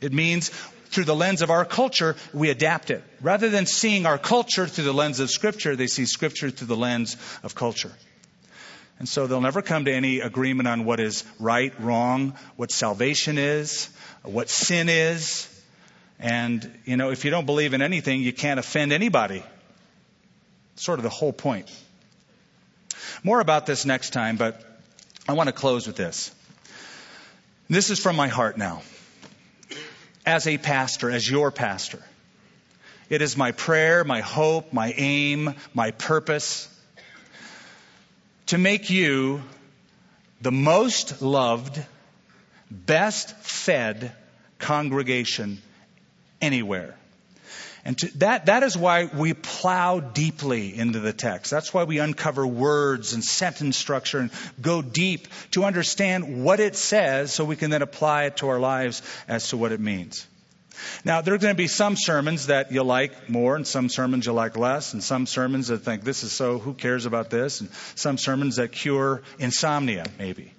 It 0.00 0.12
means 0.12 0.52
through 0.90 1.04
the 1.04 1.14
lens 1.14 1.40
of 1.40 1.50
our 1.50 1.64
culture, 1.64 2.16
we 2.32 2.50
adapt 2.50 2.90
it. 2.90 3.02
Rather 3.20 3.48
than 3.48 3.66
seeing 3.66 4.06
our 4.06 4.18
culture 4.18 4.66
through 4.66 4.84
the 4.84 4.92
lens 4.92 5.20
of 5.20 5.30
Scripture, 5.30 5.76
they 5.76 5.86
see 5.86 6.04
Scripture 6.04 6.50
through 6.50 6.66
the 6.66 6.76
lens 6.76 7.16
of 7.42 7.54
culture. 7.54 7.92
And 8.98 9.08
so 9.08 9.26
they'll 9.26 9.40
never 9.40 9.62
come 9.62 9.86
to 9.86 9.92
any 9.92 10.20
agreement 10.20 10.68
on 10.68 10.84
what 10.84 11.00
is 11.00 11.24
right, 11.38 11.72
wrong, 11.80 12.34
what 12.56 12.70
salvation 12.70 13.38
is, 13.38 13.88
what 14.24 14.50
sin 14.50 14.88
is. 14.88 15.48
And, 16.18 16.70
you 16.84 16.98
know, 16.98 17.10
if 17.10 17.24
you 17.24 17.30
don't 17.30 17.46
believe 17.46 17.72
in 17.72 17.80
anything, 17.80 18.20
you 18.20 18.32
can't 18.32 18.60
offend 18.60 18.92
anybody. 18.92 19.42
Sort 20.76 20.98
of 20.98 21.02
the 21.02 21.08
whole 21.08 21.32
point. 21.32 21.70
More 23.22 23.40
about 23.40 23.64
this 23.64 23.86
next 23.86 24.10
time, 24.10 24.36
but 24.36 24.60
I 25.28 25.32
want 25.34 25.46
to 25.46 25.52
close 25.52 25.86
with 25.86 25.96
this. 25.96 26.30
This 27.70 27.90
is 27.90 28.00
from 28.00 28.16
my 28.16 28.28
heart 28.28 28.58
now. 28.58 28.82
As 30.30 30.46
a 30.46 30.58
pastor, 30.58 31.10
as 31.10 31.28
your 31.28 31.50
pastor, 31.50 32.00
it 33.08 33.20
is 33.20 33.36
my 33.36 33.50
prayer, 33.50 34.04
my 34.04 34.20
hope, 34.20 34.72
my 34.72 34.94
aim, 34.96 35.56
my 35.74 35.90
purpose 35.90 36.68
to 38.46 38.56
make 38.56 38.90
you 38.90 39.42
the 40.40 40.52
most 40.52 41.20
loved, 41.20 41.84
best 42.70 43.36
fed 43.38 44.12
congregation 44.60 45.60
anywhere. 46.40 46.94
And 47.84 47.96
to, 47.98 48.18
that, 48.18 48.46
that 48.46 48.62
is 48.62 48.76
why 48.76 49.04
we 49.06 49.32
plow 49.32 50.00
deeply 50.00 50.76
into 50.76 51.00
the 51.00 51.12
text. 51.12 51.50
That's 51.50 51.72
why 51.72 51.84
we 51.84 51.98
uncover 51.98 52.46
words 52.46 53.14
and 53.14 53.24
sentence 53.24 53.76
structure 53.76 54.18
and 54.18 54.30
go 54.60 54.82
deep 54.82 55.28
to 55.52 55.64
understand 55.64 56.44
what 56.44 56.60
it 56.60 56.76
says 56.76 57.32
so 57.32 57.44
we 57.44 57.56
can 57.56 57.70
then 57.70 57.82
apply 57.82 58.24
it 58.24 58.38
to 58.38 58.48
our 58.48 58.60
lives 58.60 59.02
as 59.28 59.48
to 59.48 59.56
what 59.56 59.72
it 59.72 59.80
means. 59.80 60.26
Now, 61.04 61.20
there 61.20 61.34
are 61.34 61.38
going 61.38 61.54
to 61.54 61.58
be 61.58 61.68
some 61.68 61.96
sermons 61.96 62.46
that 62.46 62.72
you 62.72 62.82
like 62.82 63.28
more, 63.28 63.56
and 63.56 63.66
some 63.66 63.88
sermons 63.88 64.26
you 64.26 64.32
like 64.32 64.56
less, 64.56 64.92
and 64.92 65.02
some 65.02 65.26
sermons 65.26 65.68
that 65.68 65.78
think 65.78 66.04
this 66.04 66.22
is 66.22 66.32
so, 66.32 66.58
who 66.58 66.74
cares 66.74 67.06
about 67.06 67.30
this, 67.30 67.60
and 67.60 67.70
some 67.94 68.18
sermons 68.18 68.56
that 68.56 68.72
cure 68.72 69.22
insomnia, 69.38 70.06
maybe. 70.18 70.52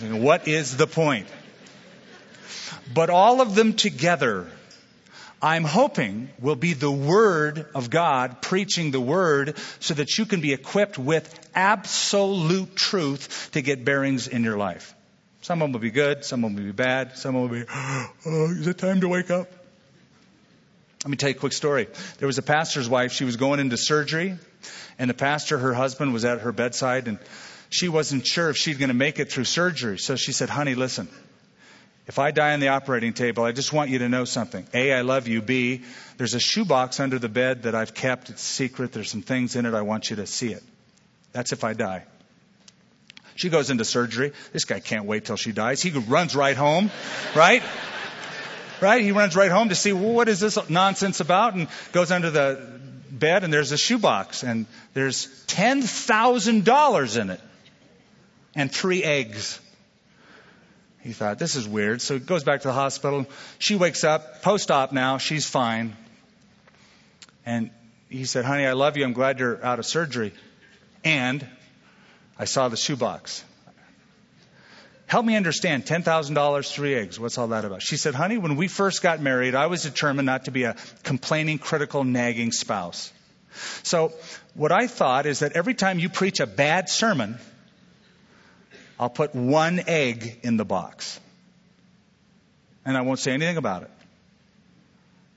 What 0.00 0.48
is 0.48 0.76
the 0.76 0.86
point? 0.86 1.26
But 2.92 3.10
all 3.10 3.40
of 3.40 3.54
them 3.54 3.74
together 3.74 4.50
I'm 5.42 5.64
hoping 5.64 6.28
will 6.38 6.56
be 6.56 6.74
the 6.74 6.90
Word 6.90 7.66
of 7.74 7.88
God 7.88 8.42
preaching 8.42 8.90
the 8.90 9.00
Word 9.00 9.56
so 9.78 9.94
that 9.94 10.18
you 10.18 10.26
can 10.26 10.40
be 10.40 10.52
equipped 10.52 10.98
with 10.98 11.50
absolute 11.54 12.76
truth 12.76 13.50
to 13.52 13.62
get 13.62 13.84
bearings 13.84 14.28
in 14.28 14.44
your 14.44 14.58
life. 14.58 14.94
Some 15.40 15.62
of 15.62 15.66
them 15.66 15.72
will 15.72 15.80
be 15.80 15.90
good, 15.90 16.24
some 16.24 16.44
of 16.44 16.50
them 16.50 16.56
will 16.56 16.70
be 16.70 16.76
bad, 16.76 17.16
some 17.16 17.34
of 17.34 17.42
them 17.42 17.50
will 17.50 17.64
be, 17.64 17.70
oh, 18.26 18.50
is 18.50 18.66
it 18.66 18.76
time 18.76 19.00
to 19.00 19.08
wake 19.08 19.30
up? 19.30 19.50
Let 21.04 21.10
me 21.10 21.16
tell 21.16 21.30
you 21.30 21.36
a 21.36 21.38
quick 21.38 21.54
story. 21.54 21.88
There 22.18 22.26
was 22.26 22.36
a 22.36 22.42
pastor's 22.42 22.88
wife, 22.88 23.12
she 23.12 23.24
was 23.24 23.36
going 23.36 23.58
into 23.58 23.78
surgery, 23.78 24.36
and 24.98 25.08
the 25.08 25.14
pastor, 25.14 25.56
her 25.56 25.72
husband, 25.72 26.12
was 26.12 26.26
at 26.26 26.40
her 26.40 26.52
bedside, 26.52 27.08
and 27.08 27.18
she 27.70 27.88
wasn't 27.88 28.26
sure 28.26 28.50
if 28.50 28.58
she'd 28.58 28.78
going 28.78 28.88
to 28.88 28.94
make 28.94 29.18
it 29.18 29.32
through 29.32 29.44
surgery. 29.44 29.98
So 29.98 30.16
she 30.16 30.32
said, 30.32 30.50
honey, 30.50 30.74
listen, 30.74 31.08
if 32.10 32.18
I 32.18 32.32
die 32.32 32.54
on 32.54 32.58
the 32.58 32.70
operating 32.70 33.12
table, 33.12 33.44
I 33.44 33.52
just 33.52 33.72
want 33.72 33.88
you 33.88 34.00
to 34.00 34.08
know 34.08 34.24
something. 34.24 34.66
A, 34.74 34.92
I 34.92 35.02
love 35.02 35.28
you. 35.28 35.40
B, 35.40 35.82
there's 36.16 36.34
a 36.34 36.40
shoebox 36.40 36.98
under 36.98 37.20
the 37.20 37.28
bed 37.28 37.62
that 37.62 37.76
I've 37.76 37.94
kept. 37.94 38.30
It's 38.30 38.42
secret. 38.42 38.90
There's 38.90 39.08
some 39.08 39.22
things 39.22 39.54
in 39.54 39.64
it. 39.64 39.74
I 39.74 39.82
want 39.82 40.10
you 40.10 40.16
to 40.16 40.26
see 40.26 40.52
it. 40.52 40.64
That's 41.30 41.52
if 41.52 41.62
I 41.62 41.72
die. 41.74 42.02
She 43.36 43.48
goes 43.48 43.70
into 43.70 43.84
surgery. 43.84 44.32
This 44.52 44.64
guy 44.64 44.80
can't 44.80 45.04
wait 45.04 45.26
till 45.26 45.36
she 45.36 45.52
dies. 45.52 45.80
He 45.80 45.90
runs 45.90 46.34
right 46.34 46.56
home, 46.56 46.90
right? 47.36 47.62
right? 48.80 49.04
He 49.04 49.12
runs 49.12 49.36
right 49.36 49.52
home 49.52 49.68
to 49.68 49.76
see, 49.76 49.92
well, 49.92 50.12
what 50.12 50.28
is 50.28 50.40
this 50.40 50.58
nonsense 50.68 51.20
about? 51.20 51.54
And 51.54 51.68
goes 51.92 52.10
under 52.10 52.32
the 52.32 52.80
bed 53.08 53.44
and 53.44 53.52
there's 53.52 53.70
a 53.70 53.78
shoebox 53.78 54.42
and 54.42 54.66
there's 54.94 55.28
$10,000 55.46 57.20
in 57.20 57.30
it 57.30 57.40
and 58.56 58.72
three 58.72 59.04
eggs. 59.04 59.60
He 61.02 61.12
thought, 61.12 61.38
this 61.38 61.56
is 61.56 61.66
weird. 61.66 62.02
So 62.02 62.14
he 62.14 62.20
goes 62.20 62.44
back 62.44 62.62
to 62.62 62.68
the 62.68 62.74
hospital. 62.74 63.26
She 63.58 63.74
wakes 63.76 64.04
up, 64.04 64.42
post 64.42 64.70
op 64.70 64.92
now, 64.92 65.18
she's 65.18 65.46
fine. 65.46 65.96
And 67.46 67.70
he 68.08 68.24
said, 68.24 68.44
honey, 68.44 68.66
I 68.66 68.72
love 68.72 68.96
you. 68.96 69.04
I'm 69.04 69.12
glad 69.12 69.38
you're 69.38 69.64
out 69.64 69.78
of 69.78 69.86
surgery. 69.86 70.32
And 71.04 71.46
I 72.38 72.44
saw 72.44 72.68
the 72.68 72.76
shoebox. 72.76 73.44
Help 75.06 75.26
me 75.26 75.36
understand 75.36 75.86
$10,000, 75.86 76.72
three 76.72 76.94
eggs. 76.94 77.18
What's 77.18 77.36
all 77.36 77.48
that 77.48 77.64
about? 77.64 77.82
She 77.82 77.96
said, 77.96 78.14
honey, 78.14 78.38
when 78.38 78.56
we 78.56 78.68
first 78.68 79.02
got 79.02 79.20
married, 79.20 79.54
I 79.54 79.66
was 79.66 79.82
determined 79.82 80.26
not 80.26 80.44
to 80.44 80.52
be 80.52 80.64
a 80.64 80.76
complaining, 81.02 81.58
critical, 81.58 82.04
nagging 82.04 82.52
spouse. 82.52 83.12
So 83.82 84.12
what 84.54 84.70
I 84.70 84.86
thought 84.86 85.26
is 85.26 85.40
that 85.40 85.52
every 85.52 85.74
time 85.74 85.98
you 85.98 86.08
preach 86.08 86.38
a 86.38 86.46
bad 86.46 86.88
sermon, 86.88 87.38
I'll 89.00 89.08
put 89.08 89.34
one 89.34 89.80
egg 89.86 90.40
in 90.42 90.58
the 90.58 90.66
box. 90.66 91.18
And 92.84 92.98
I 92.98 93.00
won't 93.00 93.18
say 93.18 93.32
anything 93.32 93.56
about 93.56 93.84
it. 93.84 93.90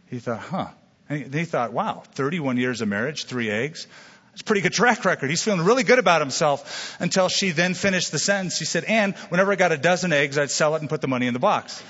He 0.10 0.20
thought, 0.20 0.40
huh. 0.40 0.68
And 1.08 1.34
he 1.34 1.46
thought, 1.46 1.72
wow, 1.72 2.04
31 2.12 2.58
years 2.58 2.82
of 2.82 2.90
marriage, 2.90 3.24
three 3.24 3.50
eggs. 3.50 3.88
It's 4.34 4.42
a 4.42 4.44
pretty 4.44 4.60
good 4.60 4.74
track 4.74 5.06
record. 5.06 5.30
He's 5.30 5.42
feeling 5.42 5.62
really 5.62 5.84
good 5.84 5.98
about 5.98 6.20
himself 6.20 6.98
until 7.00 7.30
she 7.30 7.52
then 7.52 7.74
finished 7.74 8.12
the 8.12 8.20
sentence. 8.20 8.58
She 8.58 8.66
said, 8.66 8.84
and 8.84 9.16
whenever 9.30 9.54
I 9.54 9.56
got 9.56 9.72
a 9.72 9.78
dozen 9.78 10.12
eggs, 10.12 10.38
I'd 10.38 10.52
sell 10.52 10.76
it 10.76 10.82
and 10.82 10.90
put 10.90 11.00
the 11.00 11.08
money 11.08 11.28
in 11.28 11.34
the 11.34 11.40
box. 11.40 11.76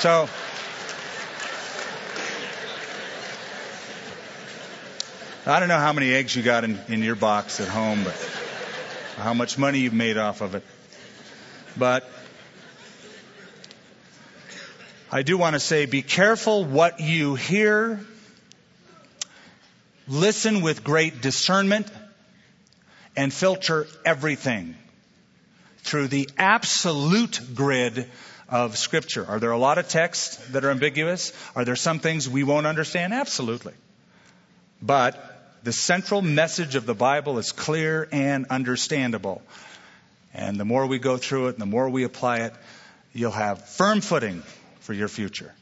so, 0.00 0.28
I 5.46 5.58
don't 5.58 5.68
know 5.68 5.78
how 5.78 5.94
many 5.94 6.12
eggs 6.12 6.36
you 6.36 6.42
got 6.42 6.64
in, 6.64 6.78
in 6.88 7.02
your 7.02 7.16
box 7.16 7.60
at 7.60 7.68
home, 7.68 8.04
but 8.04 8.14
how 9.18 9.34
much 9.34 9.58
money 9.58 9.80
you've 9.80 9.92
made 9.92 10.16
off 10.16 10.40
of 10.40 10.54
it. 10.54 10.64
But 11.76 12.08
I 15.12 15.22
do 15.22 15.36
want 15.36 15.54
to 15.54 15.60
say 15.60 15.86
be 15.86 16.02
careful 16.02 16.64
what 16.64 17.00
you 17.00 17.34
hear 17.34 18.00
listen 20.08 20.62
with 20.62 20.82
great 20.82 21.20
discernment, 21.20 21.86
and 23.16 23.32
filter 23.32 23.86
everything 24.04 24.76
through 25.78 26.08
the 26.08 26.28
absolute 26.38 27.40
grid 27.54 28.08
of 28.48 28.78
Scripture. 28.78 29.26
Are 29.26 29.38
there 29.38 29.50
a 29.50 29.58
lot 29.58 29.78
of 29.78 29.88
texts 29.88 30.36
that 30.48 30.64
are 30.64 30.70
ambiguous? 30.70 31.32
Are 31.54 31.64
there 31.64 31.76
some 31.76 31.98
things 31.98 32.28
we 32.28 32.44
won't 32.44 32.66
understand? 32.66 33.12
Absolutely. 33.12 33.74
But 34.80 35.37
the 35.62 35.72
central 35.72 36.22
message 36.22 36.74
of 36.74 36.86
the 36.86 36.94
Bible 36.94 37.38
is 37.38 37.52
clear 37.52 38.08
and 38.12 38.46
understandable. 38.50 39.42
And 40.34 40.58
the 40.58 40.64
more 40.64 40.86
we 40.86 40.98
go 40.98 41.16
through 41.16 41.48
it 41.48 41.54
and 41.54 41.60
the 41.60 41.66
more 41.66 41.88
we 41.88 42.04
apply 42.04 42.38
it, 42.40 42.54
you'll 43.12 43.30
have 43.32 43.68
firm 43.68 44.00
footing 44.00 44.42
for 44.80 44.92
your 44.92 45.08
future. 45.08 45.52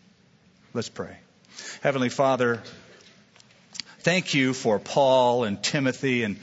Let's 0.74 0.88
pray. 0.88 1.16
Heavenly 1.82 2.10
Father, 2.10 2.62
Thank 4.06 4.34
you 4.34 4.52
for 4.52 4.78
Paul 4.78 5.42
and 5.42 5.60
Timothy 5.60 6.22
and 6.22 6.36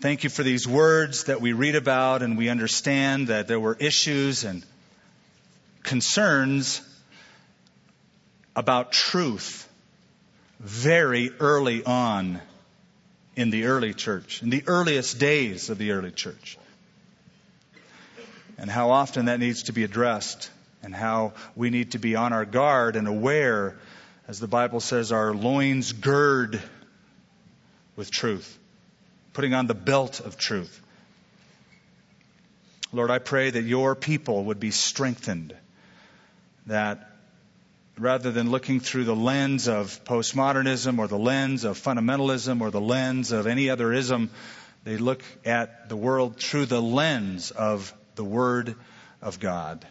thank 0.00 0.22
you 0.22 0.28
for 0.28 0.42
these 0.42 0.68
words 0.68 1.24
that 1.24 1.40
we 1.40 1.54
read 1.54 1.76
about 1.76 2.20
and 2.20 2.36
we 2.36 2.50
understand 2.50 3.28
that 3.28 3.48
there 3.48 3.58
were 3.58 3.74
issues 3.80 4.44
and 4.44 4.62
concerns 5.82 6.82
about 8.54 8.92
truth 8.92 9.66
very 10.60 11.30
early 11.40 11.82
on 11.82 12.42
in 13.36 13.50
the 13.50 13.66
early 13.66 13.94
church, 13.94 14.42
in 14.42 14.50
the 14.50 14.64
earliest 14.66 15.18
days 15.18 15.70
of 15.70 15.78
the 15.78 15.92
early 15.92 16.10
church. 16.10 16.58
And 18.58 18.70
how 18.70 18.90
often 18.90 19.26
that 19.26 19.40
needs 19.40 19.64
to 19.64 19.72
be 19.72 19.84
addressed 19.84 20.50
and 20.82 20.94
how 20.94 21.32
we 21.56 21.70
need 21.70 21.92
to 21.92 21.98
be 21.98 22.14
on 22.14 22.32
our 22.32 22.44
guard 22.44 22.96
and 22.96 23.08
aware 23.08 23.76
as 24.26 24.40
the 24.40 24.48
Bible 24.48 24.80
says, 24.80 25.12
our 25.12 25.34
loins 25.34 25.92
gird 25.92 26.60
with 27.94 28.10
truth, 28.10 28.58
putting 29.34 29.52
on 29.52 29.66
the 29.66 29.74
belt 29.74 30.20
of 30.20 30.36
truth. 30.36 30.80
Lord, 32.92 33.10
I 33.10 33.18
pray 33.18 33.50
that 33.50 33.62
your 33.62 33.94
people 33.94 34.44
would 34.44 34.60
be 34.60 34.70
strengthened, 34.70 35.54
that 36.66 37.10
rather 37.98 38.32
than 38.32 38.50
looking 38.50 38.80
through 38.80 39.04
the 39.04 39.14
lens 39.14 39.68
of 39.68 40.02
postmodernism 40.04 40.98
or 40.98 41.06
the 41.06 41.18
lens 41.18 41.64
of 41.64 41.78
fundamentalism 41.78 42.60
or 42.60 42.70
the 42.70 42.80
lens 42.80 43.32
of 43.32 43.46
any 43.46 43.70
other 43.70 43.92
ism, 43.92 44.30
they 44.82 44.96
look 44.96 45.22
at 45.44 45.88
the 45.88 45.96
world 45.96 46.36
through 46.36 46.66
the 46.66 46.82
lens 46.82 47.50
of 47.50 47.92
the 48.16 48.24
Word 48.24 48.74
of 49.22 49.40
God. 49.40 49.86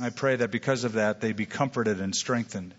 I 0.00 0.10
pray 0.10 0.36
that 0.36 0.50
because 0.50 0.84
of 0.84 0.94
that, 0.94 1.20
they 1.20 1.32
be 1.32 1.46
comforted 1.46 2.00
and 2.00 2.14
strengthened. 2.14 2.74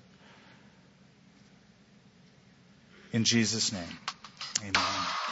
In 3.13 3.25
Jesus' 3.25 3.71
name, 3.71 3.99
amen. 4.61 4.73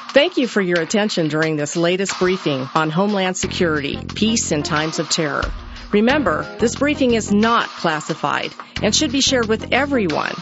Thank 0.09 0.38
you 0.38 0.47
for 0.47 0.61
your 0.61 0.82
attention 0.82 1.30
during 1.30 1.55
this 1.55 1.76
latest 1.76 2.20
briefing 2.20 2.67
on 2.76 2.89
Homeland 2.89 3.38
Security, 3.38 3.99
Peace 4.15 4.51
in 4.51 4.63
Times 4.63 4.99
of 4.99 5.09
Terror. 5.09 5.43
Remember, 5.92 6.44
this 6.60 6.76
briefing 6.76 7.14
is 7.14 7.32
not 7.32 7.68
classified 7.68 8.54
and 8.82 8.96
should 8.96 9.12
be 9.12 9.22
shared 9.22 9.48
with 9.48 9.72
everyone. 9.72 10.34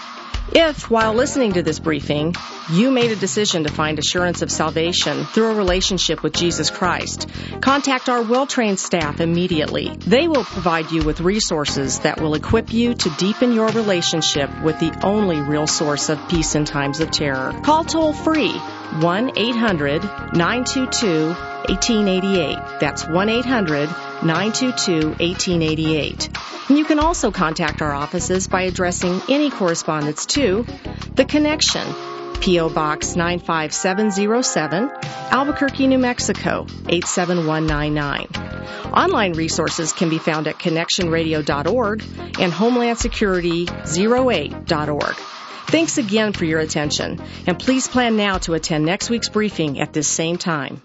If, 0.51 0.89
while 0.89 1.13
listening 1.13 1.53
to 1.53 1.61
this 1.61 1.79
briefing, 1.79 2.33
you 2.71 2.89
made 2.89 3.11
a 3.11 3.15
decision 3.15 3.63
to 3.63 3.71
find 3.71 3.99
assurance 3.99 4.41
of 4.41 4.49
salvation 4.49 5.25
through 5.25 5.51
a 5.51 5.55
relationship 5.55 6.23
with 6.23 6.33
Jesus 6.33 6.69
Christ, 6.69 7.29
contact 7.61 8.07
our 8.07 8.21
well 8.21 8.47
trained 8.47 8.79
staff 8.79 9.19
immediately. 9.19 9.89
They 9.99 10.27
will 10.27 10.45
provide 10.45 10.91
you 10.91 11.03
with 11.03 11.19
resources 11.19 11.99
that 11.99 12.21
will 12.21 12.33
equip 12.33 12.73
you 12.73 12.93
to 12.93 13.09
deepen 13.17 13.51
your 13.51 13.67
relationship 13.67 14.49
with 14.63 14.79
the 14.79 14.97
only 15.05 15.41
real 15.41 15.67
source 15.67 16.09
of 16.09 16.29
peace 16.29 16.55
in 16.55 16.63
times 16.65 17.01
of 17.01 17.11
terror. 17.11 17.53
Call 17.63 17.83
toll 17.83 18.13
free 18.13 18.51
1 18.51 19.31
800 19.37 20.03
922 20.33 21.56
1888. 21.69 22.79
That's 22.79 23.07
1 23.07 23.29
800 23.29 23.89
922 24.23 25.09
1888. 25.09 26.29
You 26.69 26.85
can 26.85 26.99
also 26.99 27.31
contact 27.31 27.81
our 27.81 27.93
offices 27.93 28.47
by 28.47 28.63
addressing 28.63 29.21
any 29.29 29.49
correspondence 29.49 30.25
to 30.27 30.65
The 31.15 31.23
Connection, 31.23 31.87
P.O. 32.41 32.67
Box 32.69 33.15
95707, 33.15 34.91
Albuquerque, 35.31 35.87
New 35.87 35.97
Mexico 35.97 36.67
87199. 36.89 38.27
Online 38.93 39.31
resources 39.33 39.93
can 39.93 40.09
be 40.09 40.17
found 40.17 40.47
at 40.47 40.57
connectionradio.org 40.57 42.01
and 42.39 42.51
homelandsecurity08.org. 42.51 45.15
Thanks 45.67 45.97
again 45.97 46.33
for 46.33 46.43
your 46.45 46.59
attention, 46.59 47.21
and 47.45 47.59
please 47.59 47.87
plan 47.87 48.15
now 48.15 48.37
to 48.39 48.53
attend 48.53 48.85
next 48.85 49.09
week's 49.09 49.29
briefing 49.29 49.81
at 49.81 49.93
this 49.93 50.07
same 50.07 50.37
time. 50.37 50.81